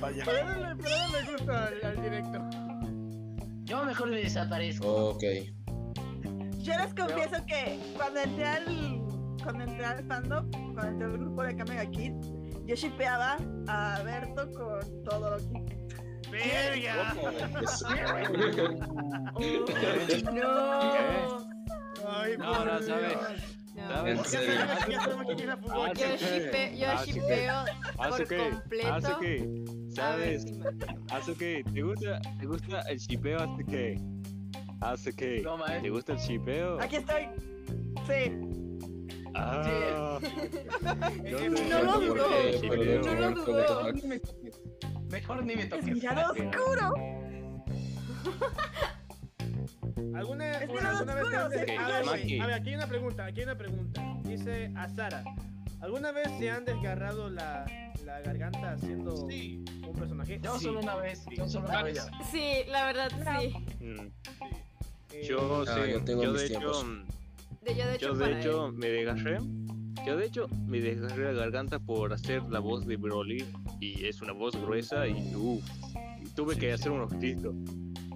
[0.00, 0.22] Vaya.
[0.24, 2.38] Pero no le, pero no le gusta al, al directo.
[3.64, 5.10] Yo mejor me desaparezco.
[5.10, 5.22] Ok.
[6.62, 8.64] Yo les confieso que cuando entré al,
[9.42, 12.12] cuando entré al fandom, cuando entré al grupo de Kamega Kid,
[12.66, 13.36] yo shipeaba
[13.68, 15.78] a Berto con todo lo que.
[16.30, 17.14] ¡Verga!
[20.32, 21.38] No.
[22.10, 22.80] Ay, No, por no.
[22.80, 22.80] Dios.
[22.80, 22.86] No.
[22.86, 23.18] ¿Sabes?
[23.78, 24.42] En Ya sabemos, quién
[25.40, 25.56] es la
[25.94, 26.06] Yo
[26.74, 27.64] yo Ah, shipeo
[27.96, 28.94] por completo.
[28.94, 29.64] Asuke,
[29.94, 30.46] ¿sabes?
[31.10, 34.00] Asuke, ¿te gusta, ¿te gusta el shipeo Asuke?
[34.80, 35.64] Asuke, No.
[35.64, 36.80] ¿te gusta el shipeo?
[36.80, 37.28] Aquí estoy.
[38.06, 38.40] Sí.
[39.34, 40.18] Ah,
[41.22, 42.28] No lo ¿Por dudó.
[43.04, 43.84] No lo dudó.
[43.84, 44.60] Mejor ni me toques.
[45.10, 45.84] Mejor ni me Es toques.
[45.94, 46.94] mirado oscuro.
[50.14, 52.22] ¿Alguna, Es bueno, alguna vez han a, ver, Maki.
[52.22, 54.16] güey, a ver, aquí hay una pregunta, aquí hay una pregunta.
[54.24, 55.24] Dice a Sara,
[55.80, 57.64] ¿alguna vez se han desgarrado la,
[58.04, 59.64] la garganta haciendo Sí.
[59.86, 60.40] un personaje?
[60.42, 60.64] Yo Sí.
[60.64, 61.24] solo una vez.
[61.36, 62.06] Yo solo una vez.
[62.30, 63.10] Sí, la verdad
[63.40, 63.54] sí.
[63.84, 64.00] mm,
[65.14, 66.86] Eh, yo Ah, sí, yo tengo yo mis de hecho, tiempos.
[67.62, 68.72] De yo de hecho yo de hecho él.
[68.74, 69.38] me desgarré.
[70.06, 73.44] Yo de hecho me desgarré la garganta por hacer la voz de Broly
[73.80, 75.64] y es una voz gruesa y uff,
[76.36, 77.54] tuve que hacer unos gritos.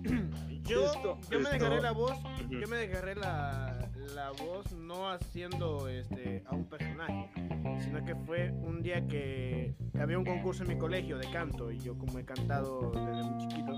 [0.64, 2.16] yo, yo me desgarré la voz,
[2.48, 7.30] yo me desgarré la, la voz no haciendo este a un personaje,
[7.80, 11.78] sino que fue un día que había un concurso en mi colegio de canto y
[11.78, 13.72] yo como he cantado desde muy chiquito,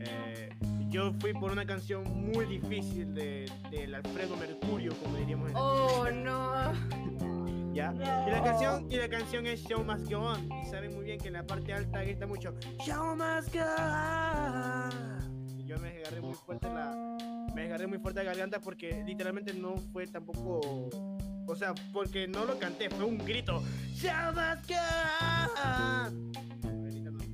[0.00, 0.50] eh,
[0.88, 6.10] yo fui por una canción muy difícil de, del Alfredo Mercurio, como diríamos en Oh
[6.10, 6.52] no.
[7.72, 7.92] ¿ya?
[8.26, 10.48] Y la canción, y la canción es Show Must Go On.
[10.52, 12.54] Y saben muy bien que en la parte alta grita mucho
[12.84, 15.11] Show Must Go On.
[15.72, 17.16] Yo me agarré muy fuerte la.
[17.54, 20.90] Me agarré muy fuerte la garganta porque literalmente no fue tampoco.
[21.46, 23.62] O sea, porque no lo canté, fue un grito.
[24.02, 24.32] No.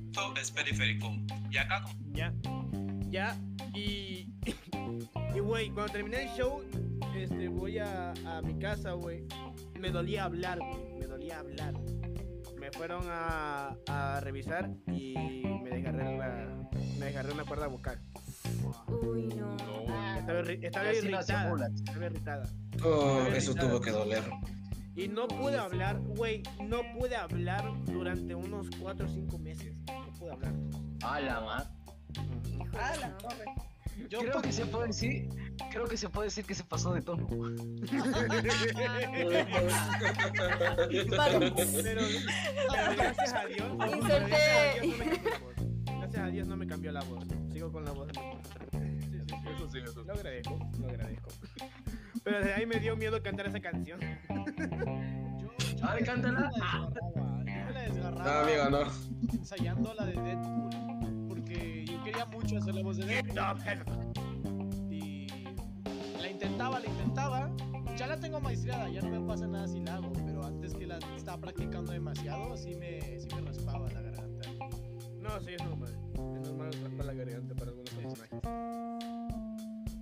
[0.05, 1.17] Esto es periférico.
[1.51, 1.83] Y acá,
[2.13, 2.33] Ya.
[3.09, 3.37] Ya,
[3.73, 4.33] y.
[5.35, 6.63] Y, güey, cuando terminé el show,
[7.15, 9.27] este, voy a, a mi casa, güey.
[9.77, 10.97] Me dolía hablar, güey.
[10.97, 11.73] Me dolía hablar.
[12.57, 15.13] Me fueron a, a revisar y
[15.61, 18.01] me desgarré, la, me desgarré una cuerda vocal.
[18.87, 19.55] Uy, no.
[20.17, 21.67] Estaba, irri- estaba nació irritada.
[21.75, 22.43] Estaba irritada.
[22.83, 23.69] Oh, Estaba eso irritada.
[23.69, 24.23] tuvo que doler.
[24.95, 26.43] Y no pude hablar, güey.
[26.63, 29.75] No pude hablar durante unos 4 o 5 meses.
[29.87, 30.53] No pude hablar.
[31.03, 31.69] A la madre.
[32.77, 33.17] Ah, la.
[34.09, 35.27] Yo Creo que se puede decir,
[35.71, 37.27] creo que se puede decir que se pasó de tono.
[37.27, 37.43] Pero,
[41.13, 41.39] pero
[42.97, 43.67] gracias a Dios.
[45.85, 47.25] Gracias a Dios no me cambió la voz.
[47.59, 50.07] Sigo con la voz de mi Eso sí, eso sí.
[50.07, 51.29] Lo agradezco, lo agradezco.
[52.23, 53.99] Pero desde ahí me dio miedo cantar esa canción.
[55.83, 56.49] A ver, cántala.
[56.55, 59.33] Yo me la desgarraba No, amigo, no.
[59.33, 61.27] ensayando la de Deadpool.
[61.27, 63.59] Porque yo quería mucho hacer la voz de Deadpool.
[64.89, 65.27] Y
[66.17, 67.51] la intentaba, la intentaba.
[67.97, 70.13] Ya la tengo maestriada, ya no me pasa nada si la hago.
[70.13, 74.47] Pero antes que la estaba practicando demasiado, sí me, sí me raspaba la garganta.
[75.17, 75.98] No, sí, es normal.
[76.35, 78.39] Es normal raspar la garganta para algunos personajes.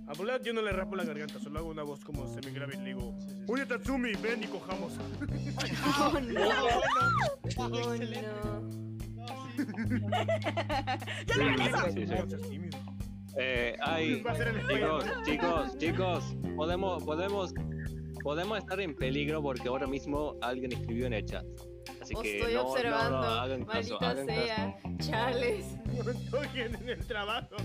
[0.06, 2.78] A Bulat yo no le raspo la garganta, solo hago una voz como semi-grave y
[2.78, 3.14] le digo:
[3.46, 4.94] Oye, Tatsumi, ven y cojamos.
[7.58, 7.70] Oh, no.
[7.76, 8.78] Oh, no.
[13.40, 14.22] Eh, ay,
[14.68, 17.54] chicos, chicos, chicos, podemos, podemos,
[18.22, 21.46] podemos estar en peligro porque ahora mismo alguien escribió en el chat.
[22.00, 23.20] Así Os que estoy no, no, observando.
[23.20, 24.56] no, hagan caso, Maldita hagan sea.
[24.56, 24.78] caso.
[25.10, 25.64] Chales.
[26.04, 27.56] No toquen en el trabajo.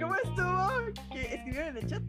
[0.00, 0.68] ¿Cómo estuvo?
[1.12, 2.02] ¿Que escribieron en el chat?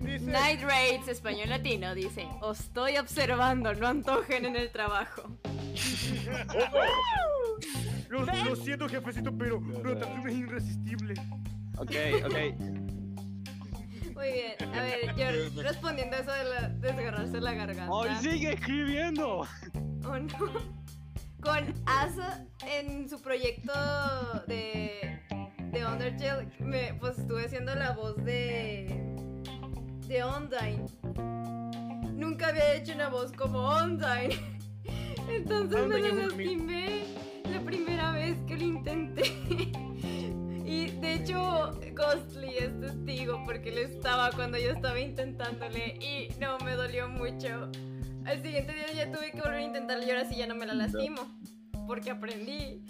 [0.00, 5.22] Dice, Night Raids, español latino, dice: Os estoy observando, no antojen en el trabajo.
[8.08, 9.60] lo, lo siento, jefecito, pero,
[9.98, 11.14] Tatsumi es irresistible.
[11.78, 11.92] Ok,
[12.24, 12.36] ok.
[14.16, 15.14] Muy bien, a ver,
[15.54, 17.92] yo respondiendo a eso de la- desgarrarse la garganta.
[18.02, 19.46] ¡Ay, sigue escribiendo!
[20.08, 20.76] Oh, no.
[21.40, 23.72] Con Asa en su proyecto
[24.46, 25.20] de,
[25.72, 28.86] de Undertale, me, pues estuve haciendo la voz de.
[30.06, 30.86] de Undyne.
[32.14, 34.38] Nunca había hecho una voz como Undyne.
[35.28, 37.02] Entonces me la lastimé
[37.50, 39.22] la primera vez que lo intenté.
[40.66, 46.58] Y de hecho, Ghostly es testigo porque él estaba cuando yo estaba intentándole y no
[46.58, 47.70] me dolió mucho.
[48.24, 50.66] Al siguiente día ya tuve que volver a intentarlo y ahora sí ya no me
[50.66, 51.20] la lastimo.
[51.86, 52.82] Porque aprendí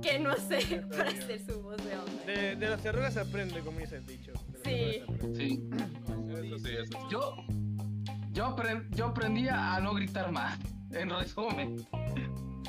[0.00, 2.24] que no sé para hacer su voz de onda.
[2.26, 4.32] De, de los errores se aprende, como dice el dicho.
[4.64, 5.02] Sí.
[5.36, 5.68] Sí.
[6.34, 6.98] Eso sí, eso sí.
[7.10, 7.34] Yo,
[8.32, 10.58] yo, apren- yo aprendí a no gritar más,
[10.92, 11.86] en resumen.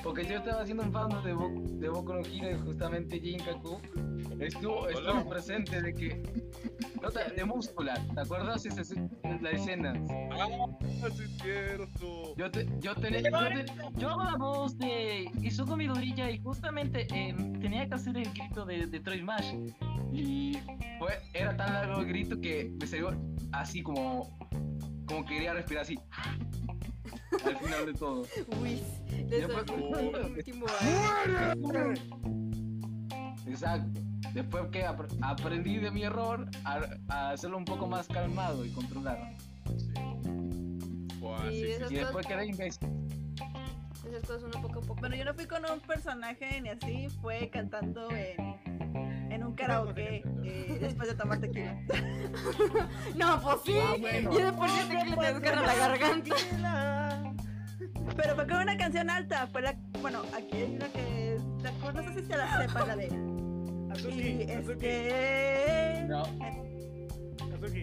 [0.04, 3.80] Porque yo estaba haciendo un fan de, Bo de Boku no Hero y justamente Jinkaku
[4.40, 5.30] estuvo, estuvo Hola.
[5.30, 6.24] presente de que...
[7.02, 8.94] Nota de muscular, ¿te acuerdas esa es
[9.42, 9.94] la escena?
[10.34, 10.48] Ah,
[11.12, 12.36] sí es cierto.
[12.36, 17.08] Yo, te- yo, tenía, yo, te- yo hago la voz de Izuku Midoriya y justamente
[17.14, 19.54] eh, tenía que hacer el grito de, de Troy Smash.
[20.12, 20.58] Y
[21.00, 23.12] fue, era tan largo el grito que me salió
[23.54, 24.38] así como,
[25.08, 25.98] como que quería respirar así.
[27.46, 28.26] Al final de todo.
[28.62, 29.62] Uy, de Ya eso fue-
[30.26, 31.94] el último año.
[33.48, 34.00] Exacto.
[34.34, 38.70] Después que apr- aprendí de mi error a, a hacerlo un poco más calmado y
[38.70, 39.26] controlado.
[41.50, 42.90] Sí, sí, sí, esas Y después quedé imbécil.
[44.08, 44.96] esas cosas uno poco a poco.
[45.00, 48.89] Bueno, yo no fui con un personaje ni así, fue cantando en
[49.50, 51.76] un karaoke eh, después de tomar tequila.
[53.16, 53.74] No, pues sí.
[53.82, 54.32] Ah, bueno.
[54.34, 56.36] Y después de que le desgarra la garganta.
[58.16, 62.04] Pero fue con una canción alta, fue la, bueno, aquí hay una que, la- no
[62.14, 66.24] sé si se la sepa la de, y Azuki, Azuki, este, No.
[67.54, 67.82] Azuki.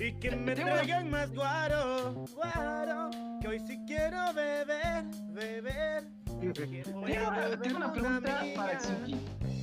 [0.00, 3.10] Y que me traigan más guaro, guaro,
[3.40, 6.04] que hoy sí quiero beber, beber.
[6.40, 9.20] Tengo una, pregunta para Tsuki.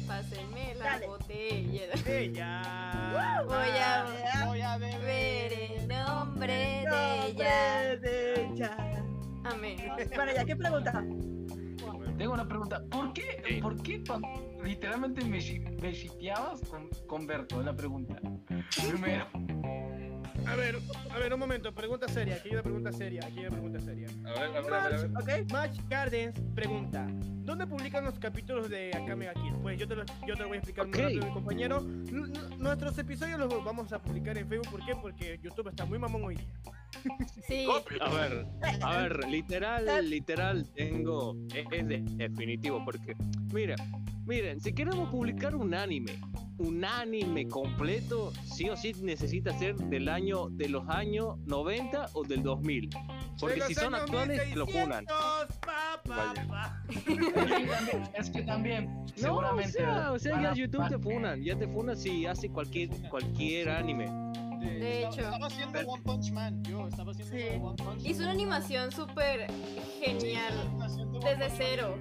[0.10, 1.06] Pásenme la Dale.
[1.08, 1.82] botella.
[2.08, 3.44] Ella.
[3.46, 5.54] Voy a Voy a ver beber.
[5.54, 7.96] en nombre de ella.
[7.98, 8.78] de ella.
[9.44, 9.78] Amén.
[10.16, 11.06] Bueno, ya, ¿qué pregunta?
[12.18, 12.82] Tengo una pregunta.
[12.90, 14.04] ¿Por qué, ¿por qué
[14.64, 15.38] literalmente me,
[15.80, 17.60] me shiteabas con, con Berto?
[17.60, 18.20] Es la pregunta.
[18.90, 19.28] Primero.
[20.48, 20.78] A ver,
[21.12, 23.80] a ver, un momento, pregunta seria, aquí hay una pregunta seria, aquí hay una pregunta
[23.80, 24.08] seria.
[24.26, 25.12] A ver, a ver, a ver.
[25.16, 25.42] A ver.
[25.44, 25.52] ¿Ok?
[25.52, 29.54] Match Gardens pregunta, ¿dónde publican los capítulos de Akame ga Kill?
[29.62, 30.96] Pues yo te lo, yo te lo voy a explicar Ok.
[30.96, 31.80] muy rápido, mi compañero.
[31.80, 34.96] N- nuestros episodios los vamos a publicar en Facebook, ¿por qué?
[34.96, 36.48] Porque YouTube está muy mamón hoy día.
[37.48, 37.68] Sí.
[38.02, 38.46] A ver,
[38.82, 41.36] a ver, literal, literal, tengo.
[41.54, 43.16] Es, es de- definitivo, porque.
[43.54, 43.76] Mira,
[44.26, 46.20] miren, si queremos publicar un anime,
[46.60, 52.24] un anime completo, sí o sí necesita ser del año, de los años 90 o
[52.24, 52.90] del 2000.
[53.40, 55.06] Porque De si son actuales, lo funan.
[55.06, 56.84] 1600, pa, pa, pa.
[58.14, 61.68] Es que también, No, o sea, o sea, ya a- YouTube te funan, ya te
[61.68, 64.08] funan si hace cualquier, cualquier anime.
[64.60, 65.22] De hecho.
[65.22, 66.62] Estaba haciendo One Punch Man.
[66.64, 67.44] Yo estaba haciendo Sí.
[67.62, 69.48] One Punch Hizo una animación súper
[70.02, 70.54] genial.
[71.24, 71.98] Desde cero.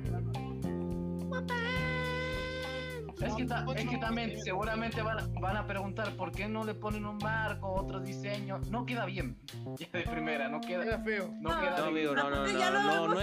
[3.20, 6.64] Es que, ta- es que también seguramente van a, van a preguntar por qué no
[6.64, 8.58] le ponen un marco, otro diseño.
[8.70, 9.36] No queda bien.
[9.78, 11.28] Ya de primera, no queda, Queda feo.
[11.40, 11.88] no No, queda No, bien.
[11.88, 13.18] amigo, no, no, no,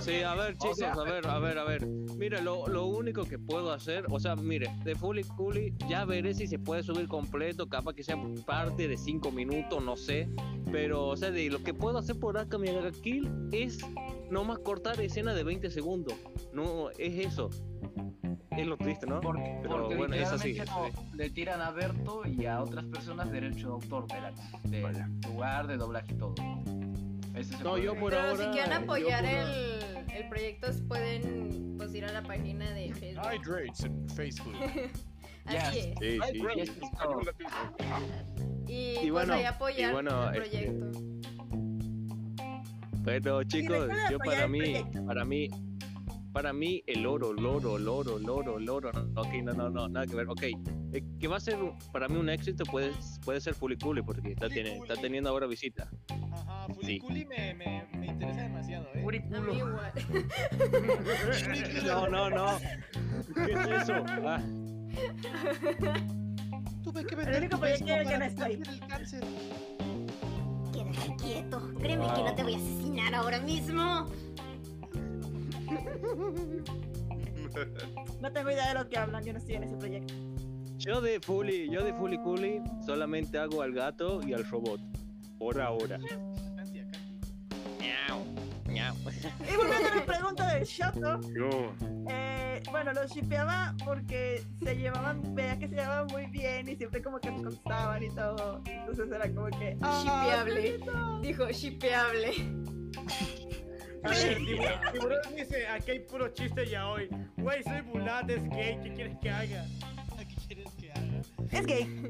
[0.00, 0.22] Sí.
[0.22, 1.86] A ver, O chicos, sea- a ver, a ver, a ver.
[2.16, 6.34] Mira, lo, lo único que puedo hacer, o sea, mire, de Fully Cooley ya veré
[6.34, 8.16] si se puede subir completo, capaz que sea
[8.46, 10.28] parte de 5 minutos, no sé.
[10.70, 12.68] Pero, o sea, de lo que puedo hacer por acá, mi
[13.02, 13.78] Kill es
[14.30, 16.14] nomás cortar escena de 20 segundos.
[16.52, 17.50] No, es eso.
[18.50, 19.20] Es lo triste, ¿no?
[19.20, 20.54] Porque, Pero porque bueno, es así.
[20.66, 24.32] no- le tiran a Berto y a otras personas derecho de autor de la,
[24.64, 26.34] del lugar de doblaje y todo.
[27.38, 28.44] Ese se No, yo por Pero ahora.
[28.44, 29.80] si quieren yo apoyar el,
[30.14, 33.24] el proyecto, pueden pues, ir a la página de Facebook.
[33.32, 34.54] Hydrates en Facebook.
[35.46, 35.84] Así es.
[35.98, 36.42] Sí, sí.
[38.66, 41.00] Y pues bueno, ahí apoyar y bueno, el este, proyecto.
[43.04, 45.06] Pero chicos, yo para el mí, proyecto.
[45.06, 45.48] para mí,
[46.32, 50.14] para mí el oro, loro, loro, loro, loro, no, ok, no, no, no, nada que
[50.14, 51.56] ver, ok, eh, que va a ser
[51.92, 52.92] para mí un éxito puede,
[53.24, 55.88] puede ser Fuliculi porque está, tiene, está teniendo ahora visita.
[56.30, 57.00] Ajá, Sí.
[57.00, 59.00] Fuliculi me, me, me interesa demasiado, ¿eh?
[59.52, 59.92] Igual.
[61.84, 62.58] No, no, no.
[63.34, 63.94] ¿Qué es eso?
[64.06, 64.40] Ah,
[66.84, 68.52] Tuve que El vender único tu proyecto en el que no estoy.
[68.52, 69.24] el cáncer.
[70.72, 71.74] Quédate quieto.
[71.80, 74.06] Créeme que no te voy a asesinar ahora mismo.
[78.20, 80.14] No tengo idea de lo que hablan, yo no estoy en ese proyecto.
[80.76, 84.80] yo de Fuli, yo de Fuliculi solamente hago al gato y al robot.
[85.38, 85.98] Por ahora.
[87.80, 91.72] Y volviendo a la pregunta del Shoto, Yo.
[92.08, 97.02] eh, bueno, los shipeaba porque se llevaban, veía que se llevaban muy bien y siempre
[97.02, 98.62] como que se contestaban y todo.
[98.66, 99.76] Entonces era como que.
[99.80, 100.80] ¡ah, Shipeable.
[101.22, 102.32] Dijo shipeable.
[104.04, 104.38] A ver,
[104.92, 107.08] Tiburón dice, aquí hay puro chiste ya hoy.
[107.36, 109.64] Güey, soy Bulat, es gay, ¿qué quieres que haga?
[110.18, 111.20] ¿Qué quieres que haga?
[111.50, 112.06] Es gay.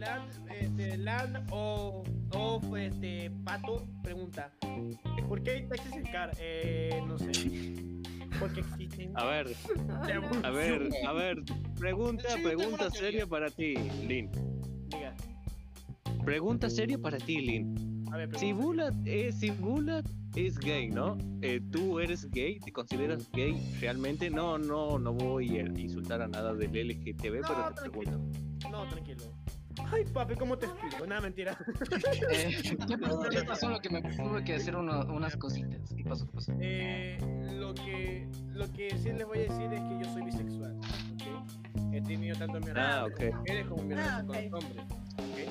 [0.00, 2.02] Land, este, Land o,
[2.32, 4.50] o este, Pato pregunta,
[5.28, 6.30] ¿por qué hay taxis en car?
[6.40, 7.30] Eh, no sé.
[8.38, 9.12] Porque existen.
[9.14, 9.48] A ver,
[10.42, 11.42] a ver, a ver.
[11.78, 13.74] Pregunta, pregunta seria para ti,
[14.06, 14.30] Lin.
[14.88, 15.14] Diga,
[16.24, 18.04] Pregunta seria para ti, Lin.
[18.10, 18.52] a ver, Si.
[18.54, 21.18] Bulat es, si Bulat es gay, ¿no?
[21.42, 22.58] Eh, ¿Tú eres gay?
[22.60, 24.30] ¿Te consideras gay realmente?
[24.30, 27.90] No, no, no voy a insultar a nada del LGTB, No, pero te tranquilo.
[27.92, 28.68] pregunto.
[28.70, 29.24] No, tranquilo.
[29.92, 31.06] Ay, papi, ¿cómo te explico?
[31.06, 31.56] Nada, mentira.
[32.32, 35.94] Eh, ya pasó, pasó lo que me tuve que hacer uno, unas cositas.
[35.96, 36.26] ¿Qué pasó?
[36.26, 36.52] ¿Qué pasó?
[36.60, 37.18] Eh,
[37.52, 40.78] lo, que, lo que sí les voy a decir es que yo soy bisexual.
[41.14, 41.98] ¿okay?
[41.98, 43.32] He tenido tanto mi ah, okay.
[43.32, 44.50] mujeres como mi ah, okay.
[44.50, 44.84] con hombres.
[45.32, 45.48] ¿okay?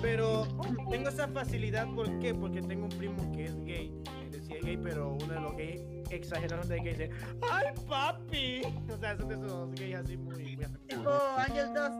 [0.00, 0.46] Pero
[0.90, 2.34] tengo esa facilidad, ¿por qué?
[2.34, 4.02] Porque tengo un primo que es gay.
[4.22, 7.10] Él decía gay, pero uno de los gays exagerados de que dice
[7.50, 8.62] ¡Ay, papi!
[8.92, 10.56] O sea, son de esos gays así muy...
[10.56, 11.92] muy tipo Ángel 2.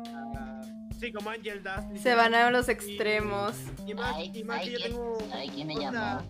[1.02, 1.96] Sí, como Angel Dust.
[2.00, 3.54] Se van a los extremos.
[3.86, 5.18] Y más, Ay, y más ay, que yo ¿quién- tengo.
[5.34, 6.22] ay, ¿quién me llamó?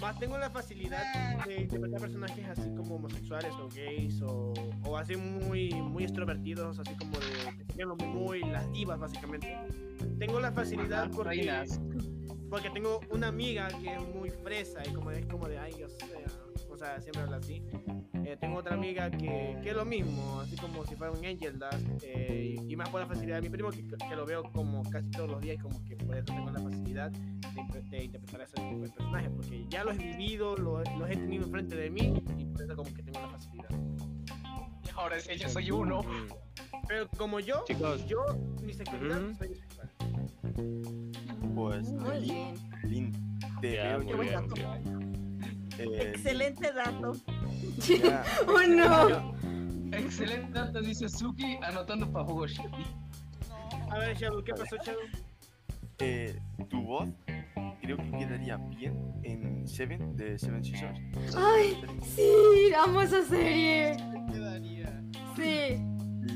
[0.00, 4.52] Más tengo la facilidad de interpretar personajes así como homosexuales o gays o,
[4.84, 7.86] o así muy, muy extrovertidos, así como de.
[8.06, 9.56] muy las divas, básicamente.
[10.18, 11.28] Tengo la facilidad Ajá, porque.
[11.36, 11.80] reinas.
[12.50, 15.88] Porque tengo una amiga que es muy fresa y como es como de ay, o
[15.88, 16.08] sea,
[16.84, 17.62] sea, siempre habla así.
[18.24, 21.58] Eh, tengo otra amiga que, que es lo mismo, así como si fuera un Angel
[21.58, 24.42] Dust, eh, y, y más por la facilidad de mi primo, que, que lo veo
[24.52, 28.04] como casi todos los días, y como que por eso tengo la facilidad de, de
[28.04, 31.76] interpretar ese tipo de personajes, porque ya los he vivido, los, los he tenido enfrente
[31.76, 33.70] de mí, y por eso como que tengo la facilidad.
[34.94, 36.02] Ahora sí, yo soy uno.
[36.86, 38.06] Pero como yo, Chicos.
[38.06, 38.24] yo,
[38.62, 39.34] mi sexualidad, Ujú.
[39.34, 39.90] soy bisexual.
[41.54, 42.54] Pues, Muy bien.
[42.84, 43.12] Lin,
[43.60, 45.19] te veo muy que- bien.
[45.84, 47.12] Eh, Excelente dato.
[48.02, 49.34] ya, ¡Oh, no!
[49.96, 52.46] Excelente dato, dice Suki, anotando para juego.
[53.90, 55.00] A ver, Shadow, ¿qué pasó, Shadow?
[55.98, 56.38] eh,
[56.70, 57.08] tu voz
[57.82, 60.98] creo que quedaría bien en Seven de Seven Seasons.
[61.36, 61.76] ¡Ay!
[62.04, 63.96] Sí, amo esa serie.
[65.36, 65.82] Sí.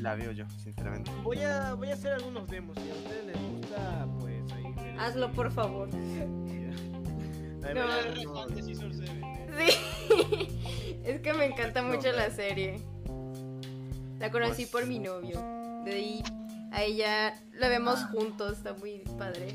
[0.01, 1.11] la veo yo, sinceramente.
[1.23, 2.77] Voy a, voy a hacer algunos demos.
[2.83, 4.65] Si a ustedes les gusta, pues ahí.
[4.99, 5.89] Hazlo, por favor.
[5.95, 7.87] Ahí No.
[7.87, 9.24] veré Re
[9.57, 10.49] Sí.
[11.05, 12.81] es que me encanta mucho la serie.
[14.19, 15.41] La conocí Pues- por mi novio.
[15.85, 16.23] De ahí
[16.73, 18.59] a ella la vemos juntos.
[18.59, 19.55] Está muy padre.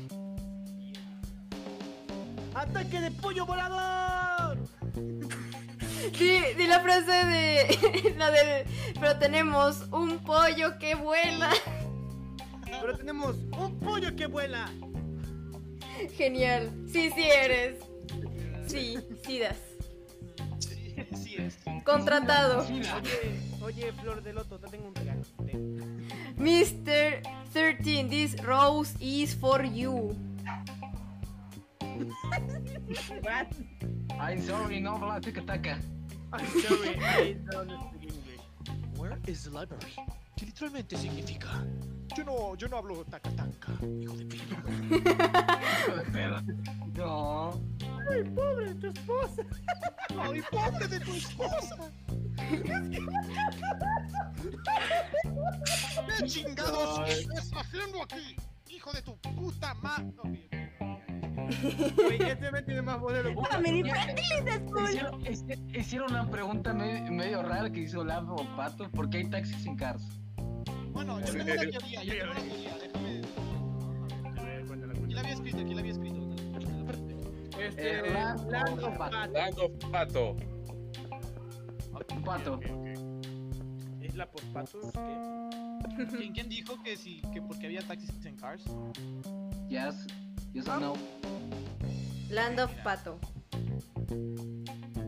[2.54, 4.58] ¡Ataque de pollo volador!
[6.18, 8.14] Di, di la frase de.
[8.18, 8.64] la del.
[8.98, 11.50] Pero tenemos un pollo que vuela.
[12.80, 14.70] Pero tenemos un pollo que vuela.
[16.16, 16.70] Genial.
[16.90, 17.76] Sí, sí eres.
[18.66, 19.58] Sí, sí das.
[21.10, 21.58] Sí, sí es.
[21.84, 22.60] Contratado.
[22.62, 22.82] Oye,
[23.62, 25.22] oye, Flor de Loto, te tengo un regalo.
[26.36, 27.22] Mr.
[27.52, 30.16] 13, this rose is for you.
[34.18, 35.78] I'm sorry, no habla tica taca.
[36.32, 38.40] I'm sorry, I don't speak English.
[38.96, 39.94] Where is the library?
[40.36, 41.48] Que literalmente significa.
[42.16, 44.56] Yo no, yo no hablo taca taca, hijo de pino.
[44.90, 46.42] Hijo de perra.
[46.96, 47.52] No.
[48.10, 49.42] Ay, pobre, tu esposa.
[50.18, 51.76] ¡Ay, pobre de tu esposa!
[56.18, 58.36] ¿Qué chingados estás haciendo aquí?
[58.68, 60.48] ¡Hijo de tu puta madre!
[62.06, 63.30] Oye, este me tiene más bolero.
[64.88, 68.90] Hicieron, hici- hicieron una pregunta me- medio rara que hizo Lavo Pato.
[68.90, 70.02] ¿Por qué hay taxis en Cars?
[70.92, 73.20] Bueno, yo tengo una teoría, yo tengo una teoría, déjame.
[75.04, 76.19] Aquí la había escrito, aquí la había escrito.
[77.60, 79.64] Este, Eh, of of Pato.
[79.64, 80.36] Of Pato.
[82.14, 82.54] Un pato.
[82.54, 82.86] Ok, ok.
[84.02, 84.92] ¿Isla por patos?
[86.16, 88.64] ¿Quién, quién dijo que sí, que porque había taxis en Cars?
[89.68, 90.06] Yes.
[90.52, 90.94] Yes or no.
[92.30, 93.18] Land of Pato.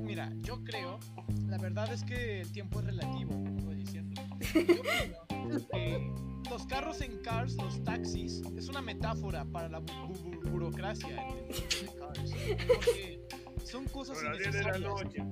[0.03, 0.99] Mira, yo creo,
[1.47, 4.21] la verdad es que el tiempo es relativo, como diciendo.
[4.55, 6.13] Yo creo que
[6.53, 11.09] los carros en Cars, los taxis, es una metáfora para la bu- bu- bu- burocracia
[11.09, 12.31] en el mundo de Cars.
[12.67, 13.21] Porque
[13.65, 15.05] son cosas Son las 10 de la innecesarias.
[15.05, 15.23] noche,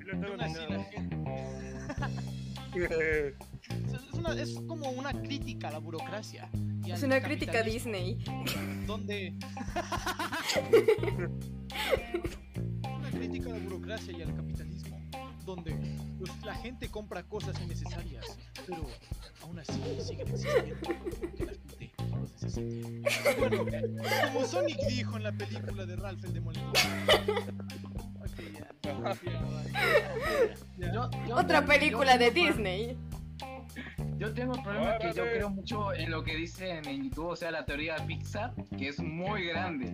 [0.41, 1.17] así la gente-
[3.93, 6.49] Es, una- es como una crítica a la burocracia.
[6.85, 8.25] y Es una crítica a Disney.
[8.87, 9.35] Donde.
[12.99, 14.99] una crítica a la burocracia y al capitalismo.
[15.45, 15.77] Donde
[16.19, 18.25] pues, la gente compra cosas innecesarias,
[18.67, 18.87] pero
[19.43, 20.75] aún así siguen existiendo.
[21.21, 23.37] Porque la gente los necesita.
[23.39, 23.65] Bueno,
[24.33, 26.69] como Sonic dijo en la película de Ralph el Demoledor.
[28.21, 28.67] Ok, ya.
[30.79, 30.93] Ya.
[30.93, 32.97] Yo- yo Otra película de Disney.
[34.19, 37.37] Yo tengo el problema que yo creo mucho en lo que dicen en YouTube, o
[37.37, 39.91] sea, la teoría de Pixar, que es muy grande.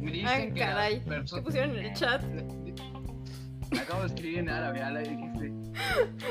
[0.00, 1.02] Me dicen Ay, que caray.
[1.04, 2.22] ¿Qué pusieron en el chat?
[3.82, 5.52] Acabo de escribir en árabe, ya la dijiste.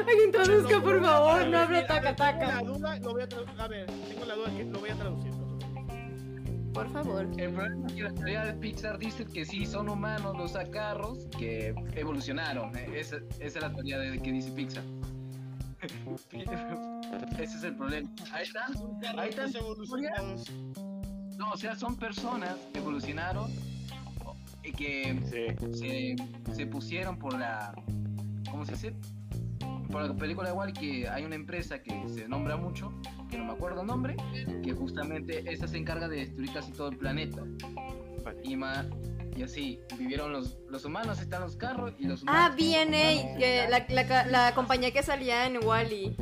[0.08, 1.48] Alguien traduzca, por favor.
[1.48, 2.62] No ver, taca Tengo la taca.
[2.64, 3.62] duda, lo voy a traducir.
[3.62, 5.32] A ver, tengo la duda que lo voy a traducir.
[6.74, 7.22] Por favor.
[7.38, 11.26] El problema es que la teoría de Pixar dice que sí son humanos los carros
[11.38, 12.76] que evolucionaron.
[12.78, 14.84] Eh, Esa, esa es la teoría de que dice Pixar.
[17.40, 18.10] Ese es el problema.
[18.32, 18.74] Ahí están.
[19.18, 19.56] Ahí están.
[19.56, 20.52] Evolucionados.
[21.38, 23.52] No, o sea, son personas que evolucionaron
[24.64, 27.74] y que se, se pusieron por la.
[28.50, 28.94] ¿Cómo se dice?
[29.92, 32.94] Por la película igual que hay una empresa que se nombra mucho,
[33.30, 34.16] que no me acuerdo el nombre,
[34.64, 37.44] que justamente esa se encarga de destruir casi todo el planeta.
[38.24, 38.40] Vale.
[38.44, 38.86] Y, ma-
[39.36, 42.58] y así, vivieron los, los humanos, están los carros y los Ah, humanos.
[42.58, 46.16] BNA, que la, la, ca- la compañía que salía en Wally.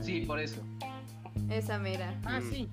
[0.00, 0.62] Sí, por eso.
[1.50, 2.14] Esa mera.
[2.24, 2.68] Ah, sí.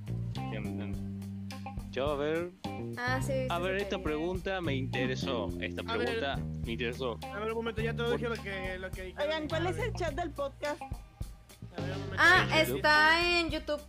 [1.95, 2.51] Yo, a ver,
[2.97, 3.47] Ah, sí.
[3.49, 4.01] a sí, ver, sí, esta sí.
[4.03, 5.47] pregunta me interesó.
[5.61, 6.05] Esta A ver.
[6.07, 6.35] pregunta
[6.65, 7.17] me interesó.
[7.33, 9.93] A ver, un momento, ya te dije lo que, lo que Oigan, ¿cuál es el
[9.93, 10.81] chat del podcast?
[10.81, 12.17] A ver, un momento.
[12.17, 13.81] Ah, está en YouTube.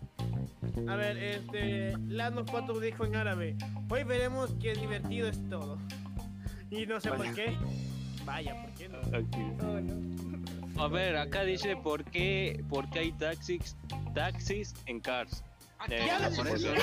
[0.88, 1.98] A ver, este.
[2.06, 3.56] Land of Pato dijo en árabe.
[3.90, 5.76] Hoy veremos qué divertido es todo.
[6.70, 7.56] Y no sé por qué.
[8.24, 8.98] Vaya, ¿por qué no?
[9.66, 10.82] Oh, no.
[10.84, 13.76] A ver, acá dice por qué, por qué hay taxis,
[14.14, 15.42] taxis en Cars.
[15.88, 16.78] Ya lo respondimos.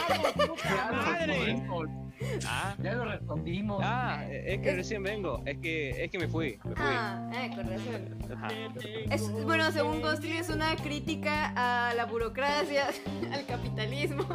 [2.48, 3.82] Ah, Ya lo respondimos.
[3.84, 5.41] ah, es que recién vengo.
[5.45, 6.86] Es que, es que me fui, me fui.
[6.86, 9.11] Ah, eh, con razón.
[9.11, 12.88] Es, bueno, según Ghostly es una crítica a la burocracia,
[13.34, 14.26] al capitalismo.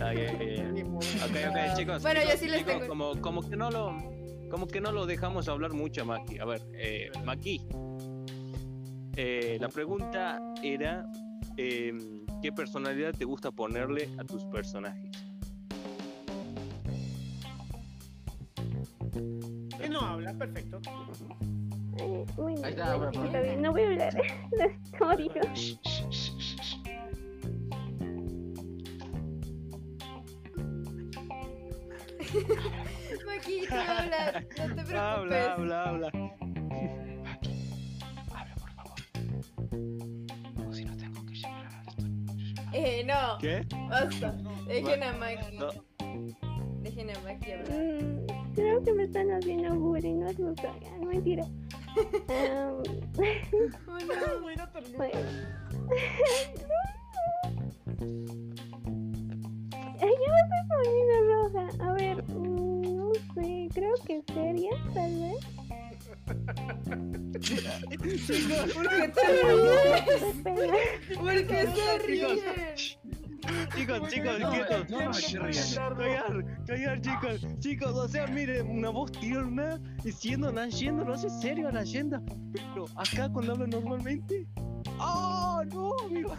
[0.00, 0.64] Ah, ya, ya, ya.
[0.96, 2.02] Ok, ok, chicos.
[2.02, 3.96] Bueno, yo sí les chicos, tengo- Como, como que no lo,
[4.50, 6.38] como que no lo dejamos hablar mucho a Maki.
[6.38, 7.62] A ver, eh, Maki.
[9.16, 11.06] eh, la pregunta era,
[11.56, 12.15] em,
[12.46, 15.10] ¿Qué personalidad te gusta ponerle a tus personajes?
[19.90, 20.80] No habla, perfecto.
[22.62, 23.60] Ahí está, bien.
[23.60, 24.14] no voy a hablar.
[25.00, 25.34] No, digo.
[33.26, 34.94] Maquito, habla, no te preocupes.
[34.94, 36.10] Habla, habla, habla.
[37.24, 37.50] Maki,
[38.30, 40.15] habla, por favor.
[42.78, 43.38] Eh, no.
[43.38, 43.64] ¿Qué?
[43.88, 44.36] Basta.
[44.66, 45.56] Dejen a Maki.
[45.56, 45.68] No.
[46.82, 47.70] Dejen a Maki hablar.
[47.70, 50.54] Mm, creo que me están haciendo bullying, no es no
[51.06, 51.46] mentira.
[52.28, 52.82] No,
[54.42, 54.96] güey, no termino.
[54.98, 55.12] pues.
[59.98, 61.64] Ay, ya me estoy poniendo roja.
[61.82, 65.65] A ver, mm, no sé, creo que seria, tal vez.
[71.14, 72.38] ¿Por qué se ríen?
[73.76, 74.90] Chicos, chicos, No, quietos.
[74.90, 74.98] no.
[74.98, 77.46] Callar, callar, chicos.
[77.60, 82.20] Chicos, o sea, miren, una voz tierna diciendo Nayenda, no hace serio a Nayenda.
[82.52, 84.46] Pero acá cuando habla normalmente.
[84.98, 86.34] ¡Oh, no, amigo!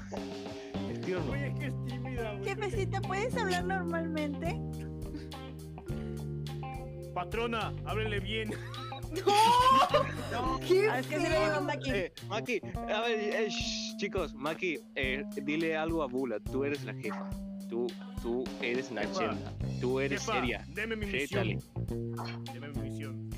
[0.91, 1.31] Es tierno.
[1.31, 2.43] Oye, es que es tímida, güey.
[2.45, 4.59] Jefecita, ¿puedes hablar normalmente?
[7.13, 8.51] Patrona, háblele bien.
[10.67, 11.89] ¿Qué es que se ve con Maki.
[11.91, 16.39] Eh, Maki, a ver, eh, shh, chicos, Maki, eh, dile algo a Bula.
[16.39, 17.29] Tú eres la jefa.
[17.69, 17.87] Tú,
[18.21, 19.53] tú eres Nayenda.
[19.81, 20.65] Tú eres Jefa, seria.
[20.69, 21.55] Deme mi Rétale.
[21.55, 22.43] misión.
[22.53, 23.29] Deme mi misión.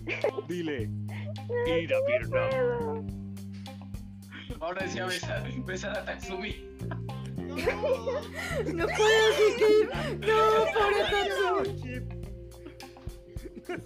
[0.47, 0.87] Dile.
[0.87, 2.49] No pierna.
[2.49, 3.05] puedo.
[4.61, 6.55] Ahora decía besar, besar a Tatsumi.
[8.73, 9.89] No puedo seguir.
[10.19, 10.37] No,
[10.73, 12.18] pobre Tatsumi.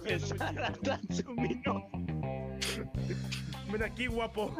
[0.04, 1.88] Besar a Tatsumi, no.
[3.70, 4.54] Ven aquí, guapo.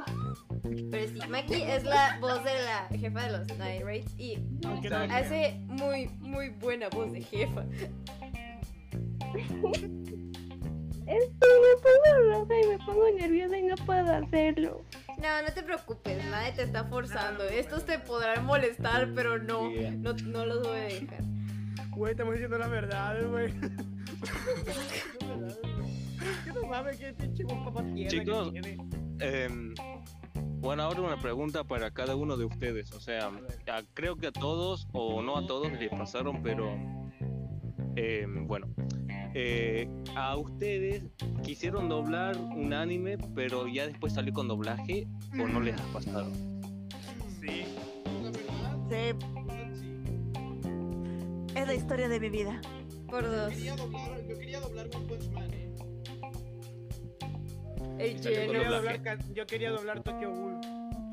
[0.90, 4.38] Pero sí, Maki es la voz de la jefa de los Night Raids y
[5.10, 7.64] hace muy, muy buena voz de jefa.
[11.06, 14.84] Es que me pongo roja y me pongo nerviosa y no puedo hacerlo.
[15.18, 17.44] No, no te preocupes, nadie te está forzando.
[17.44, 21.22] Estos te podrán molestar, pero no, no, no los voy a dejar.
[21.90, 23.52] Güey, estamos diciendo la verdad, güey.
[26.44, 28.52] ¿Qué no mames qué pinche voz papá tierna que Chicos?
[29.20, 29.74] Em,
[30.60, 32.92] bueno, ahora una pregunta para cada uno de ustedes.
[32.92, 36.70] O sea, a- creo que a todos, o no a todos, les pasaron, pero
[37.96, 38.68] em, bueno.
[39.34, 41.02] eh, a ustedes
[41.42, 46.30] quisieron doblar un anime, pero ya después salió con doblaje, o no les ha pasado.
[47.40, 47.64] Sí.
[48.22, 49.88] La verdad, Sí, la verdad, sí.
[51.56, 52.60] es la historia de mi vida.
[53.08, 53.52] Por Yo dos.
[53.52, 55.70] quería doblar, yo quería doblar One Punch Man, eh.
[57.98, 60.60] El Yo quería, doblar, ca- yo quería doblar Tokyo Ghoul.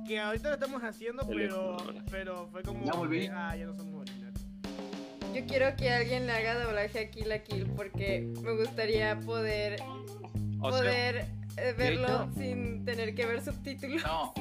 [0.08, 1.78] Que ahorita lo estamos haciendo, pero,
[2.10, 2.84] pero fue como.
[2.86, 3.28] Ya volví.
[3.32, 4.42] Ah, ya no somos originales.
[5.34, 9.80] Yo quiero que alguien le haga doblaje a Kill la Kill porque me gustaría poder,
[10.60, 11.26] O sea, poder
[11.56, 14.04] verlo hecho- sin tener que ver subtítulos.
[14.04, 14.34] No.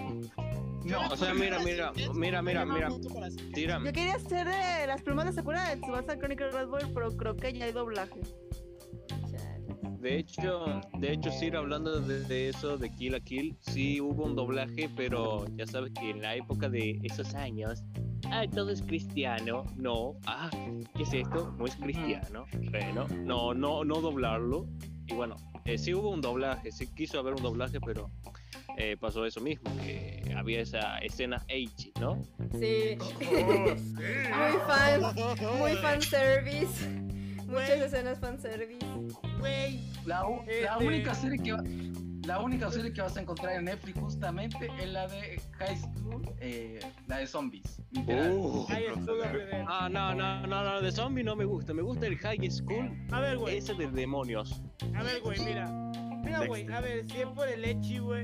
[0.85, 1.09] No.
[1.11, 2.89] o sea, mira, mira, mira, mira, mira.
[3.53, 7.15] Tira, Yo quería hacer de las plumas de Sakura de Tsubasa Chronicle Red Boy, pero
[7.17, 8.21] creo que ya hay doblaje.
[9.99, 14.25] De hecho, de hecho, sí, hablando de, de eso, de Kill a Kill, sí hubo
[14.25, 17.83] un doblaje, pero ya sabes que en la época de esos años,
[18.31, 20.49] ah, todo es cristiano, no, ah,
[20.97, 21.55] ¿qué es esto?
[21.59, 24.67] No es cristiano, bueno, no, no, no doblarlo,
[25.07, 28.11] y bueno, eh, sí hubo un doblaje, sí quiso haber un doblaje, pero
[28.77, 32.23] eh, pasó eso mismo, que había esa escena H, ¿no?
[32.59, 33.25] Sí, Oh, sí.
[33.31, 36.89] muy fan, muy fan service.
[37.47, 38.87] Muchas escenas fan service.
[39.41, 39.81] Güey.
[40.07, 41.65] La, la Este- única serie que va-
[42.31, 46.23] la única serie que vas a encontrar en Netflix justamente es la de High School,
[46.39, 46.79] eh,
[47.09, 47.83] la de zombies.
[47.91, 48.31] literal.
[48.31, 48.67] Uh.
[49.67, 52.89] Ah, no, no, no, no, de zombie no me gusta, me gusta el High School,
[53.11, 53.59] A ver, güey.
[53.59, 54.63] ese de demonios.
[54.95, 55.69] A ver, güey, mira.
[56.23, 58.23] Mira, güey, a ver, si es por el Echi, güey.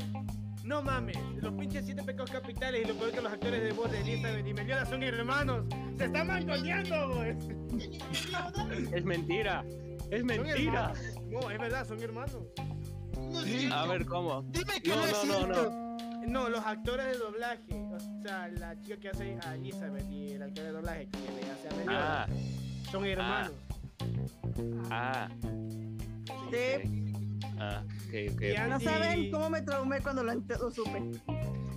[0.62, 3.90] No mames, los pinches siete pecados capitales y lo peor que los actores de voz
[3.90, 5.64] de Elizabeth y Melioda son hermanos.
[5.98, 7.36] Se están mangoneando, güey.
[8.92, 9.64] Es mentira,
[10.12, 10.92] es mentira.
[11.28, 12.36] No, es verdad, son hermanos.
[13.36, 13.58] No es Sí.
[13.60, 13.76] cierto.
[13.76, 14.42] A ver, ¿cómo?
[14.50, 15.70] Dime que No, no, es no, no, cierto.
[15.70, 15.86] no.
[16.26, 17.72] No, los actores de doblaje.
[17.72, 21.50] O sea, la chica que hace a Elizabeth y el actor de doblaje que le
[21.50, 22.28] hace a Melioda Ah,
[22.90, 23.52] son hermanos.
[24.90, 25.28] ah.
[26.50, 27.12] Sí.
[27.58, 28.42] Ah, ok, ok.
[28.42, 30.32] Y No saben cómo me traumé cuando lo,
[30.72, 31.12] supe.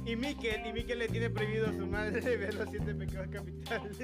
[0.06, 3.98] Y Mikel, y Mikel le tiene prohibido a su madre ver los siete pecados capitales.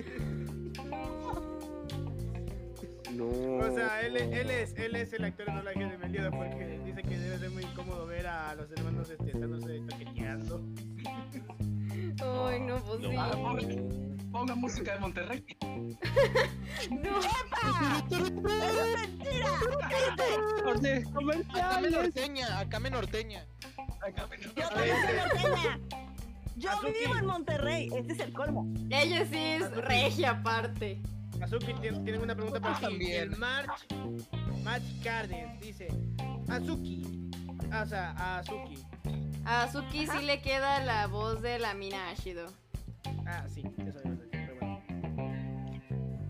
[3.14, 3.26] No.
[3.28, 6.80] O sea, él, es- él es él es el actor de doblaje de Melioda porque
[6.86, 10.62] dice que debe ser muy incómodo ver a los hermanos este, estándose toqueteando.
[12.48, 13.16] Ay, no, pues sí.
[13.18, 13.62] Ah, ponga,
[14.32, 15.46] ponga música de Monterrey.
[16.92, 17.20] No.
[17.20, 19.48] ¡Eso es mentira!
[19.56, 21.92] Acá me comerciales.
[21.92, 23.46] norteña, acá me norteña.
[24.08, 25.80] Yo también soy norteña.
[26.58, 26.94] Yo Azuki.
[27.00, 27.90] vivo en Monterrey.
[27.96, 28.72] Este es el colmo.
[28.90, 31.02] Ella sí es regia aparte.
[31.42, 32.82] Azuki tien- tienen una pregunta para ti.
[32.82, 33.24] También.
[33.34, 33.88] El March,
[34.64, 35.88] March Cardens dice:
[36.50, 37.25] Azuki.
[37.76, 38.78] Ah, o sea, a Azuki.
[39.44, 42.48] A Azuki sí le queda la voz de la mina Ashido.
[43.28, 44.00] Ah, sí, eso
[44.32, 44.82] pero bueno.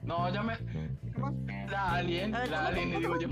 [0.01, 0.57] No, ya me.
[1.69, 3.27] La alien, ver, la ¿cómo, alien, le digo yo.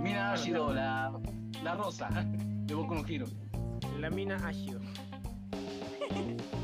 [0.00, 1.12] Mira, ha sido la,
[1.64, 2.10] la rosa.
[2.66, 3.26] Llevo con un giro.
[3.98, 4.78] La mina Ashido.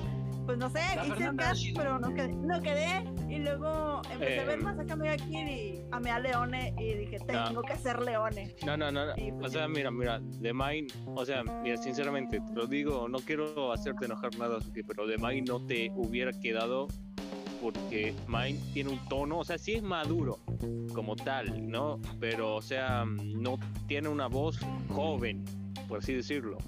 [0.47, 3.05] Pues no sé, La hice Fernanda cast, pero no quedé, no quedé.
[3.29, 4.63] Y luego empecé a ver Eh.
[4.63, 8.55] más a Kamega Kid y amé a Leone y dije, tengo que ser Leone.
[8.65, 9.13] No, no, no, no.
[9.17, 13.09] Y O pues sea, mira, mira, de Mine, o sea, mira, sinceramente, te lo digo,
[13.09, 16.87] no quiero hacerte enojar nada, pero de Mine no te hubiera quedado
[17.61, 20.39] porque Mine tiene un tono, o sea, sí es maduro
[20.95, 22.01] como tal, ¿no?
[22.21, 23.59] Pero, o sea, no
[23.89, 24.61] tiene una voz
[24.91, 25.45] joven,
[25.89, 26.59] por así decirlo.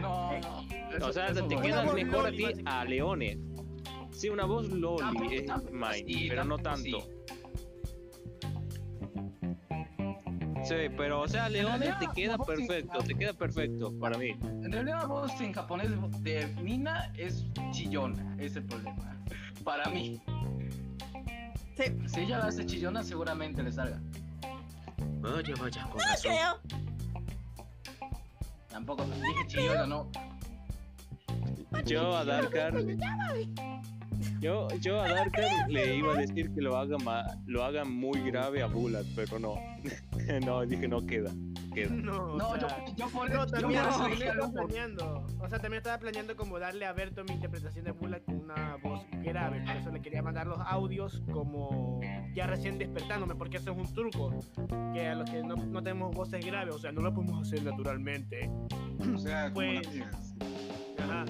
[0.00, 1.06] No, no.
[1.06, 1.92] O sea, Eso- te eso queda no.
[1.94, 3.38] mejor a ti a Leone.
[4.12, 6.98] Sí, una voz Tampoco- Loli es tampoco Mine, sí, pero no tanto.
[10.64, 14.30] Sí, pero o sea, Leone te queda perfecto, te queda perfecto para mí.
[14.30, 15.90] En realidad la voz en japonés
[16.22, 19.16] de Mina es chillona, ese es el problema.
[19.62, 20.20] Para mí.
[21.76, 21.84] Sí.
[22.06, 24.00] Si ella la hace chillona, seguramente le salga.
[25.20, 26.32] Vaya, vaya, con No razón.
[26.32, 26.93] creo.
[28.74, 30.10] Tampoco dije chillona, no.
[31.86, 32.74] Yo a Darkar,
[34.40, 38.20] yo, yo a Darkar le iba a decir que lo haga ma- lo haga muy
[38.30, 39.54] grave a Bulat, pero no,
[40.46, 41.30] no dije no queda,
[41.74, 41.90] queda.
[41.90, 44.52] No, No, o yo, sea, yo por No, yo también, por eso también al estaba
[44.52, 45.26] planeando.
[45.40, 48.76] O sea, también estaba planeando como darle a Berto mi interpretación de Bullet con una
[48.82, 49.62] voz grave.
[49.66, 52.00] Por eso le quería mandar los audios como
[52.34, 54.34] ya recién despertándome, porque eso es un truco.
[54.92, 57.62] Que a los que no, no tenemos voces graves, o sea, no lo podemos hacer
[57.62, 58.50] naturalmente.
[59.14, 60.10] O sea, como Pues- la mía.
[60.22, 60.34] sí.
[61.04, 61.24] Ajá.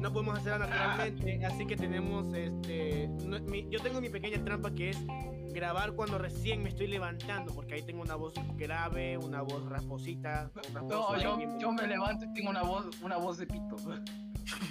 [0.00, 3.08] No podemos hacerlo naturalmente, así que tenemos este.
[3.24, 4.98] no- mi- yo tengo mi pequeña trampa que es
[5.52, 10.50] grabar cuando recién me estoy levantando, porque ahí tengo una voz grave, una voz rasposita.
[10.90, 13.76] No, yo, yo me levanto y tengo una voz, una voz de pito.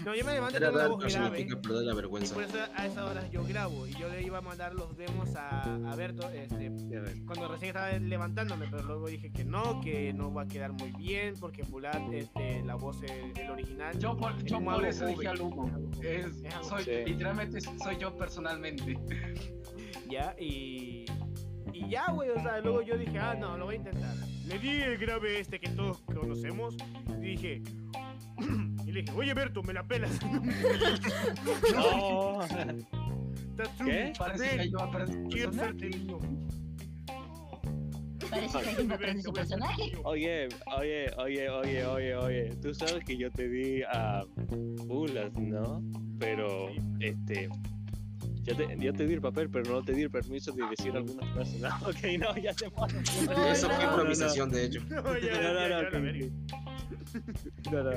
[0.05, 1.45] No, yo me levanto y Era tengo una voz grave.
[1.61, 2.33] perder la Y vergüenza.
[2.33, 3.85] por eso a esas horas yo grabo.
[3.87, 6.71] Y yo le iba a mandar los demos a, a Berto este,
[7.25, 8.67] cuando recién estaba levantándome.
[8.71, 11.33] Pero luego dije que no, que no va a quedar muy bien.
[11.39, 13.97] Porque Bulat, este, la voz, el, el original.
[13.99, 15.69] Yo por, es yo por eso dije al humo.
[16.01, 16.91] Es, Es soy, Sí.
[17.05, 18.97] Literalmente soy yo personalmente.
[20.09, 21.05] Ya, y.
[21.73, 24.15] Y ya, güey, o sea, luego yo dije, ah, no, lo voy a intentar.
[24.45, 26.75] Le di el grave este que todos conocemos.
[27.19, 27.61] Y dije.
[28.95, 30.17] Y le dije, oye, Berto, me la pelas.
[31.73, 32.39] No.
[33.83, 34.13] ¿Qué?
[34.17, 34.71] Parece que.
[38.29, 39.91] Parece que alguien aprende su personaje.
[40.03, 40.47] Oye,
[40.77, 44.23] oye, oye, oye, oye, oye, tú sabes que yo te di a
[44.85, 45.83] Bulas, ¿no?
[46.17, 46.69] Pero,
[47.01, 47.49] este,
[48.43, 50.95] yo te, yo te di el papel, pero no te di el permiso de decir
[50.95, 51.59] algunas frases.
[51.59, 52.87] No, ok, no, ya se fue.
[53.51, 53.89] Eso fue no, no.
[53.89, 54.79] improvisación, de hecho.
[54.87, 55.89] No, No, ya, no, ya.
[57.71, 57.91] No, no.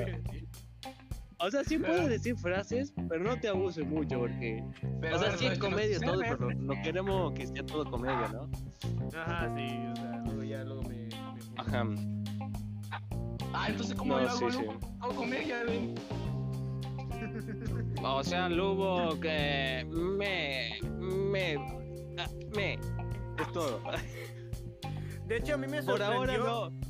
[1.41, 4.63] O sea, sí puedes decir frases, pero no te abuses mucho, porque.
[4.99, 8.27] Pero o sea, sí es no comedia todo, pero no queremos que sea todo comedia,
[8.29, 8.49] ¿no?
[9.17, 10.95] Ajá, sí, o sea, luego ya luego me.
[10.97, 11.09] me-
[11.57, 11.85] Ajá.
[13.53, 14.63] Ah, entonces, ¿cómo No, yo hago sí, sí.
[14.65, 14.79] luego?
[14.99, 15.95] Hago comedia de.
[18.03, 20.77] O sea, Lugo que me.
[20.99, 21.55] me.
[22.17, 22.73] ah, me.
[22.73, 23.81] Es todo.
[25.25, 26.17] De hecho, a mí me Por sorprendió.
[26.17, 26.88] ahora no.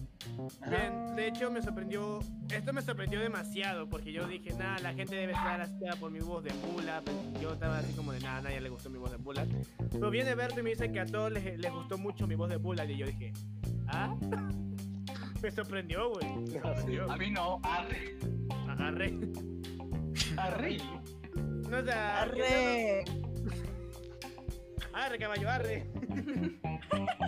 [0.69, 2.19] Bien, de hecho me sorprendió,
[2.53, 6.19] esto me sorprendió demasiado porque yo dije, nada, la gente debe estar asqueada por mi
[6.19, 7.01] voz de Bula,
[7.41, 9.45] yo estaba así como de nada, a nadie le gustó mi voz de Bula.
[9.91, 12.49] Pero viene Berto y me dice que a todos les, les gustó mucho mi voz
[12.49, 13.33] de Bula y yo dije,
[13.87, 14.15] ¿ah?
[15.41, 16.27] Me sorprendió, güey.
[17.07, 18.17] A mí no, arre.
[18.67, 19.17] Arre.
[20.37, 20.77] Arre.
[21.69, 23.05] No, o sea, Arre.
[24.93, 25.89] Arre, caballo, arre.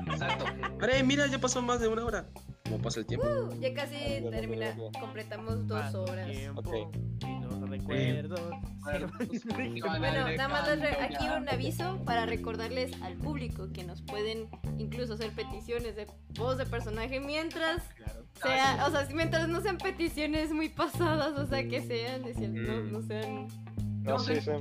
[0.07, 0.45] Exacto.
[0.81, 2.27] Abre, mira, ya pasó más de una hora.
[2.71, 3.27] ¿Cómo pasa el tiempo?
[3.27, 3.95] Uh, ya casi
[4.31, 6.31] termina, completamos dos horas.
[6.31, 6.95] tiempo Ok.
[7.27, 8.39] y los recuerdos.
[8.81, 9.11] Bueno,
[10.37, 15.15] nada más les re- aquí un aviso para recordarles al público que nos pueden incluso
[15.15, 16.07] hacer peticiones de
[16.39, 17.83] voz de personaje mientras
[18.41, 22.21] sea, o sea, mientras no sean peticiones muy pasadas, o sea, que sean,
[22.53, 23.47] no, no sean
[24.03, 24.51] No, sí, sí.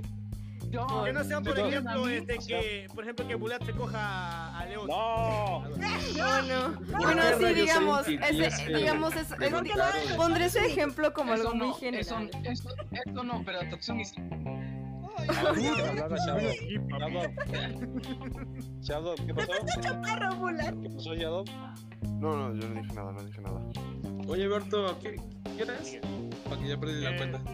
[0.71, 4.67] Yo, Que no sea, por ejemplo, este que, por ejemplo, que Bulat se coja a-
[4.67, 4.87] León.
[4.87, 5.63] No.
[5.69, 6.79] No, no.
[6.79, 11.75] ¿Por Bueno, sí, digamos, ese, digamos, es, es- pondré ese ejemplo como eso algo muy
[11.81, 12.31] general.
[12.45, 13.59] eso, eso no, pero.
[15.29, 16.17] Hablar a
[18.81, 19.15] Shadow.
[19.27, 19.53] ¿qué pasó?
[20.83, 21.45] ¿Qué pasó, Shadow?
[22.21, 23.61] No, no, yo no dije nada, no dije nada.
[24.29, 25.17] Oye, Berto, ¿qué,
[25.57, 25.99] qué hora es?
[26.49, 27.39] Para que ya perdí la Eh, cuenta.
[27.39, 27.51] Acá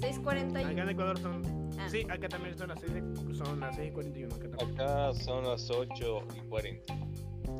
[0.00, 0.82] 641.
[0.82, 1.42] en Ecuador son
[1.80, 4.34] Ah, Sí, acá también son las 6, de- son las 6 y 41.
[4.34, 4.64] Acá.
[4.64, 6.94] Acá son las 8 y 40.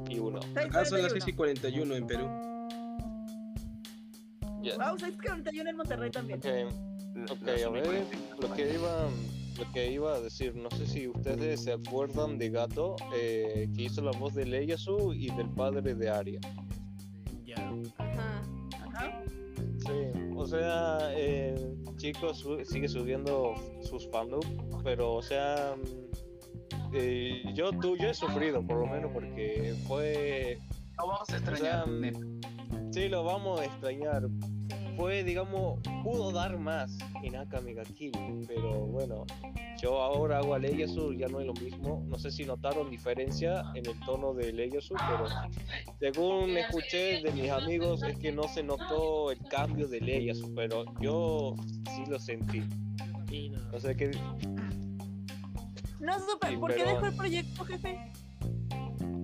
[0.09, 0.38] Y 1.
[0.56, 2.28] Acá son las 6 y 41 en Perú.
[4.62, 4.76] Ya.
[4.76, 6.38] Wow, 641 en Monterrey también.
[6.38, 6.47] Ok,
[7.32, 8.06] ok, a ver,
[8.40, 9.09] lo que iba,
[9.59, 13.82] lo que iba a decir, no sé si ustedes se acuerdan de Gato, eh, que
[13.84, 16.40] hizo la voz de Ieyasu y del padre de Arya.
[17.47, 17.56] Ya.
[17.98, 18.42] Ajá.
[18.86, 19.22] Ajá.
[20.51, 21.55] O sea, eh,
[21.97, 24.40] chicos su- sigue subiendo sus fandom,
[24.82, 30.59] pero o sea, mm, eh, yo tú yo he sufrido por lo menos porque fue
[30.98, 31.85] Lo vamos a o extrañar.
[31.85, 34.22] sea, mm, sí, lo vamos a extrañar.
[35.01, 36.98] Fue, digamos, pudo dar más
[37.32, 38.12] ga Kill,
[38.47, 39.24] pero bueno,
[39.81, 42.05] yo ahora hago a Ieyasu, ya no es lo mismo.
[42.06, 45.24] No sé si notaron diferencia en el tono de Ieyasu, pero
[45.98, 50.85] según escuché de mis amigos es que no se notó el cambio de Ieyasu, pero
[51.01, 51.55] yo
[51.94, 52.60] sí lo sentí.
[52.60, 53.81] No.
[53.81, 54.10] Sea que
[55.98, 58.12] No supe, ¿por qué dejó el proyecto, jefe?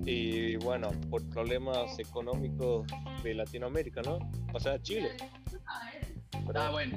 [0.07, 2.87] Y bueno, por problemas económicos
[3.23, 4.19] de Latinoamérica, ¿no?
[4.55, 5.11] O sea, Chile.
[6.47, 6.97] Pero- Ah, bueno.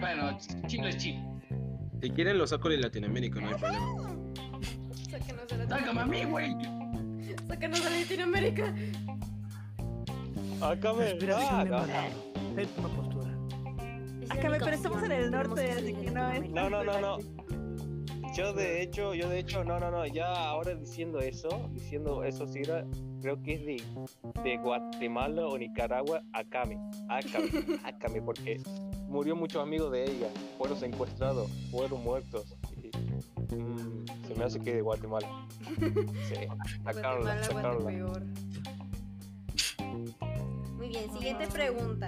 [0.00, 1.40] Bueno, chino es chino.
[2.00, 4.16] Si quieren, lo saco de Latinoamérica, no hay problema.
[5.10, 6.54] Sácanos de Sácame a mí, güey.
[7.48, 8.74] Sácanos de Latinoamérica.
[10.60, 11.04] Acá me.
[11.10, 11.88] Respiración Ah, de no, mar.
[12.54, 13.30] Sé tu postura.
[14.30, 16.50] Acá me, pero estamos en el norte, así que no es.
[16.50, 17.18] no, no, no, no.
[18.38, 20.06] Yo de hecho, yo de hecho, no, no, no.
[20.06, 22.86] Ya ahora diciendo eso, diciendo eso, sí, era-
[23.20, 23.82] creo que es de,
[24.44, 26.78] de Guatemala o Nicaragua, Akame.
[27.08, 27.48] Akame,
[27.84, 28.62] Akame, porque
[29.08, 30.28] murió muchos amigos de ella.
[30.56, 32.54] Fueron secuestrados, fueron muertos.
[32.80, 35.48] y, mm, se me hace que de Guatemala.
[36.28, 36.46] Sí,
[36.84, 37.90] sacarla, sacarla.
[40.76, 42.06] Muy bien, siguiente pregunta.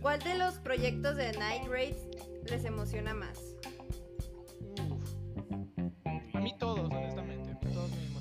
[0.00, 2.06] ¿Cuál de los proyectos de Night Raids
[2.48, 3.51] les emociona más?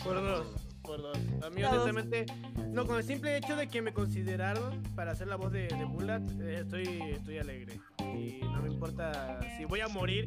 [0.04, 0.48] Por dos,
[0.82, 1.18] por dos.
[1.44, 1.74] A mí, Todos.
[1.74, 2.26] honestamente,
[2.70, 5.86] no, con el simple hecho de que me consideraron para hacer la voz de, de
[5.86, 7.80] Bulat, eh, estoy, estoy alegre.
[8.00, 10.26] Y no me importa si voy a morir,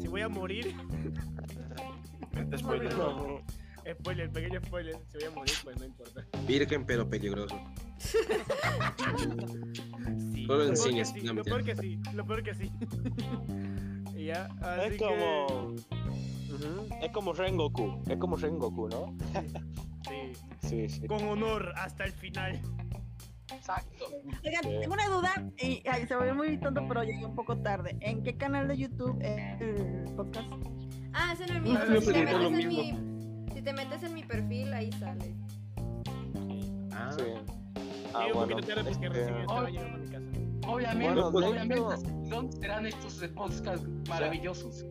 [0.00, 0.74] si voy a morir.
[2.56, 2.92] Spoiler.
[4.00, 4.96] spoiler, pequeño spoiler.
[5.08, 6.24] Si voy a morir, pues no importa.
[6.46, 7.60] Virgen, pero peligroso.
[10.32, 12.54] Sí, Solo lo peor enseñas, que sí, no, lo peor que sí, lo peor que
[12.54, 12.72] sí.
[14.16, 15.74] y ya, así Es como.
[17.00, 19.14] Es como Rengoku, es como Rengoku, ¿no?
[20.08, 21.06] sí, Sí, sí.
[21.06, 22.60] con honor hasta el final.
[23.54, 24.06] Exacto.
[24.44, 24.70] Oigan, Sí.
[24.80, 25.30] tengo una duda
[25.60, 27.96] y ay, se volvió muy tonto, pero llegué un poco tarde.
[28.00, 30.48] ¿En qué canal de YouTube es el podcast?
[31.12, 31.78] Ah, ese no es mío.
[31.80, 35.34] Ah, me Si te, metes en mi, si te metes en mi perfil, ahí sale.
[36.92, 37.24] Ah, Sí.
[38.14, 38.56] Ah, un bueno.
[38.56, 40.68] poquito tarde porque este, recién estaba llegando a mi casa.
[40.68, 44.86] Obviamente, Bueno, de obviamente, hecho- ¿dónde serán estos podcasts maravillosos?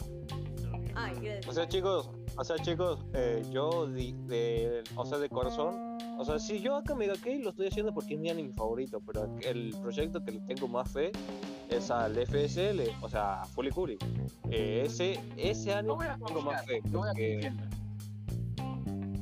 [0.96, 1.48] Ay, gracias.
[1.48, 6.26] O sea, chicos, o sea, chicos, eh, yo de, de- o sea, de corazón, o
[6.26, 9.76] sea, si yo acá me lo estoy haciendo porque es mi anime favorito, pero el
[9.82, 11.12] proyecto que le tengo más fe
[11.70, 13.98] es al FSL, o sea, a Fully Cooly.
[14.50, 16.66] Eh, ese, ese Yo anime voy a tengo más confiar.
[16.66, 17.70] fe, Yo voy a porque, confiar.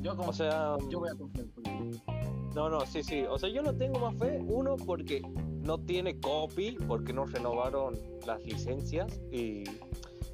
[0.02, 1.46] Yo, o confío, sea, yo voy a confiar.
[2.54, 5.22] no, no, sí, sí, o sea, yo no tengo más fe, uno, porque
[5.62, 7.94] no tiene copy, porque no renovaron
[8.26, 9.64] las licencias, y,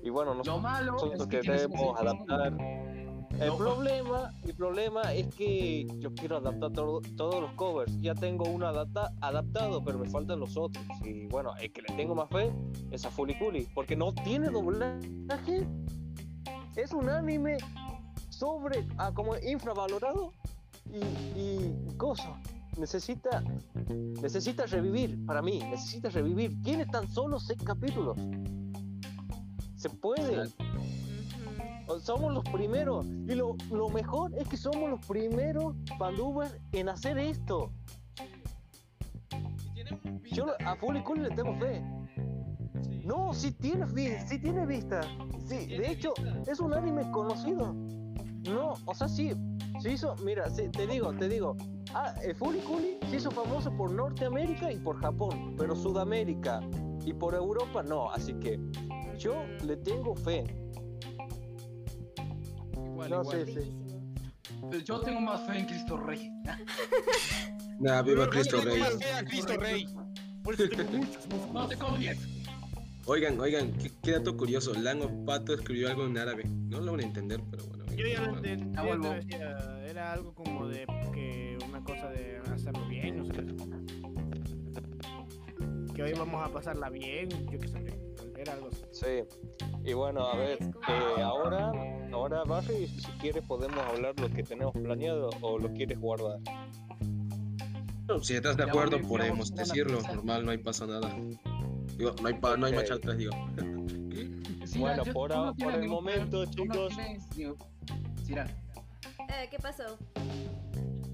[0.06, 1.68] y bueno, nosotros malo nosotros que ser
[1.98, 2.56] adaptar.
[3.40, 3.56] El No.
[3.56, 8.00] problema, el problema es que yo quiero adaptar todo- todos los covers.
[8.00, 10.82] Ya tengo uno adapta, adaptado, pero me faltan los otros.
[11.04, 12.54] Y bueno, el que le tengo más fe
[12.92, 15.66] es a Fully Cooly, porque no tiene doblaje.
[16.76, 17.56] Es un anime
[18.30, 20.30] sobre, ah, como infravalorado
[20.88, 22.40] y, y cosa.
[22.78, 23.42] Necesita,
[24.22, 26.62] necesita revivir, para mí, necesita revivir.
[26.62, 28.16] Tiene tan solo seis capítulos.
[29.76, 30.48] Se puede.
[32.00, 33.06] Somos los primeros.
[33.06, 37.70] Y lo, lo mejor es que somos los primeros fandubers en hacer esto.
[40.32, 41.82] Yo a Fully Cool le tengo fe.
[42.82, 43.02] Sí.
[43.04, 43.86] No, sí tiene,
[44.26, 45.00] sí tiene vista.
[45.46, 46.50] Sí, Tiene de hecho, vista.
[46.50, 47.72] es un anime conocido.
[47.72, 49.32] No, o sea, sí.
[49.80, 51.56] Se hizo, mira, sí, te digo, te digo.
[51.94, 56.60] Ah, el Fully Cooley se hizo famoso por Norteamérica y por Japón, pero Sudamérica
[57.04, 58.10] y por Europa no.
[58.10, 58.60] Así que
[59.18, 60.44] yo le tengo fe.
[62.74, 63.46] Igual, No, igual.
[63.46, 63.72] sí.
[64.84, 66.30] Yo tengo más fe en Cristo Rey.
[67.78, 68.80] Nah, viva Yo Cristo le tengo Rey.
[68.82, 69.86] más fe a Cristo Rey.
[70.42, 71.28] Por eso tengo muchos.
[71.52, 72.18] No te confíes.
[73.06, 74.72] Oigan, oigan, qué, qué dato curioso.
[74.74, 76.44] Lango Pato escribió algo en árabe.
[76.46, 77.84] No lo van a entender, pero bueno.
[77.94, 78.74] Yo ya lo entendí.
[78.74, 79.14] Yo
[79.86, 80.84] Era algo como de
[81.14, 83.44] que una cosa de hacerlo bien, no sé.
[85.94, 87.84] Que hoy vamos a pasarla bien, yo qué sé.
[88.36, 88.82] Era algo así.
[89.00, 89.24] Sí.
[89.84, 91.70] Y bueno, a ver, eh, ahora,
[92.12, 96.38] ahora Barry, si quieres podemos hablar lo que tenemos planeado o lo quieres guardar.
[98.22, 100.00] Si estás de acuerdo, podemos decirlo.
[100.02, 101.14] Normal, no hay pasa nada.
[101.98, 103.32] Digo, no hay, pa, no hay marcha atrás, digo.
[104.66, 106.96] Sí, Bueno, yo- por no por el momento, problema, tú no chicos.
[106.96, 107.56] tienes, digo,
[108.24, 108.46] Sira,
[109.28, 109.96] Eh, ¿Qué pasó?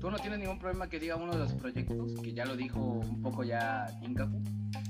[0.03, 2.81] Tú no tienes ningún problema que diga uno de los proyectos, que ya lo dijo
[2.81, 4.43] un poco ya Tinkaku.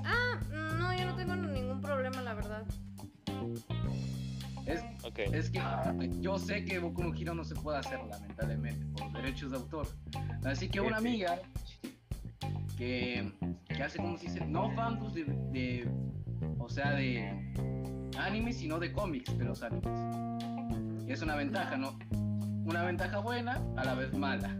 [0.06, 2.64] Ah, no, yo no tengo ningún problema, la verdad.
[4.64, 4.82] Es,
[5.32, 5.60] es que
[6.20, 9.86] yo sé que Boku no Hero no se puede hacer, lamentablemente, por derechos de autor.
[10.47, 11.39] Así que una amiga
[12.78, 13.30] que,
[13.68, 15.90] que hace, como se dice, no fandoms de, de-
[16.59, 17.52] o sea, de
[18.18, 21.06] anime, sino de cómics de los animes.
[21.06, 21.98] Y es una ventaja, ¿no?
[22.64, 24.56] Una ventaja buena, a la vez mala.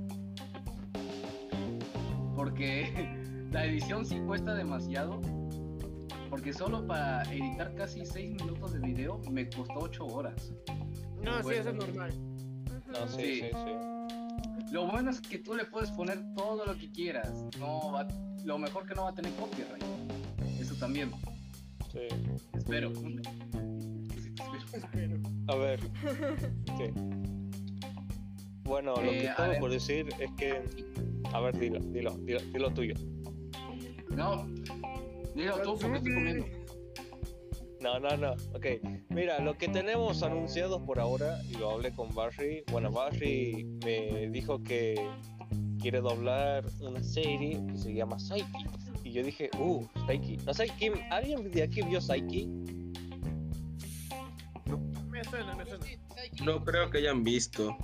[2.37, 3.09] Porque
[3.53, 5.21] la edición sí cuesta demasiado.
[6.31, 10.53] Porque solo para editar casi 6 minutos de video me costó 8 horas.
[11.23, 12.11] No, sí, eso es normal.
[12.89, 13.41] No, sí, Sí.
[13.43, 14.73] sí, sí.
[14.73, 17.31] Lo bueno es que tú le puedes poner todo lo que quieras.
[17.59, 18.09] No va-
[18.45, 19.83] lo mejor que no va a tener copyright.
[20.59, 21.11] Eso también.
[21.93, 22.01] sí.
[22.55, 22.91] Espero.
[24.73, 25.19] Espero.
[25.49, 25.81] A ver.
[26.79, 26.91] Sí.
[28.65, 29.61] Bueno, lo Eh, que a tengo ver.
[29.61, 30.63] por decir es que.
[31.33, 32.95] A ver, dilo, dilo, dilo, dilo tuyo.
[34.11, 34.47] No.
[35.35, 36.47] Dilo tú porque estoy comiendo.
[37.81, 38.33] No, no, no.
[38.55, 38.67] Ok.
[39.09, 42.63] Mira, lo que tenemos anunciados por ahora, y lo hablé con Barry.
[42.71, 44.95] Bueno, Barry me dijo que
[45.81, 48.47] quiere doblar una serie que se llama Psyche.
[49.03, 50.37] Y yo dije, uh, Psyche.
[50.47, 50.95] No sé quién.
[51.11, 52.47] ¿Alguien de aquí vio Psyche?
[55.11, 55.85] Me suena, me suena.
[56.45, 57.77] No creo que hayan visto.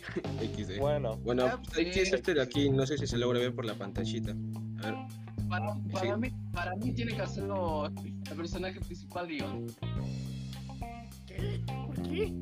[0.56, 0.78] XD.
[0.78, 3.64] Bueno, Bueno, Ah, pues, es este de aquí, no sé si se logra ver por
[3.64, 4.32] la pantallita.
[4.82, 4.94] A ver.
[5.48, 9.66] Para, para mí, para mí tiene que hacerlo el personaje principal, Dion.
[11.26, 11.60] ¿Qué?
[11.86, 12.32] ¿Por qué?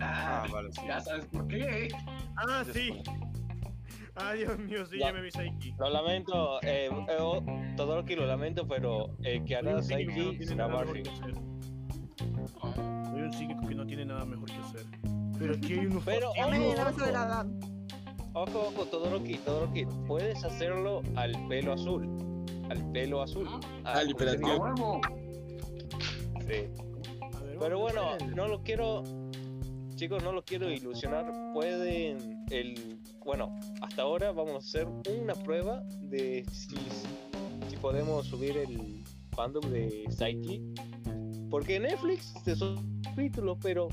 [0.00, 0.80] Ah, Ah, vale, sí.
[0.86, 1.88] ya sabes por qué.
[2.36, 3.02] Ah, sí.
[4.16, 5.06] Ah, Dios mío, sí, Ya.
[5.08, 5.72] ya me vi Saiki.
[5.78, 7.42] lo lamento, eh, eh, oh,
[7.76, 11.02] Todoroki lo lamento, pero el que hará tiene será hacer.
[13.10, 14.84] Soy un cínico que no tiene nada mejor que hacer.
[15.40, 17.46] Pero aquí hay unos Pero, ojo, se la.
[18.34, 22.06] Ojo, ojo, Todoroki, Todoroki, puedes hacerlo al pelo azul.
[22.68, 23.48] Al pelo azul.
[23.84, 24.66] Ah, Al hiperactivo.
[24.66, 25.00] ¡A huevo!
[26.40, 26.68] Sí.
[27.58, 29.02] Pero bueno, no lo quiero.
[29.94, 31.32] Chicos, no lo quiero ilusionar.
[31.54, 32.44] Pueden.
[32.50, 34.86] El, bueno, hasta ahora vamos a hacer
[35.22, 36.76] una prueba de si,
[37.68, 39.02] si podemos subir el
[39.34, 40.60] fandom de Psyche.
[41.48, 43.88] Porque Netflix se subtítulos, pero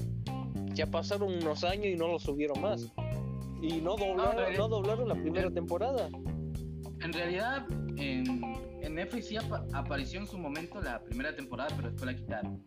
[0.77, 2.91] ya pasaron unos años y no lo subieron más.
[3.61, 6.07] Y no doblaron, no doblaron la primera temporada.
[7.01, 7.65] En realidad,
[7.97, 8.43] en,
[8.81, 12.63] en Netflix sí apa- apareció en su momento la primera temporada, pero después la quitaron.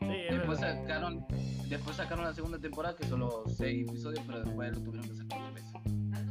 [0.00, 1.26] Sí, Después sacaron,
[1.68, 5.38] después sacaron la segunda temporada, que solo seis episodios, pero después lo tuvieron que sacar
[5.40, 5.64] otra vez.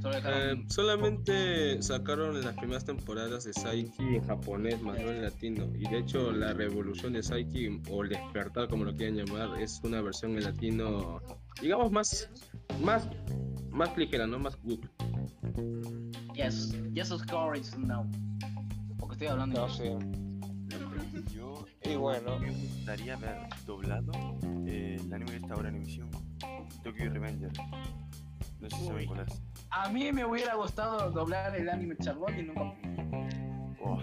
[0.01, 5.67] Solo Eh, solamente sacaron las primeras temporadas de Psyche en japonés, más no en latino.
[5.77, 9.79] Y de hecho, la revolución de Psyche, o el despertar, como lo quieran llamar, es
[9.83, 11.21] una versión en latino,
[11.61, 12.29] digamos, más,
[12.83, 13.07] más,
[13.69, 14.39] más ligera, ¿no?
[14.39, 14.79] Más good.
[16.33, 18.09] Yes, yes, of course, no.
[18.97, 19.95] Porque estoy hablando No sé.
[21.33, 22.39] Yo Y bueno.
[22.39, 23.37] me gustaría ver
[23.67, 24.11] doblado
[24.65, 26.09] eh, el anime que está ahora en emisión,
[26.83, 27.51] Tokyo Revenger.
[28.59, 29.05] No sé si saben Uy.
[29.07, 29.41] cuál es.
[29.71, 32.73] A mí me hubiera gustado doblar el anime Charlotte y nunca.
[33.83, 33.97] Oh,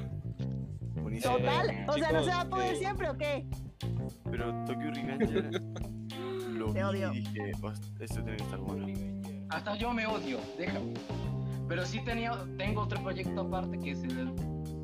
[1.02, 1.36] buenísimo.
[1.36, 3.46] Total, o sea, ¿no se va a poder eh, siempre o qué?
[4.30, 5.62] Pero Tokyo Revenger
[6.52, 7.12] lo Te vi odio.
[7.12, 8.86] y dije, "Host- esto tiene que estar bueno.
[9.50, 10.94] Hasta yo me odio, déjame.
[11.68, 14.32] Pero sí tenía, tengo otro proyecto aparte que es el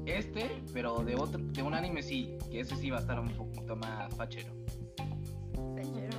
[0.06, 3.30] este, pero de otro, de un anime sí, que ese sí va a estar un
[3.30, 4.52] poquito más fachero.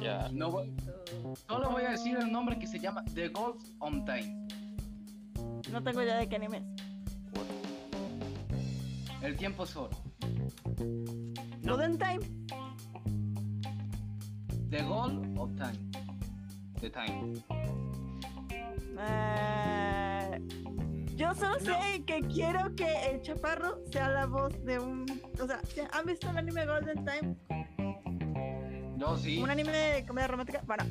[0.01, 0.27] Ya.
[0.31, 0.73] No voy-
[1.47, 4.44] solo voy a decir el nombre que se llama The Gold on Time.
[5.71, 6.63] No tengo idea de qué anime es.
[9.21, 9.97] El tiempo es oro.
[11.63, 12.19] Golden Time.
[14.69, 15.79] The Gold of Time.
[16.79, 17.43] The Time.
[18.99, 20.41] Eh,
[21.15, 25.05] yo solo sé que quiero que el chaparro sea la voz de un.
[25.41, 27.35] O sea, ¿sí ¿han visto el anime Golden Time?
[28.97, 29.41] Yo sí.
[29.41, 30.61] Un anime de comedia romántica.
[30.65, 30.85] Bueno,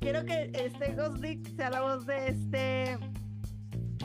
[0.00, 2.98] quiero que este Ghost Dick sea la voz de este.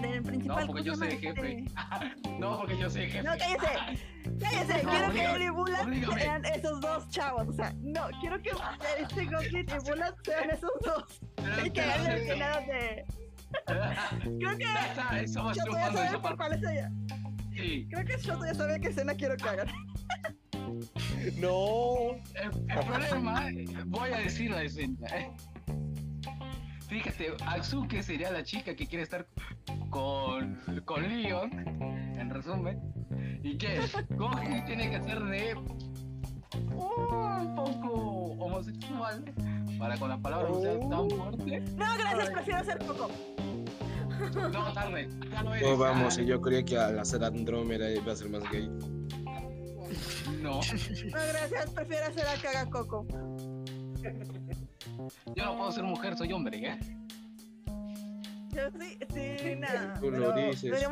[0.07, 0.67] Del No, principal.
[0.67, 1.59] porque ¿cómo yo soy jefe.
[1.59, 3.23] Este- no, porque yo soy jefe.
[3.23, 4.03] No, cállese.
[4.39, 6.21] Cállese, No, quiero que él y Bulat oblígame.
[6.21, 7.47] sean esos dos chavos.
[7.47, 11.21] O sea, no, quiero que este Dick y Bulat sean esos dos.
[11.65, 13.05] Y que hagan el final de.
[13.65, 14.63] Creo que.
[14.63, 16.63] Ya está, eso va a ser Shoto un ya fando de sabe por cuál es
[16.63, 16.91] ella.
[17.55, 17.87] Sí.
[17.89, 19.67] Creo que Shoto ya sabe qué escena quiero que hagan.
[21.37, 22.11] No.
[22.35, 25.07] El, el problema, eh, voy a decir la escena.
[26.87, 29.27] Fíjate, Atsuke sería la chica que quiere estar
[29.89, 32.79] con, con Leon, en resumen.
[33.43, 33.79] ¿Y qué?
[34.09, 37.89] Goji tiene que ser de un poco
[38.39, 39.23] homosexual
[39.79, 41.59] para con las palabras no sea tan fuerte.
[41.75, 43.09] No, gracias, prefiero ser Coco.
[44.51, 45.09] No, tarde.
[45.31, 45.77] Ya lo No eres.
[45.77, 48.67] vamos, y yo creía que al hacer Andrómeda iba a ser más gay.
[50.41, 53.05] No, No, gracias, prefiero ser a que haga Coco.
[55.35, 56.79] yo no puedo ser mujer, soy hombre, ¿eh?
[58.55, 59.99] Yo sí, sí, nada.
[59.99, 60.87] Tú lo dices.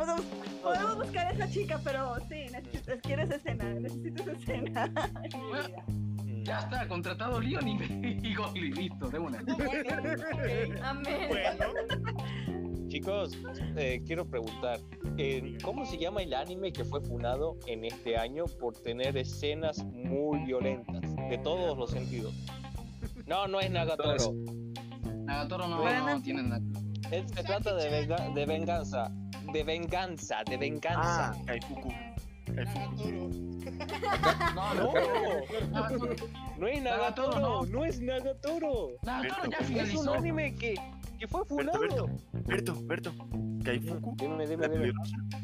[0.62, 4.94] podemos buscar a esa chica, pero sí, necesito, quiero esa escena, necesito esa escena.
[6.44, 7.78] Ya está, contratado Leon y,
[8.30, 9.40] y Goji, listo, de una.
[10.84, 11.30] Amén.
[12.90, 13.32] Chicos,
[13.78, 14.80] eh, quiero preguntar,
[15.18, 19.84] eh, ¿cómo se llama el anime que fue funado en este año por tener escenas
[19.86, 22.34] muy violentas, de todos los sentidos?
[23.26, 24.34] No, no es Nagatoro.
[25.26, 26.16] Nagatoro no, Bueno.
[26.16, 26.62] no tiene nada.
[27.12, 29.12] Él se trata de, venga- de venganza,
[29.54, 31.32] de venganza, de venganza.
[31.32, 31.94] Ah, Kaifuku.
[32.56, 33.10] Kaifuku.
[34.56, 34.94] No, No,
[35.72, 36.16] Nagatoro.
[36.58, 37.66] no es Nagatoro, Nagatoro, no.
[37.66, 38.90] no es Nagatoro.
[39.04, 40.14] Nagatoro ya Es un finalizó.
[40.14, 40.76] anime que,
[41.24, 41.80] que fue Berto, funado.
[42.34, 43.14] Berto, Berto, Berto.
[43.64, 44.14] Kaifuku.
[44.18, 44.92] Dime, dime, dime.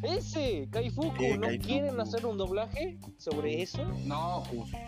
[0.03, 1.65] Ese, Kaifuku, Eh, ¿no Kaifuku.
[1.68, 3.85] quieren hacer un doblaje sobre eso?
[4.06, 4.43] No,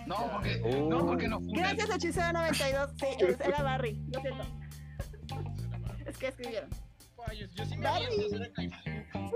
[0.05, 0.89] no, porque, Oh.
[0.89, 1.39] no, porque no.
[1.43, 2.89] Gracias, Hechicera 92.
[2.99, 4.43] Sí, es- era Barry, lo siento.
[6.05, 6.69] Es que escribieron.
[7.15, 8.05] Pa, Yo, yo sí me Barry.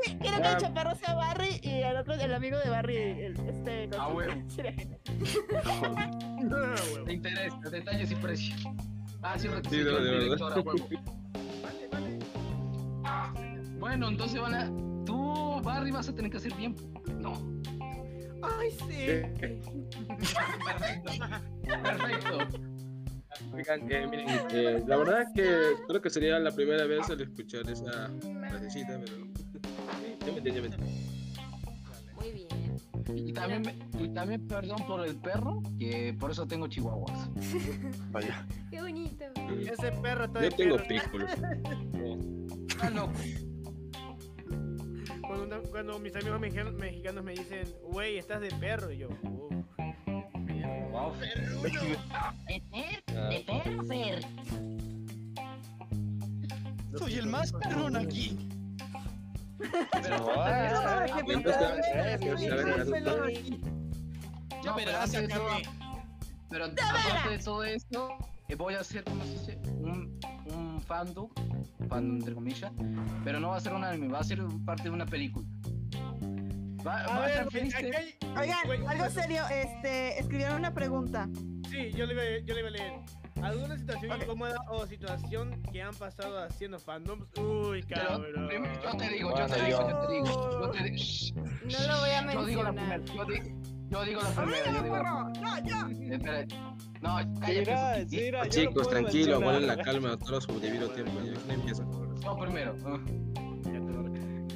[0.04, 3.40] Sí, quiero que el chaparro sea Barry y el otro, el amigo de Barry, el,
[3.48, 3.90] este.
[3.98, 4.34] Ah, con- huevo.
[7.06, 8.62] Te interesa, detalles y precios.
[9.22, 10.76] Ah, sí, Sí, no, de huevo.
[13.86, 14.66] Bueno, entonces van a.
[15.06, 16.76] Tú, Barry, vas a tener que hacer bien.
[17.20, 17.34] No.
[18.42, 19.06] Ay, sí.
[19.38, 21.12] Perfecto.
[21.84, 22.38] Perfecto.
[23.54, 25.46] Oigan, eh, miren, eh, la verdad que
[25.88, 28.10] creo que sería la primera vez al escuchar esa
[28.50, 29.18] frasecita, pero...
[30.26, 30.88] Ya me entiendo, ya me entiendo.
[32.16, 33.28] Muy bien.
[33.28, 37.30] Y también, me- y también perdón por el perro, que por eso tengo chihuahuas.
[38.12, 38.48] Vaya.
[38.72, 39.26] Qué bonito.
[39.62, 40.88] Ese perro está Yo tengo perro.
[40.88, 41.32] pícolos.
[42.82, 43.12] Ah, no.
[45.72, 49.10] Cuando, mis amigos mexicanos, me dicen, güey, estás de perro, y yo.
[50.92, 51.14] Wow.
[51.16, 54.26] De per, de perro, Fer.
[56.98, 58.50] Soy el más perrón aquí.
[59.58, 63.16] Pero Ah, Qué bien, pena, Fer, sí, sí, a ver, sí, a ver, pelo a
[63.16, 63.38] ver.
[63.38, 63.62] aquí.
[64.64, 65.12] Ya verás,
[66.50, 68.10] pero aparte de todo esto,
[68.48, 69.60] eh, voy a hacer, ¿cómo se dice?
[69.80, 70.20] Un,
[70.54, 71.30] un fandom,
[71.90, 72.72] fandom entre comillas,
[73.24, 75.46] pero no va a ser un anime, va a ser parte de una película.
[76.86, 77.76] Va, A va a ver, estar feliz.
[77.76, 81.28] aquí que- hay- Oigan, algo serio, este, escribieron una pregunta.
[81.70, 82.94] Sí, yo le, iba, yo le iba a leer.
[83.42, 84.24] ¿Alguna situación Ok.
[84.24, 87.26] incómoda o situación que han pasado haciendo fandoms?
[87.38, 88.24] Uy, cabrón.
[88.84, 92.00] yo te digo, yo te digo, yo- te digo, yo te digo, shh, No lo
[92.00, 93.02] voy a yo digo la mencionar.
[93.02, 96.08] primera, yo digo, yo digo la primera, yo ¡Háblame, digo!
[96.08, 96.14] ¡No!
[96.16, 96.46] Espera,
[97.06, 98.08] no, cállate.
[98.12, 101.12] mira, no Chicos, tranquilo, guarden la calma a todos su debido tiempo.
[102.24, 102.76] No primero.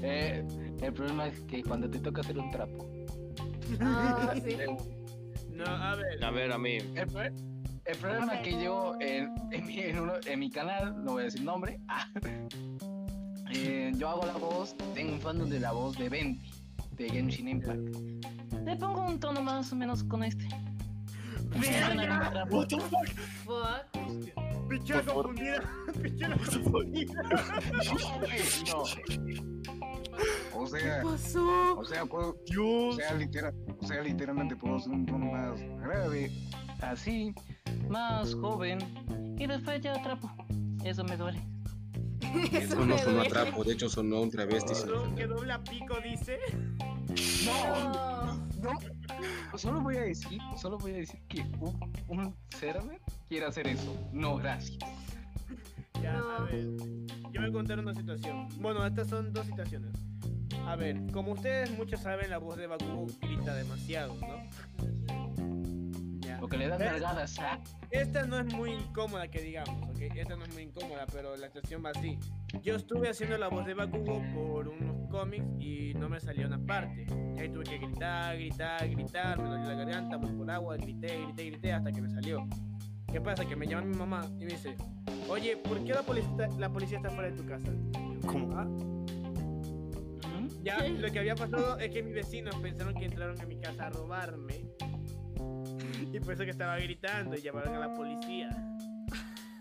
[0.01, 0.45] Eh,
[0.81, 2.87] el problema es que cuando te toca hacer un trapo,
[3.81, 4.55] Ah, sí.
[5.53, 6.23] No, a ver.
[6.23, 6.77] A ver, a mí.
[6.95, 11.03] El, pro- el problema es que yo en, en mi, en uno- en mi canal,
[11.03, 12.07] no voy a decir nombre, ah,
[13.51, 16.49] eh, yo hago la voz, tengo un fandom de la voz de Venti,
[16.95, 17.79] de Genshin Impact.
[18.65, 20.47] Le pongo un tono más o menos con este.
[22.49, 23.07] What the fuck?
[23.45, 24.69] Fuck.
[24.69, 25.63] Pichera confundida.
[26.01, 27.23] Pichera confundida.
[28.67, 28.83] No.
[30.53, 31.79] O sea, pasó?
[31.79, 32.95] o sea, puedo, o Dios.
[32.97, 36.31] sea, literal, o sea, literalmente puedo hacer un tono más grave,
[36.81, 37.33] así,
[37.87, 38.79] más joven,
[39.39, 40.29] y después ya atrapo.
[40.83, 41.41] Eso me duele.
[42.51, 44.73] Eso Eso no sonó atrapo, de hecho sonó un travesti.
[44.87, 46.37] No, que dobla pico, dice.
[47.45, 48.28] No,
[48.61, 49.57] no.
[49.57, 53.95] Solo voy a decir, solo voy a decir que un, un server quiere hacer eso.
[54.13, 54.77] No, gracias.
[56.01, 56.31] Ya, No.
[56.31, 56.65] a ver.
[57.31, 58.47] Yo voy a contar una situación.
[58.59, 59.91] Bueno, estas son dos situaciones.
[60.65, 66.19] A ver, como ustedes muchos saben, la voz de Bakugo grita demasiado, ¿no?
[66.19, 66.39] Ya.
[66.39, 67.59] Lo que le das Eh, nalgadas a.
[67.91, 69.99] Esta no es muy incómoda que digamos, ¿ok?
[70.15, 72.17] Esta no es muy incómoda, pero la situación va así.
[72.61, 76.59] Yo estuve haciendo la voz de Bakugo por unos cómics y no me salió una
[76.59, 77.05] parte.
[77.37, 81.21] Y ahí tuve que gritar, gritar, gritar, me dolió la garganta, voy por agua, grité,
[81.23, 82.47] grité, grité hasta que me salió.
[83.11, 83.45] ¿Qué pasa?
[83.45, 84.75] Que me llama mi mamá y me dice,
[85.29, 87.71] oye, ¿por qué la policía, está- la policía está fuera de tu casa?
[87.93, 88.55] Yo, ¿Cómo?
[88.55, 88.67] "Ah".
[90.61, 93.87] Ya, lo que había pasado es que mis vecinos pensaron que entraron a mi casa
[93.87, 94.65] a robarme
[96.11, 98.49] y por eso que estaba gritando y llamaron a la policía.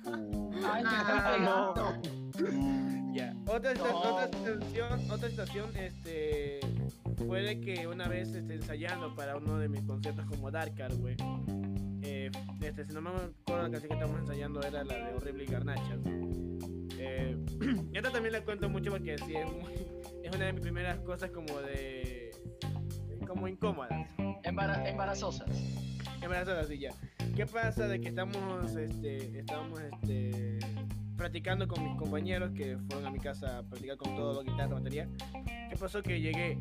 [0.07, 2.18] Ay, me Ah, no.
[2.39, 3.15] Pegando.
[3.15, 3.35] Ya.
[3.47, 3.85] Otra, No.
[4.01, 6.61] otra situación, otra situación, este,
[7.27, 11.17] fue de que una vez este, ensayando para uno de mis conciertos como Darkar, güey.
[12.03, 12.31] eh,
[12.63, 15.47] este, si no me acuerdo la canción que estábamos ensayando era la de Horrible y
[15.47, 15.99] Garnachas.
[17.01, 17.37] Eh,
[17.93, 19.87] esta también la cuento mucho porque sí, es, muy-
[20.25, 22.31] es una de mis primeras cosas como de...
[23.27, 23.91] como incómodas.
[24.45, 25.49] Embara- embarazosas.
[26.23, 26.93] Embarazadas, sí, ya.
[27.37, 30.59] ¿Qué pasa de que estamos, este, estamos, este,
[31.19, 35.09] practicando con mis compañeros que fueron a mi casa a practicar con todo, guitarra, batería?
[35.69, 36.01] ¿Qué pasó?
[36.01, 36.57] Que llegué,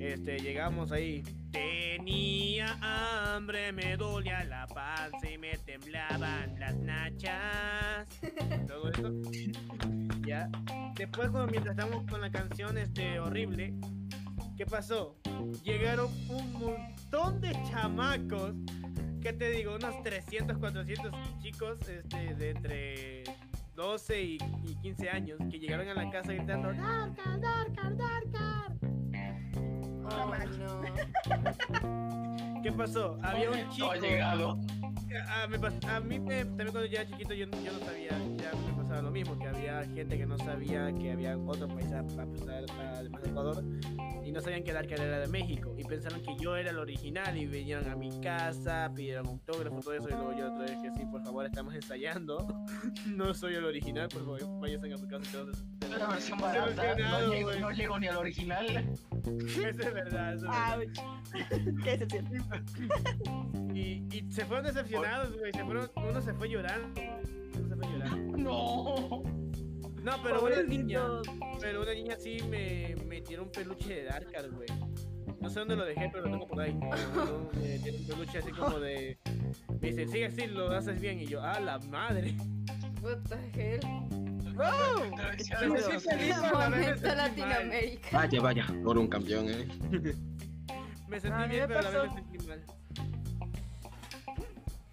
[0.00, 1.22] este, llegamos ahí.
[1.52, 8.08] Tenía hambre, me dolía la panza y me temblaban las nachas.
[8.68, 9.12] Todo eso.
[10.26, 10.50] Ya.
[10.96, 13.74] Después, cuando, mientras estamos con la canción, este, horrible,
[14.56, 15.16] ¿qué pasó?
[15.62, 18.54] Llegaron un montón de chamacos
[19.20, 19.74] ¿qué te digo?
[19.74, 21.12] Unos 300, 400
[21.42, 23.24] chicos este, de entre
[23.80, 28.76] 12 y, y 15 años que llegaron a la casa gritando Darkar, Darkar, Darkar.
[30.04, 30.82] Oh, no.
[32.62, 33.16] ¿Qué pasó?
[33.22, 33.86] Había un chico.
[33.86, 34.58] No ha llegado.
[35.28, 38.10] A, me pas- a mí me- también cuando yo era chiquito yo, yo no sabía,
[38.36, 41.90] ya me pasaba lo mismo, que había gente que no sabía que había otro país
[41.92, 42.28] además
[43.22, 43.64] de Ecuador
[44.24, 47.36] y no sabían que Darkar era de México y pensaron que yo era el original
[47.36, 50.90] y vinieron a mi casa, pidieron autógrafo, todo eso y luego yo otra vez que
[50.92, 52.46] sí, por favor, estamos ensayando,
[53.06, 55.64] no soy el original, por favor, vayan a su casa y todo eso.
[55.98, 56.94] La versión barata.
[56.96, 58.66] No llego, no llego ni al original.
[59.26, 61.74] Eso es verdad, eso es verdad.
[61.84, 62.64] Qué decepción.
[63.74, 64.99] Y, y se fueron decepcionados,
[65.38, 65.52] güey.
[65.52, 67.10] Se fueron, uno se fue llorando, güey.
[67.56, 68.38] Uno se fue llorando.
[68.40, 69.22] No.
[70.02, 71.02] No, pero una niña.
[71.60, 74.68] Pero una niña sí me, me tiró un peluche de Darkar, güey.
[75.40, 76.72] No sé dónde lo dejé, pero lo tengo por ahí.
[77.82, 79.18] Tiró un peluche así como de.
[79.80, 81.20] Me dice, sigue así, lo haces bien.
[81.20, 82.34] Y yo, ah, la madre.
[83.02, 83.80] What the hell?
[85.68, 87.14] Me sentí feliz, a la.
[87.14, 88.08] Latinoamérica.
[88.12, 89.68] Vaya, vaya, por un campeón, eh.
[91.08, 92.64] Me sentí bien, pero a la vez me sentí mal.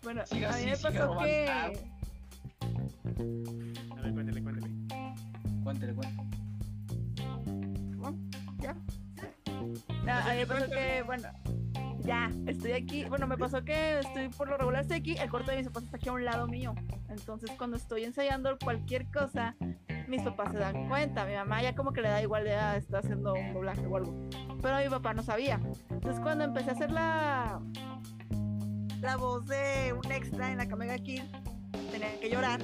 [0.08, 1.50] Bueno, Siga a mí me siga pasó que.
[1.50, 1.68] A
[4.02, 4.68] ver, cuéntale, cuéntale.
[5.66, 6.30] Cuéntale, cuéntale.
[8.60, 8.74] Ya.
[10.06, 11.28] No, a mí me pasó que, bueno,
[12.06, 13.04] ya, estoy aquí.
[13.04, 15.84] Bueno, me pasó que estoy por lo regular estoy aquí, el cuarto de mis papás
[15.84, 16.74] está aquí a un lado mío.
[17.10, 19.58] Entonces, cuando estoy ensayando cualquier cosa,
[20.08, 21.26] mis papás se dan cuenta.
[21.26, 23.98] Mi mamá ya como que le da igual de ah, está haciendo un doblaje o
[23.98, 24.30] algo.
[24.62, 25.60] Pero mi papá no sabía.
[25.90, 27.60] Entonces, cuando empecé a hacer la
[29.08, 31.22] la voz de un extra en la Kamega Kid,
[31.92, 32.60] tenía que llorar.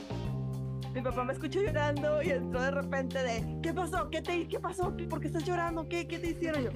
[0.93, 4.09] Mi papá me escuchó llorando y entró de repente de ¿Qué pasó?
[4.09, 4.93] ¿Qué te qué pasó?
[5.09, 5.87] ¿Por qué estás llorando?
[5.87, 6.63] ¿Qué, qué te hicieron?
[6.65, 6.71] Yo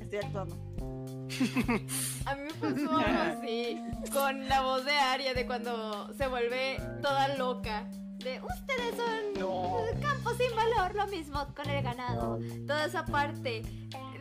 [0.00, 0.54] estoy actuando.
[2.26, 3.80] A mí me pasó algo así
[4.12, 7.90] con la voz de Aria de cuando se vuelve toda loca.
[8.24, 9.78] De ustedes son No.
[10.00, 12.38] campos sin valor, lo mismo con el ganado.
[12.66, 13.62] Toda esa parte.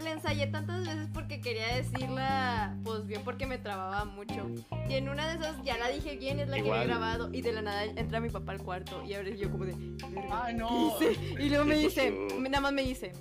[0.04, 4.48] La ensayé tantas veces porque quería decirla pues bien porque me trababa mucho.
[4.90, 6.80] Y en una de esas ya la dije bien, es la que Igual.
[6.82, 7.30] había grabado.
[7.32, 9.04] Y de la nada entra mi papá al cuarto.
[9.04, 9.76] Y ahora yo como de.
[10.10, 10.98] "Verga, Ay, ¿qué no.
[11.00, 11.20] hice?".
[11.40, 13.12] Y luego me ¿Qué dice, nada más me dice,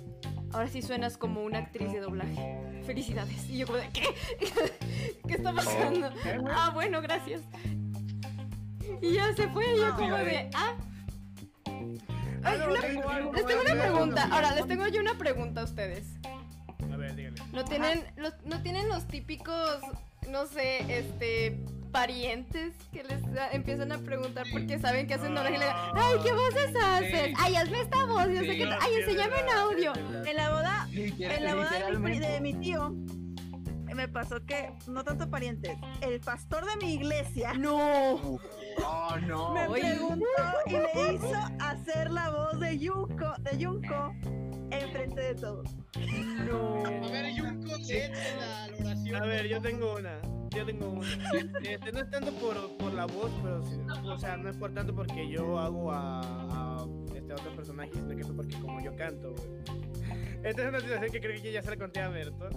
[0.53, 2.81] ahora sí suenas como una actriz de doblaje.
[2.87, 3.47] Felicidades.
[3.47, 4.03] Y yo como de, ¿qué?
[5.27, 6.09] ¿Qué está pasando?
[6.51, 7.41] Ah, bueno, gracias.
[9.01, 10.75] Y ya se fue, y yo como de, ah.
[11.65, 11.99] Ay,
[12.43, 14.27] una- algo, les tengo una pregunta.
[14.31, 16.07] Ahora, les tengo yo una pregunta a ustedes.
[16.91, 17.41] A ver, dígale.
[17.51, 19.79] ¿No tienen los, no tienen los típicos,
[20.29, 25.55] no sé, este, parientes que les ah, empiezan a preguntar porque saben que hacen doblaje
[25.55, 27.25] y le digan, ay, ¿qué voces haces?
[27.27, 27.33] Sí.
[27.37, 29.93] Ay, hazme esta voz, yo sé Sí, que, no, ay, enséñame un audio.
[30.25, 32.91] En la boda, en la boda de mi, de mi tío,
[33.93, 38.39] me pasó que, no tanto parientes, el pastor de mi iglesia No.
[38.83, 39.53] Oh, no.
[39.53, 39.81] me Oye.
[39.81, 40.25] preguntó
[40.67, 44.13] y me hizo hacer la voz de Yuko, de Junko,
[44.71, 45.75] enfrente de todos.
[46.45, 46.83] No.
[46.85, 49.15] A ver, Junko, léete la, la oración.
[49.23, 50.21] A ver, yo tengo una.
[50.51, 51.07] Yo tengo una.
[51.63, 54.73] Este, no es tanto por, por la voz, pero sí, o sea, no es por
[54.73, 56.85] tanto porque yo hago a, a
[57.15, 59.81] este otro personaje, sino que es porque como yo canto, güey.
[60.43, 62.49] Esta es una situación que creo que ya se la conté a Berto.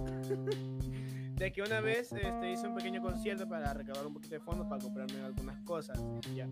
[1.36, 4.66] De que una vez este, hice un pequeño concierto para recabar un poquito de fondos
[4.69, 5.98] para comprarme algunas cosas.
[6.35, 6.48] Ya.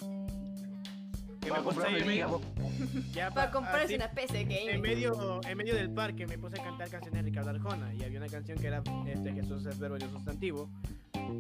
[1.41, 2.29] Que Para me puse mi amiga.
[2.55, 4.81] Para ya pa- comprarse así- una PC en gaming.
[4.83, 8.19] medio, en medio del parque me puse a cantar canciones de Ricardo Arjona y había
[8.19, 10.69] una canción que era este, Jesús es verbo y sustantivo.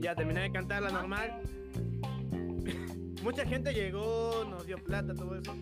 [0.00, 1.42] Ya terminé de cantarla normal.
[3.22, 5.54] Mucha gente llegó, nos dio plata, todo eso.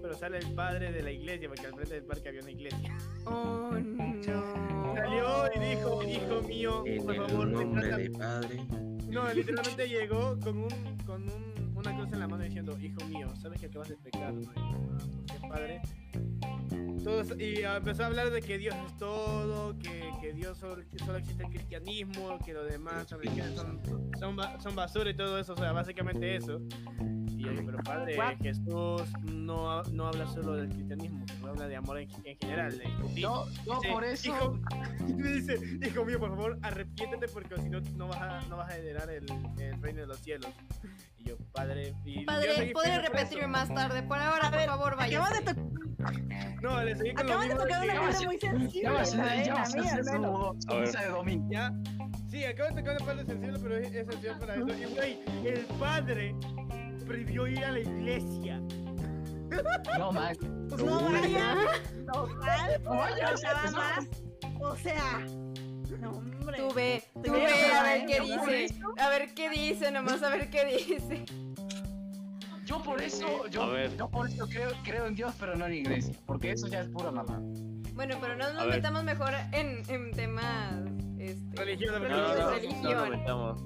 [0.00, 2.96] Pero sale el padre de la iglesia, porque al frente del parque había una iglesia.
[3.26, 4.73] Oh, no.
[4.94, 8.64] Salió y dijo, hijo mío, En por el favor, nombre del Padre.
[9.08, 13.28] No, literalmente llegó con un, con un, una cruz en la mano diciendo, hijo mío,
[13.40, 14.40] sabes que acabas de pecar, ¿no?
[14.42, 15.82] Y, "Ah, ¿por qué, padre?
[17.04, 20.98] Todos- y empezó a hablar de que Dios es todo, que, que Dios solo, que
[20.98, 23.80] solo existe el cristianismo, que los demás son, religiones son,
[24.18, 26.60] son, ba- son basura y todo eso, o sea, básicamente eso.
[27.28, 28.16] Y yo digo, pero padre?
[28.40, 32.82] Jesús no, no habla solo del cristianismo, Jesús habla de amor en, en general.
[33.20, 34.28] No, no, Dice, por eso.
[34.30, 34.58] Hijo,
[35.16, 38.70] me dice, hijo mío, por favor, arrepiéntete porque si no, no vas a, no vas
[38.70, 39.26] a heredar el,
[39.58, 40.50] el reino de los cielos.
[41.18, 44.02] Y yo, padre, y Padre, por repetirme más tarde.
[44.04, 45.20] Por ahora, por favor, vaya.
[46.84, 48.82] Le seguí con lo acabas de tocar una parte muy sensible.
[48.82, 49.00] Ya va
[49.62, 51.46] a de domingo.
[51.50, 51.72] ¿Ya?
[52.28, 54.68] Sí, acabo de tocar una parte sensible, pero es es esencial para eso.
[54.68, 56.34] Y güey, el padre
[57.06, 58.60] prohibió ir a la iglesia.
[59.98, 60.36] No, man.
[60.68, 61.54] Pues no vaya.
[62.06, 63.34] No vaya.
[63.34, 64.08] No más.
[64.60, 65.26] O sea.
[66.00, 66.58] No, hombre.
[66.58, 68.06] Tú ve, tú ve, a ver ¿eh?
[68.06, 68.74] qué dice.
[68.98, 71.24] A ver qué dice, nomás a ver qué dice.
[72.64, 73.96] Yo por eso, yo, A ver.
[73.96, 76.14] yo por eso creo, creo en Dios, pero no en iglesia.
[76.26, 77.38] Porque eso ya es pura mamá.
[77.94, 78.76] Bueno, pero no A nos ver.
[78.76, 80.74] metamos mejor en, en temas.
[81.18, 82.82] Este, Religioso, No, porque no, no, no, religión.
[82.82, 83.62] no, no metamos.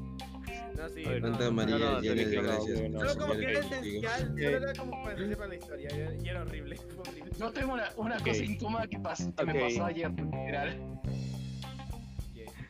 [0.77, 2.89] No, sí, A ver, no, Santa no, María, no, no, llena de religión, no, gracia.
[2.89, 3.69] no, Solo no, como sí, que sí, era sí.
[3.75, 7.31] esencial, solo era como para decir para la historia, y y era horrible, fue horrible.
[7.39, 11.01] Yo tengo una, una cosa incómoda que, pasó, que me pasó ayer, literal.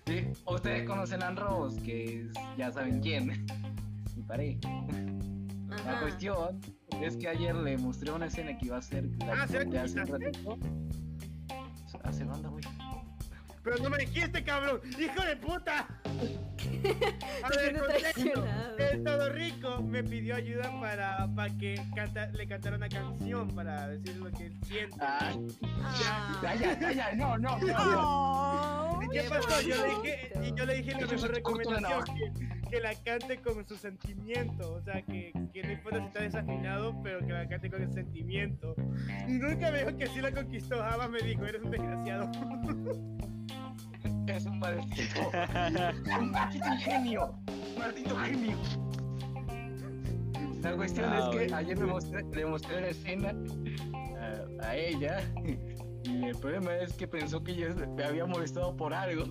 [0.07, 2.27] Sí, ustedes conocen a Rose, que es,
[2.57, 3.45] ya saben quién.
[4.17, 4.59] Mi pareja.
[5.85, 6.61] La cuestión
[7.01, 9.79] es que ayer le mostré una escena que iba a ser la Ah, ¿se que
[9.79, 10.59] hace un ratito.
[12.05, 12.65] Hace banda, güey.
[13.63, 15.87] Pero no me dijiste, cabrón, hijo de puta.
[17.45, 18.11] A ver, contexto.
[18.13, 18.77] traicionado.
[18.79, 23.89] El todo rico me pidió ayuda para, para que canta, le cantara una canción para
[23.89, 24.97] decir lo que él siente.
[25.01, 25.33] Ah,
[25.85, 26.35] Ah.
[26.43, 27.67] ya, ya, ya, ya, no, no, no.
[27.67, 28.99] no.
[28.99, 29.61] Oh, ¿Y qué pasó?
[29.63, 33.67] Yo le dije, y yo le dije la mejor recomendación, que, que la cante con
[33.67, 37.71] su sentimiento, o sea, que, que no importa si está desafinado, pero que la cante
[37.71, 38.75] con el sentimiento.
[39.29, 42.31] Y nunca me dijo que sí la conquistó, jamás me dijo, eres un desgraciado.
[44.29, 45.31] Es un maldito.
[46.21, 47.35] un maldito genio.
[47.49, 48.57] Un maldito genio.
[50.63, 51.57] La cuestión Ah, es que bueno.
[51.57, 53.35] ayer le mostré, le mostré la escena
[54.61, 55.21] a, a ella.
[56.05, 59.25] Y el problema es que pensó que yo me había molestado por algo.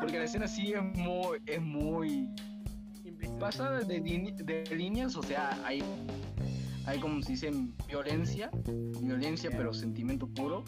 [0.00, 2.28] Porque la escena sí es muy, es muy
[3.40, 5.82] pasada de, de líneas, o sea, hay,
[6.86, 7.50] hay como se dice
[7.88, 8.50] violencia,
[9.00, 10.64] violencia pero sentimiento puro.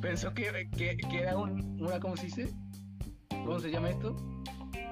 [0.00, 2.48] Pensó que, que, que era un, una, ¿cómo se dice?
[3.28, 4.16] ¿Cómo se llama esto?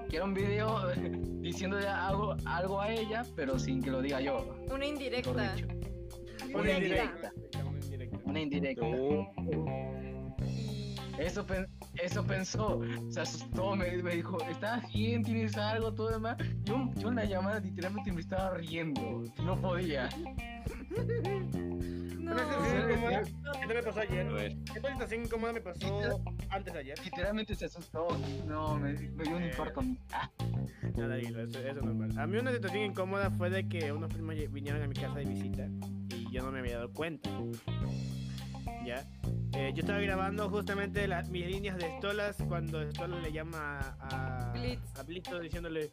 [0.08, 0.88] Que era un video
[1.40, 4.56] diciéndole algo, algo a ella, pero sin que lo diga yo.
[4.72, 5.30] Una indirecta.
[5.30, 5.54] Una
[6.54, 7.32] Una indirecta.
[7.64, 8.18] Una indirecta.
[8.24, 8.86] Una indirecta.
[11.18, 11.66] Eso, pen-
[12.00, 12.80] eso pensó,
[13.10, 15.24] se asustó, me, me dijo, ¿estás bien?
[15.24, 15.92] ¿Tienes algo?
[15.92, 16.36] Todo demás.
[16.62, 20.08] Yo, yo en la llamada literalmente me estaba riendo, no podía.
[22.18, 22.32] No.
[22.34, 23.22] Una sensación incómoda,
[23.66, 24.56] ¿Qué me pasó ayer?
[24.74, 26.20] Esta sensación incómoda me pasó
[26.50, 26.98] antes de ayer.
[27.02, 28.08] Literalmente se asustó.
[28.46, 29.98] No, me, me dio un infarto a mí.
[30.12, 30.30] Ah,
[30.96, 32.18] Nada, eso, eso es normal.
[32.18, 35.24] A mí una situación incómoda fue de que unos primos vinieron a mi casa de
[35.24, 35.68] visita
[36.10, 37.30] y yo no me había dado cuenta.
[38.84, 39.06] ¿Ya?
[39.54, 44.52] Eh, yo estaba grabando justamente las, mis líneas de Stolas cuando Stolas le llama a,
[44.52, 44.98] Blitz.
[44.98, 45.90] a Blitzo diciéndole,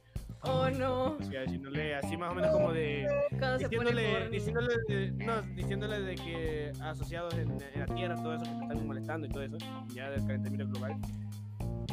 [0.48, 1.18] Oh no.
[1.20, 3.08] o sea, diciéndole así más o menos como de...
[3.30, 8.44] Cuando Diciéndole, diciéndole, de, no, diciéndole de que asociados en, en la Tierra, todo eso
[8.44, 9.58] que me están molestando y todo eso,
[9.94, 10.98] ya del calentamiento global.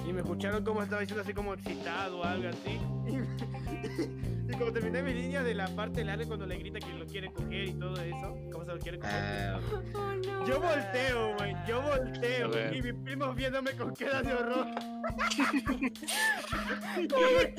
[0.06, 2.80] Y me escucharon como estaba diciendo así como excitado o algo así.
[4.62, 7.64] Como terminé mi línea de la parte larga cuando le grita que lo quiere coger
[7.64, 9.12] y todo eso, cómo se lo quiere coger.
[9.12, 9.60] Ah,
[9.94, 10.46] Oh no.
[10.46, 12.72] Yo volteo, güey, yo volteo.
[12.72, 14.68] Y mis primos viéndome con cara de horror.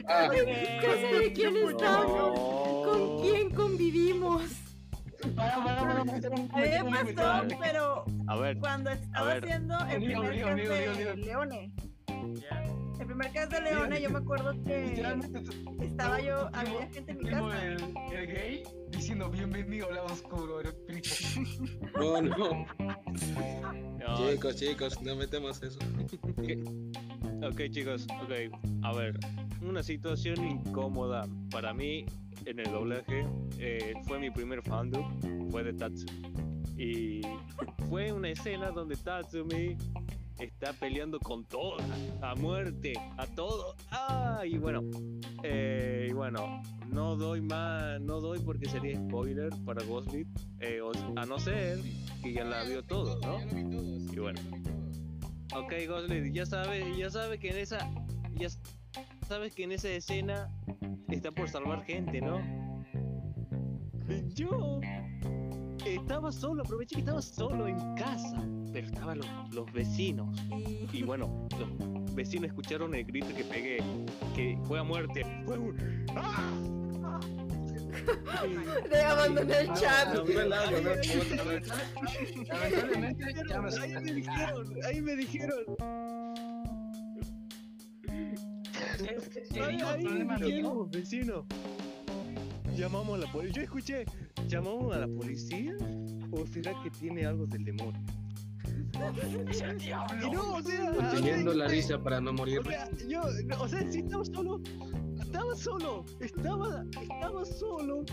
[0.07, 2.39] ah, de quién estamos.
[2.87, 4.43] ¿Con quién convivimos?
[5.35, 8.91] para, para, para, para, para, A mí para, me para, pasó, pero A ver, cuando
[8.91, 11.17] estaba haciendo el primer digo, de.
[11.17, 11.73] Leone.
[12.33, 12.63] Ya.
[12.99, 14.93] El primer cast de Leone, yo me acuerdo que
[15.81, 17.65] estaba yo, había gente en mi casa.
[17.65, 21.09] El, el gay diciendo bienvenido al lado oscuro, el espíritu.
[21.99, 22.65] no, no.
[23.99, 25.79] no, Chicos, chicos, no metemos eso.
[27.43, 28.31] Ok, chicos, ok.
[28.83, 29.19] A ver,
[29.61, 32.05] una situación incómoda para mí
[32.45, 33.27] en el doblaje
[33.57, 36.21] eh, fue mi primer fandom, fue de Tatsumi.
[36.77, 37.21] Y
[37.89, 39.77] fue una escena donde Tatsumi
[40.39, 41.77] está peleando con todo,
[42.21, 43.75] a muerte, a todo.
[43.91, 44.81] Ah, y bueno,
[45.43, 50.27] eh, y bueno, no doy más, no doy porque sería spoiler para Ghostlit,
[50.59, 50.79] eh,
[51.15, 51.79] a no ser
[52.21, 53.39] que ya la vio todo, ¿no?
[54.11, 54.39] Y bueno.
[55.55, 57.89] Ok, Ghostly, ya sabe, ya sabe que en esa.
[58.35, 58.49] Ya
[59.27, 60.49] sabes que en esa escena
[61.09, 62.41] está por salvar gente, ¿no?
[64.33, 64.79] Yo
[65.85, 70.29] estaba solo, aproveché que estaba solo en casa, pero estaban los, los vecinos.
[70.91, 73.77] Y bueno, los vecinos escucharon el grito que pegué,
[74.35, 75.25] que fue a muerte.
[75.45, 76.05] Fue un...
[76.15, 77.19] ¡Ah!
[78.89, 80.13] De abandoné el chat.
[82.45, 85.63] Ya me Ahí me dijeron, ahí me dijeron.
[89.61, 89.77] Ahí,
[90.51, 91.45] digo, ahí vecino.
[92.75, 93.53] Llamamos a la policía.
[93.55, 94.05] Yo escuché,
[94.47, 95.73] ¿llamamos a la policía?
[96.31, 98.01] ¿O será que tiene algo del demonio?
[100.23, 102.59] Y no, o sea, Conteniendo o sea, la risa para no morir.
[102.59, 104.61] O sea, yo, no, o sea, sí estaba solo.
[105.19, 106.05] Estaba solo.
[106.19, 108.05] Estaba, estaba solo.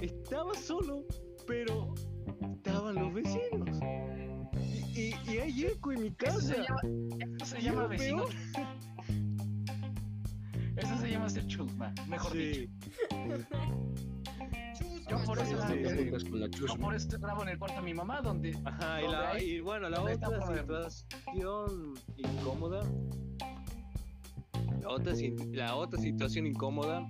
[0.00, 1.04] Estaba solo.
[1.46, 1.94] Pero
[2.56, 3.78] estaban los vecinos.
[4.94, 6.38] Y, y, y hay eco en mi casa.
[6.38, 6.80] Eso se llama,
[7.42, 8.24] eso se llama lo vecino.
[8.24, 8.34] peor-
[10.76, 12.38] Eso se llama ser chusma, mejor Sí.
[12.38, 12.68] dicho.
[15.10, 16.76] Yo por eso, Sí, sí, la yo chusma.
[16.86, 19.60] por eso grabo en el cuarto de mi mamá, donde Ajá, y, la, hay- y
[19.60, 22.82] bueno, la otra situación incómoda.
[24.80, 25.12] La otra,
[25.52, 27.06] la otra situación incómoda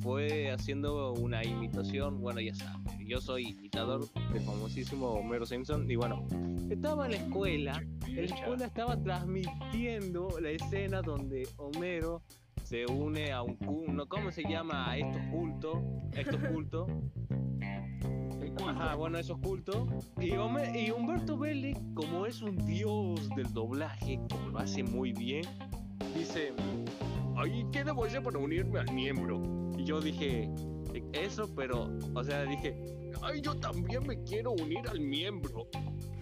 [0.00, 2.20] fue haciendo una imitación.
[2.20, 5.90] Bueno, ya saben, yo soy imitador del famosísimo Homero Simpson.
[5.90, 6.26] Y bueno,
[6.70, 7.82] estaba en la escuela.
[8.06, 12.22] En la escuela estaba transmitiendo la escena donde Homero
[12.68, 14.06] se une a un culto.
[14.10, 14.90] ¿Cómo se llama?
[14.90, 15.78] A estos cultos.
[16.12, 16.90] Estos cultos.
[18.66, 19.88] Ajá, bueno, esos cultos.
[20.20, 25.12] Y, Homer- y Humberto Vélez, como es un dios del doblaje, como lo hace muy
[25.14, 25.44] bien,
[26.14, 26.52] dice,
[27.36, 29.40] ay, ¿qué debo hacer para unirme al miembro?
[29.78, 30.50] Y yo dije,
[31.14, 32.76] eso, pero, o sea, dije,
[33.22, 35.68] ay, yo también me quiero unir al miembro.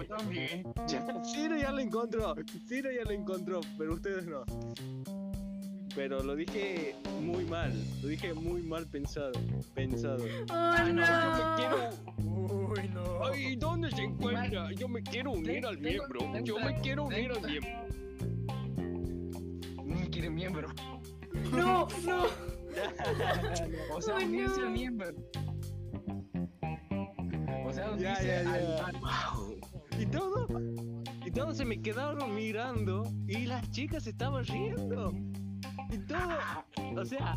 [0.00, 0.62] Yo también.
[0.88, 2.34] Ya, Ciro ya lo encontró,
[2.68, 4.44] Ciro ya lo encontró, pero ustedes no.
[5.94, 9.32] Pero lo dije muy mal, lo dije muy mal pensado,
[9.74, 10.22] pensado.
[10.50, 11.56] Oh Yo me no.
[11.56, 13.24] quiero Uy, no.
[13.26, 14.70] Ay, ¿dónde se encuentra?
[14.72, 16.20] Yo me quiero unir al miembro.
[16.44, 17.70] Yo me quiero unir al miembro.
[19.84, 20.68] no quiere miembro.
[21.52, 22.26] No, no.
[23.94, 24.66] O sea, Ay, unirse no.
[24.66, 25.08] al miembro.
[27.64, 28.86] O sea, Ya, unirse ya, al- ya.
[28.86, 29.55] al-
[30.06, 30.46] Y todo,
[31.24, 35.12] y todos se me quedaron mirando y las chicas estaban riendo.
[35.90, 36.38] Y todo,
[36.96, 37.36] o sea,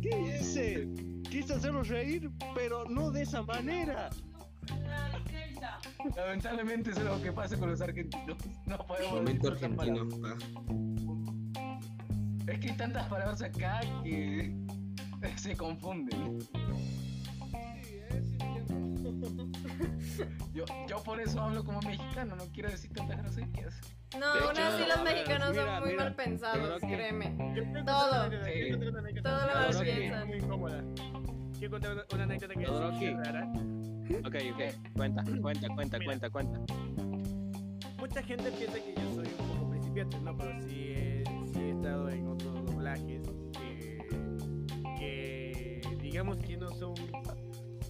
[0.00, 0.88] ¿qué hice?
[1.28, 4.08] Quise hacerlos reír, pero no de esa manera.
[6.16, 8.36] Lamentablemente eso es lo que pasa con los argentinos.
[8.66, 10.08] No podemos Momento argentino.
[10.08, 10.44] palabras.
[12.46, 14.54] Es que hay tantas palabras acá que
[15.36, 16.38] se confunden.
[20.52, 23.80] Yo, yo por eso hablo como mexicano, no quiero decir tantas groserías.
[24.18, 27.30] No, aún así los mexicanos mira, son muy mira, mal pensados, que- créeme.
[27.86, 28.30] Todo.
[29.22, 30.28] Todo lo mal piensan.
[30.28, 30.84] Muy incómoda.
[31.58, 32.54] Quiero contar una, anécdota
[32.98, 33.50] que es rara.
[34.26, 36.04] Ok, ok, cuenta, cuenta, cuenta, Mira.
[36.04, 36.60] cuenta, cuenta.
[37.98, 41.70] Mucha gente piensa que yo soy un poco principiante, no, pero sí he, sí he
[41.70, 43.22] estado en otros doblajes
[43.54, 44.06] que,
[44.98, 46.94] que digamos que no son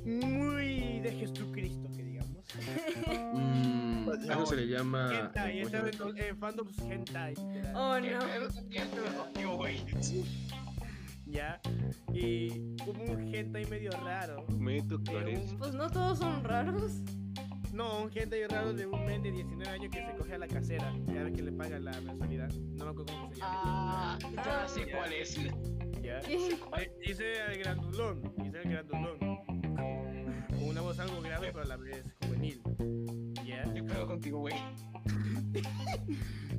[0.05, 2.45] muy de Jesucristo, que digamos.
[3.35, 5.11] mm, eso se le llama.
[5.21, 6.51] hentai, he ¿cómo se estado llama?
[6.51, 7.35] en, hentai.
[7.75, 8.21] Oh ¿Qué no.
[11.27, 11.59] Ya,
[12.13, 12.51] y
[12.87, 14.45] hubo un hentai medio raro.
[14.59, 15.53] Meto Flores.
[15.53, 16.93] un- Pues no todos son raros.
[17.73, 20.47] no, un hentai raro de un men de 19 años que se coge a la
[20.49, 22.51] casera cada vez que le paga la mensualidad.
[22.51, 23.63] No me acuerdo cómo se llama.
[23.65, 25.39] Ah, ya sé cuál es.
[26.03, 26.19] Ya.
[26.29, 29.19] Eh, Hice el grandulón, hice el grandulón.
[30.93, 32.61] Voz algo grave, pero a la vez juvenil.
[33.47, 33.63] ¿Ya?
[33.73, 34.55] ¿Qué pedo contigo, güey?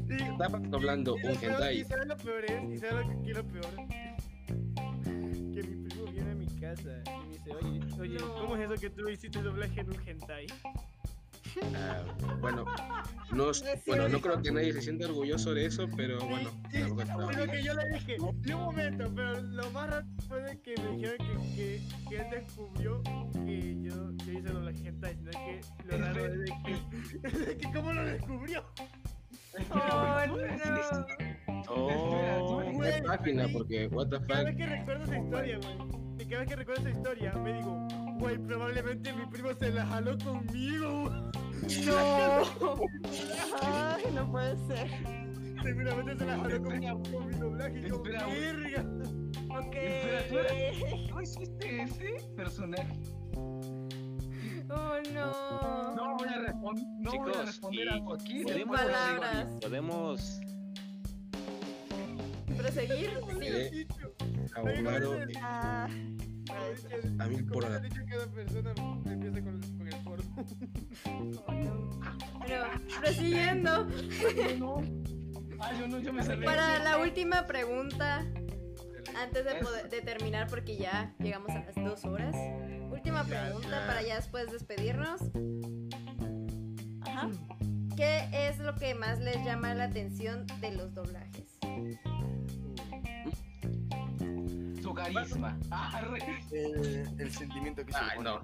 [0.10, 1.82] Y, Estaba hablando y un hentai.
[1.82, 3.76] y sabes lo peor es, y sabes lo que quiero peor.
[5.54, 8.18] Que mi primo viene a mi casa y me dice, oye, oye.
[8.18, 10.48] ¿cómo es eso que tú hiciste doblaje en un hentai?
[11.76, 12.04] Ah,
[12.40, 12.66] bueno,
[13.32, 13.52] no,
[13.86, 16.50] bueno, no creo que nadie se sienta orgulloso de eso, pero bueno.
[16.72, 20.42] Sí, estaba Pero que yo le dije, de un momento, pero lo más raro fue
[20.42, 23.02] de que me dijeron que, que, que él descubrió
[23.46, 27.72] que yo, yo hice doblaje hentai, sino que lo raro es de que, de que
[27.72, 28.64] cómo lo descubrió.
[31.70, 32.74] Oh no.
[32.76, 33.48] Oh, ¿Qué página?
[33.54, 34.58] Porque, what the Cada vez fuck.
[34.58, 37.88] que recuerdo esa historia, güey, cada vez que recuerdo esa historia, me digo,
[38.20, 41.10] güey, probablemente mi primo se la jaló conmigo.
[41.86, 42.76] No.
[43.62, 44.90] Ay, no puede ser.
[45.64, 48.86] Seguramente se la jaló conmigo con mi doblaje y yo, verga.
[49.50, 49.76] Ok.
[49.76, 53.00] Espera, ¿tú eres- ¿Tú hiciste ese personaje?
[54.70, 55.96] Oh no.
[55.96, 58.34] No voy a, respon- no voy a Chicos, responder y algo aquí.
[58.34, 59.48] Sin podemos, palabras.
[59.62, 60.40] podemos
[62.58, 63.12] proseguir?
[63.40, 63.88] Sí.
[64.56, 65.88] Abogado, eh, Ah,
[67.20, 68.74] a mí por Como te he dicho, cada persona
[69.06, 70.36] empieza con, con el porno.
[71.48, 71.90] Bueno,
[73.02, 73.88] prosiguiendo.
[75.60, 76.46] Ah, yo no, yo me cerré.
[76.46, 78.26] Para la última pregunta,
[79.16, 82.36] antes de, poder- de terminar, porque ya llegamos a las dos horas.
[82.92, 85.22] Última pregunta para ya después despedirnos.
[87.02, 87.30] Ajá.
[87.96, 91.60] ¿Qué es lo que más les llama la atención de los doblajes?
[94.94, 95.58] Carisma.
[95.72, 96.02] Ah,
[96.52, 98.42] Eh, el sentimiento que se Ay, no.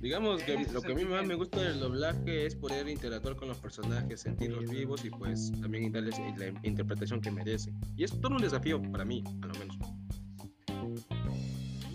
[0.00, 3.48] Digamos que lo que a mí más me gusta del doblaje es poder interactuar con
[3.48, 7.78] los personajes, sentirlos vivos y pues también darles la interpretación que merecen.
[7.96, 9.76] Y es todo un desafío para mí, a lo menos.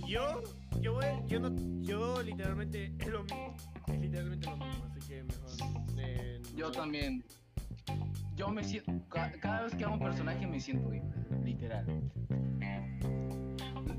[0.08, 0.44] Yo,
[0.82, 3.56] yo, voy, yo, no, yo literalmente es lo mismo.
[3.88, 5.50] Es literalmente lo mismo, así que mejor.
[5.98, 7.24] eh, Yo no- también.
[8.36, 8.92] Yo me siento.
[9.10, 11.04] ca- Cada vez que hago un personaje me siento bien,
[11.44, 11.86] literal.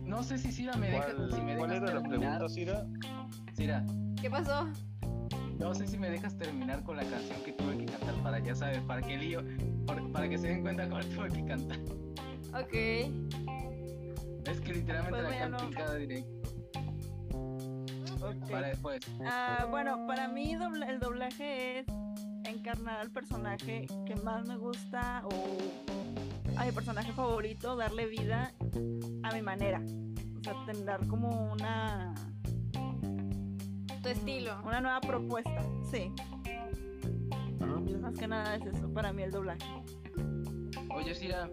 [0.07, 1.15] No sé si Sira me deja.
[1.15, 2.39] ¿Cuál, si me cuál dejas era la terminar.
[2.39, 2.87] pregunta, Sira?
[3.55, 3.85] Sira,
[4.21, 4.69] ¿Qué pasó?
[5.59, 8.55] no sé si me dejas terminar con la canción que tuve que cantar para, ya
[8.55, 9.43] sabes, para que lío.
[10.13, 11.79] Para que se den cuenta cuál tuve que cantar.
[12.55, 12.75] Ok.
[14.47, 16.31] Es que literalmente Pues la en cada directo.
[18.23, 18.51] ok.
[18.51, 19.01] Para después.
[19.25, 21.87] Ah, bueno, para mí dobla- el doblaje es
[22.51, 25.31] encarnar al personaje que más me gusta o
[26.57, 28.53] a mi personaje favorito, darle vida
[29.23, 29.83] a mi manera.
[30.39, 32.15] O sea, tener como una,
[34.03, 34.59] Tu estilo.
[34.65, 35.63] una nueva propuesta.
[35.91, 36.13] Sí,
[37.61, 37.99] Ah, mira.
[37.99, 39.67] más que nada es eso para mí el doblaje.
[40.95, 41.49] Oye, Sira.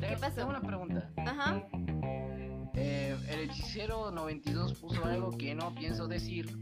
[0.00, 0.36] Te- pasó?
[0.36, 1.10] Tengo una pregunta.
[1.16, 1.62] Ajá.
[2.74, 6.56] Eh, el hechicero 92 puso algo que no pienso decir.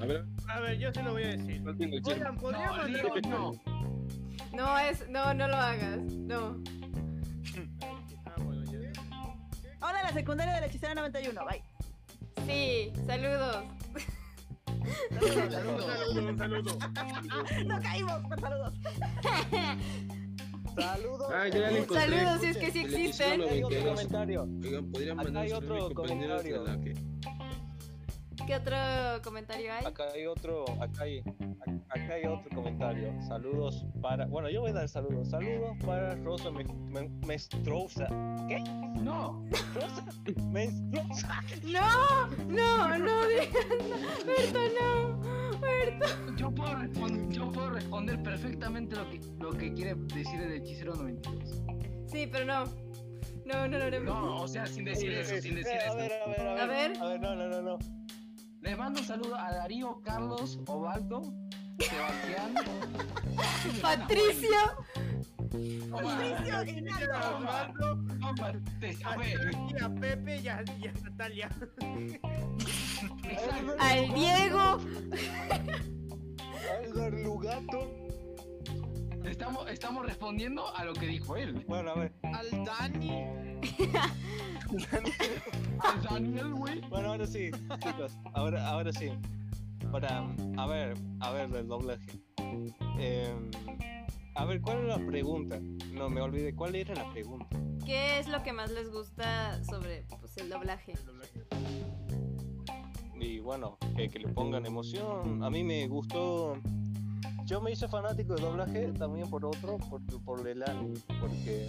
[0.00, 1.60] A ver, A ver, yo se lo voy a decir.
[1.62, 1.96] no tengo.
[2.08, 3.52] Oigan, podría No, no.
[4.52, 5.98] No es, no, no lo hagas.
[6.00, 6.56] No.
[8.26, 8.78] Ah, bueno, ya.
[9.82, 11.62] Hola, la secundaria de la hechicera 91, bye.
[12.46, 13.64] Sí, saludos.
[15.20, 16.16] Saludos.
[16.16, 16.78] Un saludo.
[17.66, 18.72] No caímos, pero saludos.
[20.76, 21.32] Saludos.
[21.34, 22.00] Ah, ya la encontré.
[22.00, 23.42] Saludos, si es que sí existen.
[23.42, 23.94] hechicero Acá hay otro 92.
[23.94, 24.42] comentario.
[24.42, 26.64] Oigan, podrían mandar saludos de comentario.
[26.64, 26.94] la que-
[28.50, 28.76] ¿Qué otro
[29.22, 29.84] comentario hay?
[29.86, 31.20] Acá hay otro, acá hay,
[31.88, 33.14] acá hay otro comentario.
[33.22, 35.30] Saludos para, bueno, yo voy a dar saludos.
[35.30, 38.08] Saludos para Rosa Me- Me- Mestrosa.
[38.48, 38.58] ¿Qué?
[39.00, 39.44] No.
[39.72, 40.04] Rosa
[40.48, 41.44] Mestrosa.
[41.62, 43.20] No, no, no.
[44.26, 45.60] Berto, no.
[45.60, 46.06] Berto.
[46.36, 50.96] Yo puedo, respon- yo puedo responder perfectamente lo que, lo que quiere decir el hechicero
[50.96, 51.62] 92.
[52.08, 52.64] Sí, pero no.
[53.44, 54.00] No, no, no, no.
[54.00, 55.96] No, o sea, sin decir eso, sin decir a eso.
[55.96, 56.60] ver, a ver, a ver.
[56.62, 56.98] A ver.
[57.00, 57.78] A ver, no, no, no, no.
[58.60, 61.22] Le mando un saludo a Darío, Carlos, Ovaldo,
[61.78, 62.54] Sebastián.
[63.82, 64.50] Patricio.
[65.90, 68.04] Patricio Guinaldo.
[68.80, 71.48] Te- a ver, y a Pepe y a, y a Natalia.
[73.78, 74.78] Al Diego.
[76.84, 77.99] Algar Lugato.
[79.24, 81.64] Estamos, estamos respondiendo a lo que dijo él.
[81.68, 82.12] Bueno, a ver.
[82.22, 83.10] Al Dani.
[85.80, 86.80] Al Daniel, güey.
[86.88, 88.18] Bueno, ahora sí, chicos.
[88.34, 89.10] Ahora, ahora sí.
[89.92, 90.26] Para,
[90.56, 92.20] a ver, a ver, del doblaje.
[92.98, 93.50] Em,
[94.34, 95.58] a ver, ¿cuál era la pregunta?
[95.92, 96.54] No, me olvidé.
[96.54, 97.46] ¿Cuál era la pregunta?
[97.84, 100.94] ¿Qué es lo que más les gusta sobre pues, el doblaje?
[103.20, 105.42] Y bueno, que, que le pongan emoción.
[105.42, 106.56] A mí me gustó.
[107.50, 111.68] Yo me hice fanático de doblaje también por otro, por, por el anime, porque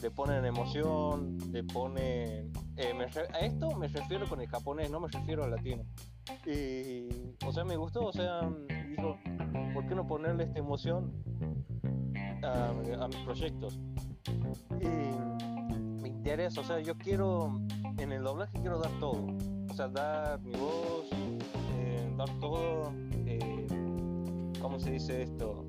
[0.00, 2.52] le ponen emoción, le ponen.
[2.76, 2.94] eh,
[3.34, 5.82] a esto me refiero con el japonés, no me refiero al latino.
[6.46, 7.08] Y,
[7.44, 8.48] o sea, me gustó, o sea,
[8.88, 9.18] dijo,
[9.74, 11.12] ¿por qué no ponerle esta emoción
[12.44, 12.72] a,
[13.08, 13.80] mis proyectos?
[14.80, 17.60] Y me interesa, o sea, yo quiero,
[17.98, 19.26] en el doblaje quiero dar todo,
[19.68, 21.10] o sea, dar mi voz,
[21.80, 22.92] eh, dar todo,
[24.60, 25.66] ¿cómo se dice esto?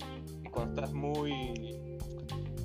[0.52, 1.98] Cuando estás muy,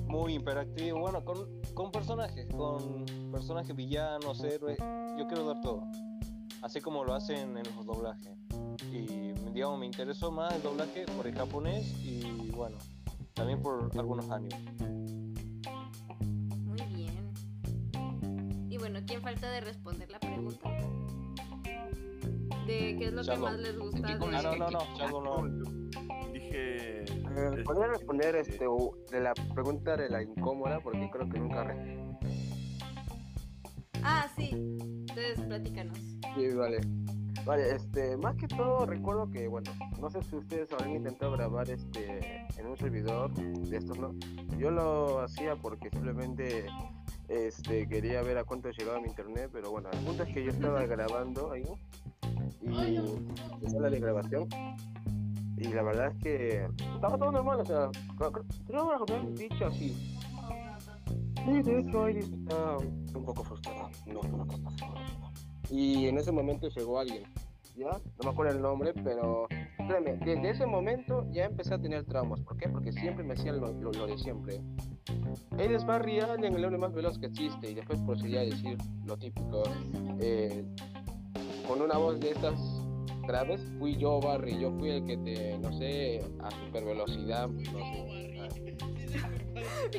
[0.07, 4.77] muy imperactivo, bueno, con, con personajes, con personajes villanos, héroes,
[5.17, 5.83] yo quiero dar todo,
[6.61, 8.37] así como lo hacen en los doblajes.
[8.91, 12.77] Y digamos, me interesó más el doblaje por el japonés y bueno,
[13.33, 14.59] también por algunos animes.
[16.65, 17.33] Muy bien.
[18.69, 20.69] Y bueno, ¿quién falta de responder la pregunta?
[22.67, 24.59] De qué es lo que más les gusta ¿En qué Ah, no, de...
[24.59, 25.66] no, no, Shadow no.
[27.37, 30.79] Eh, ¿Podría responder este, u- de la pregunta de la incómoda?
[30.79, 32.07] Porque creo que nunca re-
[34.01, 34.49] Ah, sí.
[34.51, 35.97] Entonces, platícanos.
[36.35, 36.79] Sí, vale.
[37.45, 41.69] Vale, este, más que todo recuerdo que, bueno, no sé si ustedes habrán intentado grabar
[41.69, 44.13] este en un servidor de estos, ¿no?
[44.57, 46.65] Yo lo hacía porque simplemente
[47.29, 50.49] este, quería ver a cuánto llegaba mi internet, pero bueno, el punto es que yo
[50.51, 51.63] estaba grabando ahí
[52.61, 54.49] y empezó la grabación
[55.57, 57.89] y la verdad es que estaba todo normal, o sea,
[58.67, 60.17] creo que han dicho así.
[61.45, 63.89] Sí, de hecho, Iris está un poco frustrada.
[64.05, 64.85] No lo que pasa.
[65.71, 67.23] Y en ese momento llegó alguien,
[67.75, 67.89] ¿ya?
[67.89, 69.47] No me acuerdo el nombre, pero
[69.87, 72.41] créeme, desde ese momento ya empecé a tener traumas.
[72.41, 72.69] ¿Por qué?
[72.69, 74.61] Porque siempre me hacían lo, de siempre.
[75.57, 79.17] Eres Barry Allen, el hombre más veloz que existe, y después procedía a decir lo
[79.17, 79.63] típico.
[80.19, 80.65] eh,
[81.67, 82.76] con una voz de estas
[83.27, 87.61] graves, fui yo, Barry, yo fui el que te, no sé, a super velocidad, no
[87.71, 88.77] sé.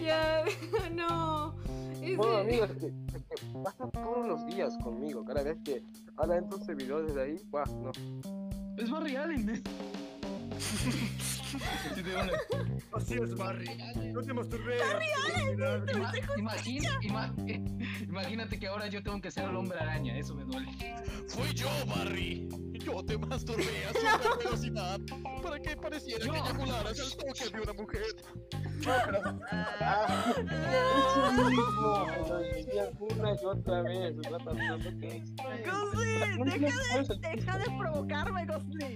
[0.02, 0.44] Ya,
[0.94, 1.54] no.
[2.02, 5.24] Ese- Bueno, amigos, es que, es que pasa todos los días conmigo.
[5.24, 5.82] Cada vez que
[6.16, 7.64] ahora entro un servidor desde ahí, ¡buah!
[7.66, 7.90] No.
[8.76, 9.62] Es Barry Allen, ¿eh?
[12.92, 13.70] Así es, Barry.
[14.12, 14.82] No te masturbes.
[15.94, 17.62] Ima- imagina- ima- eh,
[18.02, 20.70] imagínate que ahora yo tengo que ser el hombre araña, eso me duele.
[21.28, 22.48] Fui yo, Barry.
[22.84, 25.00] Yo te masturbé a super velocidad
[25.42, 28.02] para que pareciera que eyacularas al toque de una mujer.
[29.80, 32.06] Ah, eso mismo,
[32.40, 33.34] decían una
[35.66, 38.94] Gosling, No, deja no, de, no, deja de provocarme, Gosling.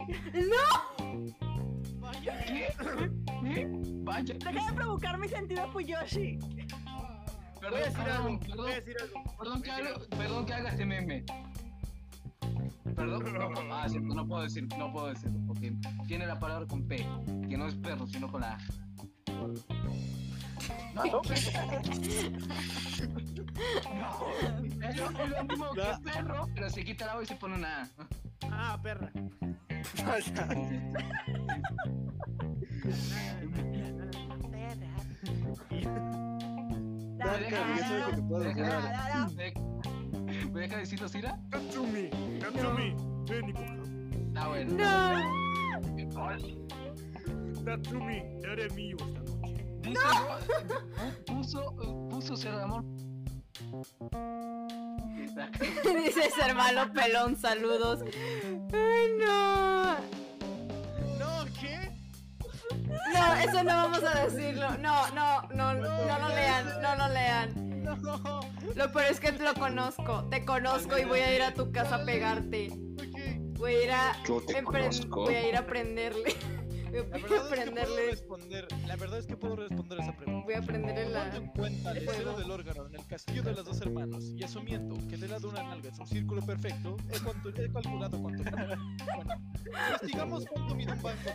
[4.05, 4.34] Vaya.
[4.34, 6.39] Deja de provocar mi sentido Fuyoshi.
[7.60, 9.36] Perdón, Voy a decir perdón, algo, perdón, voy a decir algo.
[9.39, 11.24] Perdón que, haga, perdón que haga este meme.
[12.97, 15.72] Perdón, no, ah, cierto, no puedo decir, no puedo decirlo, porque
[16.06, 17.06] tiene la palabra con P,
[17.48, 18.59] que no es perro, sino con la A.
[20.94, 21.52] No, no, es
[24.97, 27.82] lo, es lo mismo que perro, pero se quita la O y se pone una
[27.82, 27.89] A.
[28.51, 29.10] Ah, perra.
[35.70, 38.38] ¿Me deja decirlo?
[38.38, 41.38] ¿Me deja- me- ¿Me deja decirlo, Sira?
[41.50, 42.10] Natsumi,
[42.40, 42.94] Natsumi,
[43.28, 44.32] ven.
[44.36, 44.76] Ah, bueno.
[47.64, 49.64] Natsumi, te haré mío esta noche.
[51.26, 51.34] ¿no?
[51.36, 51.74] Puso,
[52.10, 52.84] puso de amor.
[55.97, 58.01] Dice hermano pelón, saludos.
[58.73, 59.94] Ay, no.
[61.19, 61.90] No, ¿qué?
[63.15, 64.77] No, eso no vamos a decirlo.
[64.78, 67.82] No, no, no, no lo lean, no lo lean.
[67.82, 67.97] No.
[68.74, 70.28] Lo peor es que lo conozco.
[70.31, 72.69] Te conozco y voy a ir a tu casa a pegarte.
[73.59, 74.22] Voy a ir a.
[74.27, 75.22] Yo te conozco.
[75.22, 76.37] Voy a ir a prenderle.
[76.93, 78.66] La Voy a verdad es que responder.
[78.87, 80.45] La verdad es que puedo responder esa pregunta.
[80.45, 81.24] Voy a prenderle la.
[81.30, 82.38] Tomando en cuenta el fuego.
[82.38, 85.54] del órgano en el castillo de los dos hermanos y asumiendo que del lado de
[85.54, 88.43] una nalga es un círculo perfecto, he, cuanto- he calculado cuánto.
[89.16, 89.35] Bueno,
[89.88, 91.30] investigamos cuánto mide un banco.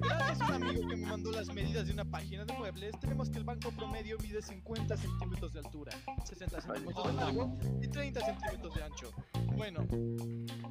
[0.00, 3.28] Gracias a un amigo que me mandó las medidas de una página de muebles, tenemos
[3.30, 5.92] que el banco promedio mide 50 centímetros de altura,
[6.24, 9.10] 60 centímetros de largo y 30 centímetros de ancho.
[9.56, 9.86] Bueno,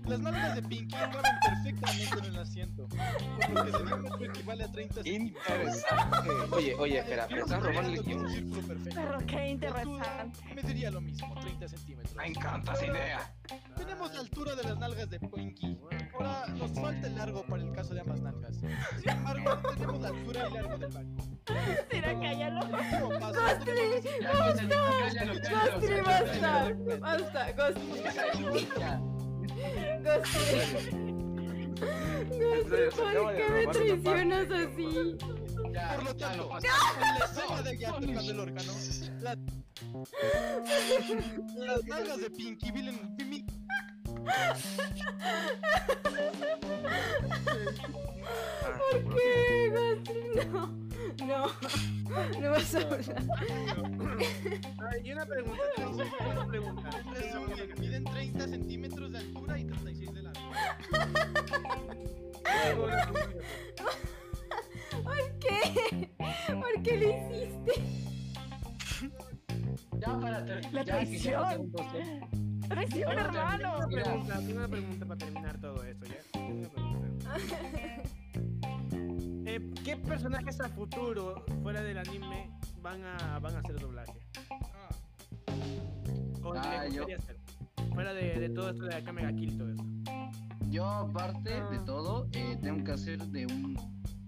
[0.08, 4.64] las nalgas de Pinky caben perfectamente en el asiento, por lo que de diámetro equivale
[4.64, 5.44] a 30 centímetros.
[5.50, 6.30] Interesante.
[6.52, 9.02] Oye, oye, espera, me estás robando el perfecto.
[9.02, 9.90] Pero qué interesante.
[9.90, 12.16] altura mediría lo mismo, 30 centímetros.
[12.16, 13.34] Me encanta esa idea.
[13.76, 15.80] Tenemos la altura de las nalgas de Pinky.
[16.14, 18.58] Ahora nos falta el largo para el caso de ambas nalgas.
[18.58, 21.24] Sin embargo, tenemos la altura y largo del banco.
[21.90, 22.62] Será cállalo.
[22.62, 26.76] El cállalo, Gostly, cállalo, basta.
[27.00, 28.68] Basta, Gostly.
[28.78, 29.02] Ya.
[31.80, 32.40] Gostly.
[32.40, 35.18] Gostly, ¿por qué me traicionas así?
[35.74, 38.74] Ya, Por lo tanto, en la escena de ya tocando el órgano,
[39.22, 39.38] la-
[41.66, 43.16] las nalgas de Pinky viven.
[43.18, 43.46] vi-
[48.92, 50.02] ¿Por qué?
[50.52, 50.89] No,
[51.26, 51.48] no.
[52.42, 53.02] No vas a hablar.
[54.92, 56.90] Ay, y una pregunta, una pregunta.
[57.00, 60.40] En resumen, miden 30 centímetros de altura y 36 de largo.
[65.04, 66.10] ¿Por qué?
[66.54, 67.74] ¿Por qué lo hiciste?
[70.00, 71.72] Ya para ter- La traición.
[71.72, 73.78] que- Traición, hermano.
[73.78, 76.40] Una pregunta, una pregunta para terminar todo esto, ¿ya?
[76.40, 77.36] Una pregunta.
[79.52, 82.52] Eh, ¿Qué personajes a futuro, fuera del anime,
[82.84, 84.14] van a, van a hacer doblaje?
[86.44, 87.36] ¿O Ah, les yo- hacer?
[87.96, 89.84] Fuera de, de todo esto de acá Mega Kill y todo eso.
[90.70, 91.68] Yo, aparte Ah.
[91.72, 93.76] de todo, eh, tengo que hacer de un,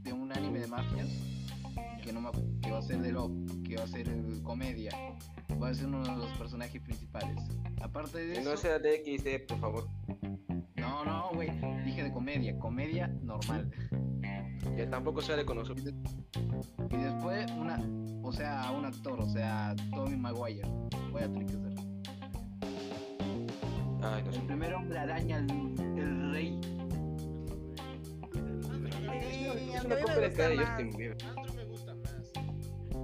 [0.01, 1.07] de un anime de mafias
[2.03, 3.29] que, no me, que va a ser de lo
[3.63, 4.09] que va a ser
[4.41, 4.91] comedia.
[5.61, 7.37] Va a ser uno de los personajes principales.
[7.79, 8.49] Aparte de Que eso.
[8.49, 9.87] no sea de XD, por favor.
[10.77, 11.51] No, no, güey.
[11.85, 12.57] Dije de comedia.
[12.57, 13.69] Comedia normal.
[14.75, 15.91] Que tampoco sea reconocido.
[16.89, 17.79] Y después una,
[18.23, 20.67] o sea, un actor, o sea, Tommy Maguire.
[21.11, 21.73] Voy a tener que ser.
[24.03, 24.39] Ay, no sé.
[24.39, 26.59] El primer hombre araña, el, el rey.
[28.31, 30.69] Sí, Es a mí una me copia de gusta cara de más.
[30.69, 31.17] Justin Bieber.
[31.25, 32.31] Andrew me gusta más.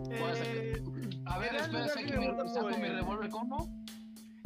[0.08, 0.84] Voy a sacar- Eh,
[1.26, 3.84] A ver, el espera, Garfield me saco mi el- revólver, ¿cómo?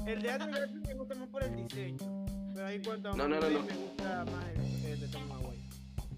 [0.05, 2.25] El de Andrew me gusta más por el diseño.
[2.53, 5.40] Pero ahí cuanto a No, no, no, me gusta más el, el de Tom Maguire.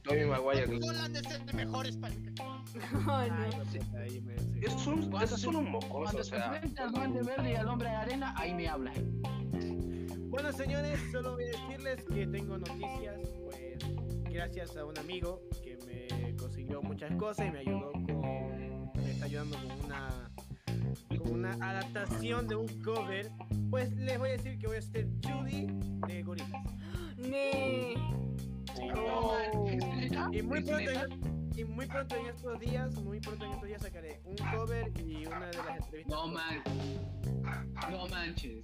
[0.03, 0.79] Tommy Maguire.
[0.79, 2.33] Nolan es el mejor español.
[3.07, 3.37] Ay, no.
[3.37, 4.59] Ay, puta, ahí me- sí.
[4.61, 7.89] Es un, es un mocoso, Cuando o se enfrenta al duende verde y al hombre
[7.89, 8.93] de arena, ahí me habla.
[10.29, 13.77] Bueno, señores, solo voy a decirles que tengo noticias, pues
[14.31, 19.25] gracias a un amigo que me consiguió muchas cosas y me ayudó con, me está
[19.25, 20.31] ayudando con una,
[21.19, 23.29] con una adaptación de un cover.
[23.69, 25.67] Pues les voy a decir que voy a hacer Judy
[26.07, 26.23] de
[28.77, 30.37] Ne.
[30.37, 33.81] Y muy pronto, en, y muy pronto en estos días, muy pronto en estos días
[33.81, 36.07] sacaré un cover y una de las entrevistas.
[36.15, 36.63] No man.
[37.91, 38.63] No manches.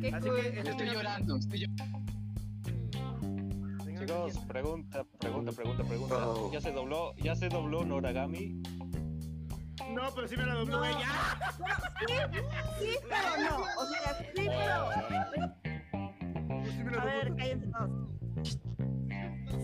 [0.00, 0.40] Qué Así cool.
[0.40, 2.04] que este Estoy llorando, estoy llorando.
[4.00, 6.28] Chicos, pregunta, pregunta, pregunta, pregunta.
[6.28, 6.50] Oh.
[6.52, 8.60] ¿Ya se dobló, ya se dobló Noragami?
[9.92, 10.84] No, pero sí me la dobló No.
[10.84, 11.08] ella.
[12.06, 12.14] Sí,
[12.80, 13.56] sí, pero no.
[13.62, 15.54] O sea, sí, pero.
[16.98, 18.08] A ver, cállense todos.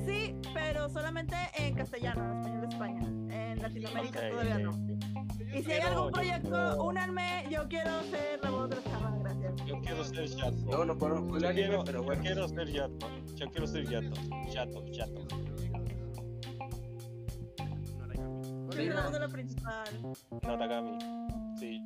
[0.07, 3.51] Sí, pero solamente en castellano, en español de España.
[3.51, 4.71] En Latinoamérica todavía no.
[5.53, 7.47] Y si hay algún yo proyecto, únanme.
[7.51, 9.55] Yo quiero ser la voz de la chava, gracias.
[9.67, 10.57] Yo quiero ser Yato.
[10.67, 12.23] No, no Yo anime, quiero, pero yo bueno.
[12.23, 13.07] quiero ser Yato.
[13.35, 14.21] Yo quiero ser Yato.
[14.53, 15.27] Yato, Yato.
[18.67, 19.89] Yo soy la voz de la principal.
[21.59, 21.83] Sí.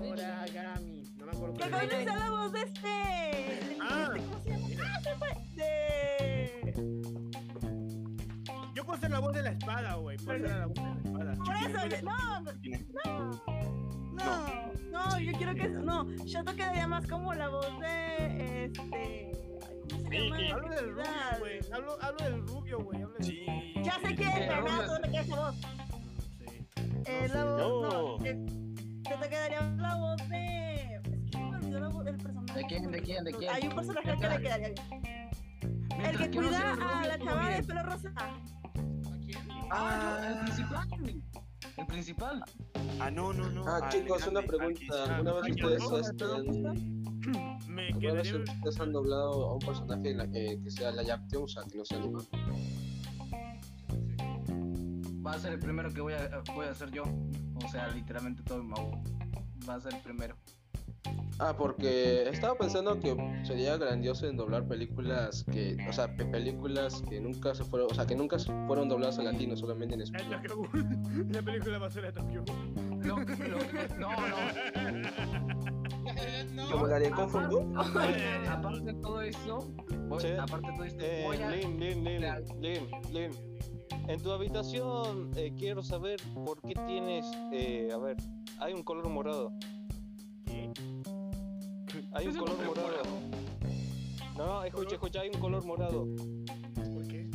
[0.00, 1.02] Noragami.
[1.16, 3.76] No me acuerdo Que la voz de este.
[3.80, 4.10] Ah.
[4.16, 4.66] ¿Cómo se llama?
[4.84, 5.28] Ah, se fue.
[5.54, 6.72] De.
[8.74, 10.16] Yo puedo ser la voz de la espada, güey.
[10.18, 11.44] Puedo ser la voz de la espada.
[11.44, 12.52] Por eso, no, no,
[14.12, 19.30] no, no, yo quiero que no, Shato quedaría más como la voz de este,
[19.62, 20.36] ay, ¿cómo se llama?
[20.38, 21.04] Sí, Hablo del rubio,
[21.38, 21.58] güey.
[21.72, 23.00] Hablo, hablo del rubio, güey.
[23.20, 23.46] Sí.
[23.84, 25.54] Ya sé quién, no, es- ¿dónde queda esa voz?
[25.56, 26.66] Sí.
[27.06, 28.67] Eh, la voz, no, No.
[29.02, 32.58] Que- Shato quedaría la voz de, es que me olvidó la voz del personaje.
[32.58, 33.50] ¿De quién, de quién, de quién?
[33.52, 35.30] Hay un personaje que le quedaría bien.
[36.04, 38.12] El que cuida a la chava de pelo rosa.
[38.16, 38.40] ¿A
[39.24, 39.38] quién?
[39.70, 40.88] Ah, el principal.
[41.76, 42.44] El principal.
[43.00, 43.64] Ah, no, no, no.
[43.66, 45.16] Ah, chicos, una pregunta.
[45.16, 46.12] ¿Alguna vez ustedes
[47.68, 48.36] Me ¿Alguna vez quedaría.
[48.54, 51.62] ustedes han doblado a un personaje en la que, que sea la action, o sea,
[51.70, 52.24] que no sea animado?
[55.26, 57.02] Va a ser el primero que voy a, voy a hacer yo.
[57.64, 58.90] O sea, literalmente todo mi mago.
[59.68, 60.36] Va a ser el primero.
[61.40, 67.00] Ah, porque estaba pensando que sería grandioso en doblar películas que, o sea, pe- películas
[67.08, 70.00] que nunca se fueron, o sea, que nunca se fueron dobladas al latino, solamente en
[70.00, 70.40] El español.
[71.30, 73.06] La película basura de Tokyo Ghoul.
[73.06, 73.24] Lo- lo-
[73.98, 74.36] no, no.
[76.54, 76.70] no.
[76.72, 77.72] ¿Como la de Fu?
[77.78, 79.72] Aparte de todo eso,
[80.40, 81.50] aparte de todo esto, Eh, voy a.
[81.50, 82.44] Lin, Lin, Lin, Claro.
[82.60, 83.30] Lin, Lin.
[84.08, 88.16] En tu habitación eh, quiero saber por qué tienes, eh, a ver,
[88.58, 89.52] hay un color morado.
[90.46, 90.72] ¿Qué?
[92.12, 93.04] Hay un color hombre morado.
[94.36, 96.06] No, no, escucha, escucha, hay un color morado
[96.94, 97.28] ¿Por qué?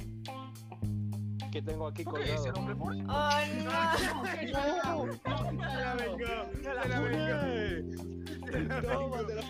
[1.52, 2.50] que tengo aquí ¿Por qué es colgado.
[2.50, 2.94] el hombre por?
[2.94, 3.10] Oh, no.
[4.34, 6.18] Se la vengó.
[6.62, 9.44] Se la la Toma, te la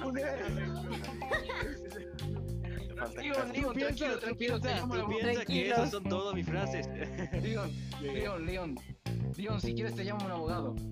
[2.93, 3.05] funé.
[3.05, 5.17] Falta Digo, que- digo, tranquilo, tranquilo, te llamo la voz.
[5.19, 5.89] Tranquilos.
[5.89, 6.87] son todas mis frases.
[7.41, 8.75] Leon, Leon, Leon.
[9.37, 10.75] Leon, si quieres te llamo un abogado.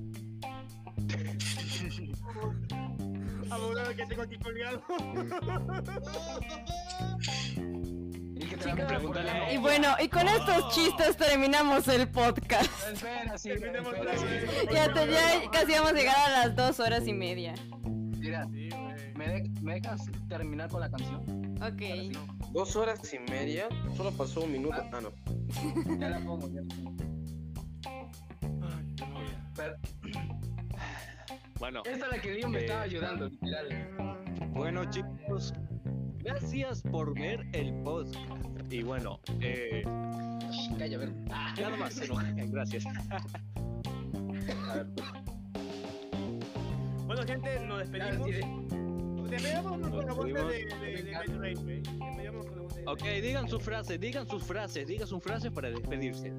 [3.52, 4.82] Abogado que tengo aquí colgado.
[8.38, 12.72] Y que bueno, y con estos chistes terminamos el podcast.
[14.72, 17.54] Ya, te- ya casi vamos a llegar a las dos horas y media.
[18.18, 19.14] Mira, Sí, güey.
[19.16, 21.51] ¿me, de- ¿me dejas terminar con la canción?
[21.62, 21.82] Ok.
[22.54, 24.76] Dos horas y media, solo pasó un minuto.
[24.92, 25.12] Ah, no.
[26.00, 26.92] Ya la pongo, ya la pongo.
[29.56, 29.76] Pero,
[31.60, 33.90] Bueno, esta es la que Leon me Eh, estaba ayudando, literal.
[34.54, 35.54] bueno chicos,
[36.20, 38.18] gracias por ver el podcast.
[38.72, 39.84] Y bueno, eh,
[40.80, 41.14] Calla, a ver.
[41.30, 42.16] Ah, nada más, no,
[42.52, 42.84] gracias.
[47.06, 48.91] Bueno, gente, nos despedimos.
[49.38, 50.66] Sí,
[51.56, 51.84] sí.
[52.86, 56.34] Ok, digan sus frases, digan sus frases, digan sus frases para despedirse.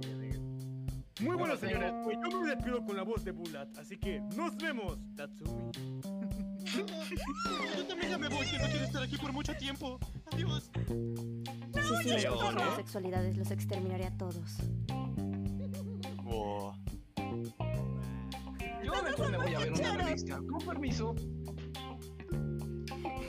[1.20, 1.92] Muy bueno, señores.
[2.04, 3.68] Pues yo me despido con la voz de Bulat.
[3.78, 5.70] Así que nos vemos, Tatsumi.
[7.76, 9.98] Yo también ya me voy, que no quiero estar aquí por mucho tiempo.
[10.32, 10.70] Adiós.
[10.74, 12.26] No, con sus Leones.
[12.26, 14.56] homosexualidades, los exterminaré a todos.
[16.22, 16.74] Buah.
[18.84, 20.36] Yo mejor me voy a ver una revista.
[20.38, 21.14] Con permiso.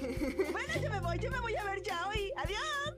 [0.04, 2.32] Bueno, yo me voy, yo me voy a ver ya hoy.
[2.38, 2.98] Adiós.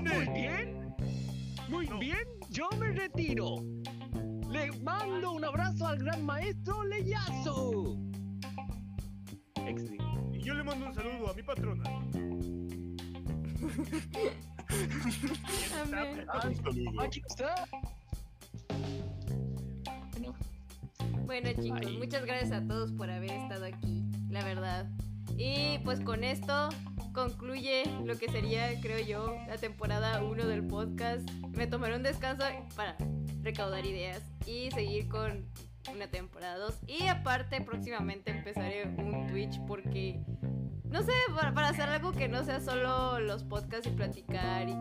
[0.00, 0.94] Muy bien.
[1.68, 3.56] Muy bien, yo me retiro.
[4.50, 7.96] Le mando un abrazo al gran maestro Leyazo.
[10.32, 11.84] Y yo le mando un saludo a mi patrona.
[17.00, 17.54] Aquí está.
[21.24, 24.04] Bueno chicos, muchas gracias a todos por haber estado aquí,
[24.34, 24.86] la verdad.
[25.38, 26.68] Y pues con esto
[27.12, 31.28] concluye lo que sería, creo yo, la temporada 1 del podcast.
[31.56, 32.44] Me tomaré un descanso
[32.76, 32.96] para
[33.42, 35.46] recaudar ideas y seguir con
[35.92, 36.80] una temporada 2.
[36.88, 40.20] Y aparte, próximamente empezaré un Twitch porque,
[40.84, 44.74] no sé, para, para hacer algo que no sea solo los podcasts y platicar y,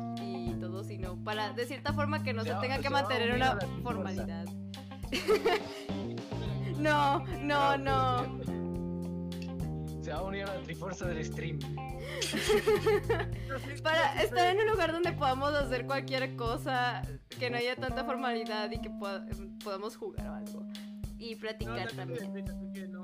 [0.49, 3.35] y todo, sino para, de cierta forma, que no se tenga que va a mantener
[3.35, 4.45] una formalidad.
[6.83, 8.62] No, no, no.
[10.03, 11.59] Se va a unir a la trifuerza del stream.
[13.83, 17.01] Para estar en un lugar donde podamos hacer cualquier cosa,
[17.39, 19.25] que no haya tanta formalidad y que poda-
[19.63, 20.65] podamos jugar o algo.
[21.17, 22.43] Y platicar también.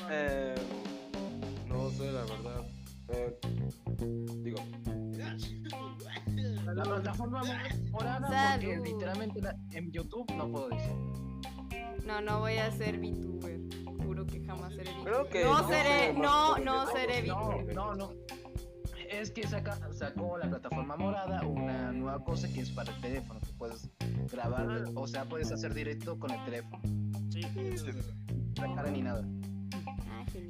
[0.09, 0.55] Eh,
[1.67, 2.65] no sé, la verdad.
[3.11, 3.39] Eh,
[4.43, 4.59] digo,
[6.75, 7.41] La plataforma
[7.91, 10.91] morada, porque literalmente la- en YouTube no puedo decir.
[12.05, 13.59] No, no voy a ser VTuber.
[14.19, 14.91] Juro que jamás seré.
[15.03, 18.13] Creo que no no, seré, no, no, no, no no, seré no, no, no.
[19.09, 23.39] Es que saca, sacó la plataforma morada una nueva cosa que es para el teléfono,
[23.39, 23.89] que puedes
[24.31, 26.81] grabar, o sea, puedes hacer directo con el teléfono.
[27.31, 27.41] Sí.
[28.55, 29.25] La cara ni nada.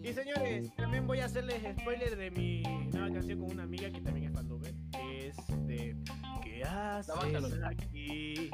[0.03, 4.01] Y señores, también voy a hacerles spoiler de mi nueva canción con una amiga que
[4.01, 4.73] también es fandover.
[4.91, 5.35] que Es
[5.67, 5.95] de
[6.43, 8.49] ¿Qué haces aquí?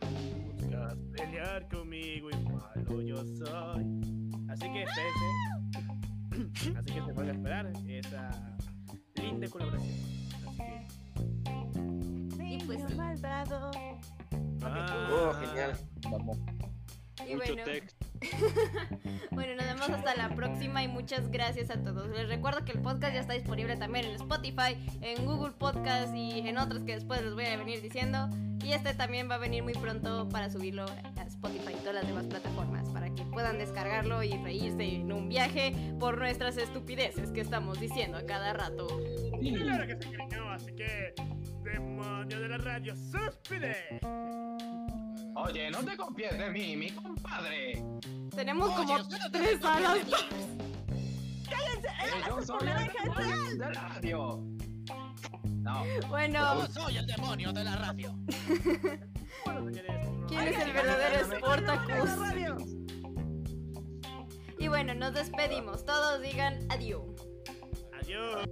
[0.00, 4.11] Buscas pelear conmigo y malo yo soy.
[4.52, 5.26] Así que espérense.
[6.78, 8.30] Así que se van a esperar esa
[9.14, 9.98] linda colaboración.
[10.36, 12.44] Así que.
[12.44, 13.70] Y pues malvado.
[14.62, 15.72] oh, genial.
[16.10, 16.38] Vamos.
[17.26, 17.62] Y bueno.
[19.30, 22.08] bueno, nos vemos hasta la próxima y muchas gracias a todos.
[22.10, 26.46] Les recuerdo que el podcast ya está disponible también en Spotify, en Google Podcast y
[26.46, 28.28] en otros que después les voy a venir diciendo.
[28.64, 32.06] Y este también va a venir muy pronto para subirlo a Spotify y todas las
[32.06, 37.40] demás plataformas para que puedan descargarlo y reírse en un viaje por nuestras estupideces que
[37.40, 38.86] estamos diciendo a cada rato.
[39.40, 41.14] Claro que se cariño, así que.
[41.64, 44.00] ¡Demonio de la radio, suspire!
[45.34, 47.82] Oye, no te confíes de mí, mi compadre.
[48.34, 49.94] Tenemos Oye, como no tres confía salas.
[49.94, 50.12] de mí.
[51.52, 54.42] Eh, yo soy el demonio de la radio.
[55.44, 55.84] No.
[56.08, 56.66] Bueno.
[56.66, 58.14] Yo soy el demonio de la radio.
[60.28, 62.10] ¿Quién es el verdadero Sportacus?
[64.58, 65.84] Y bueno, nos despedimos.
[65.84, 67.04] Todos digan adiós.
[68.00, 68.48] Adiós.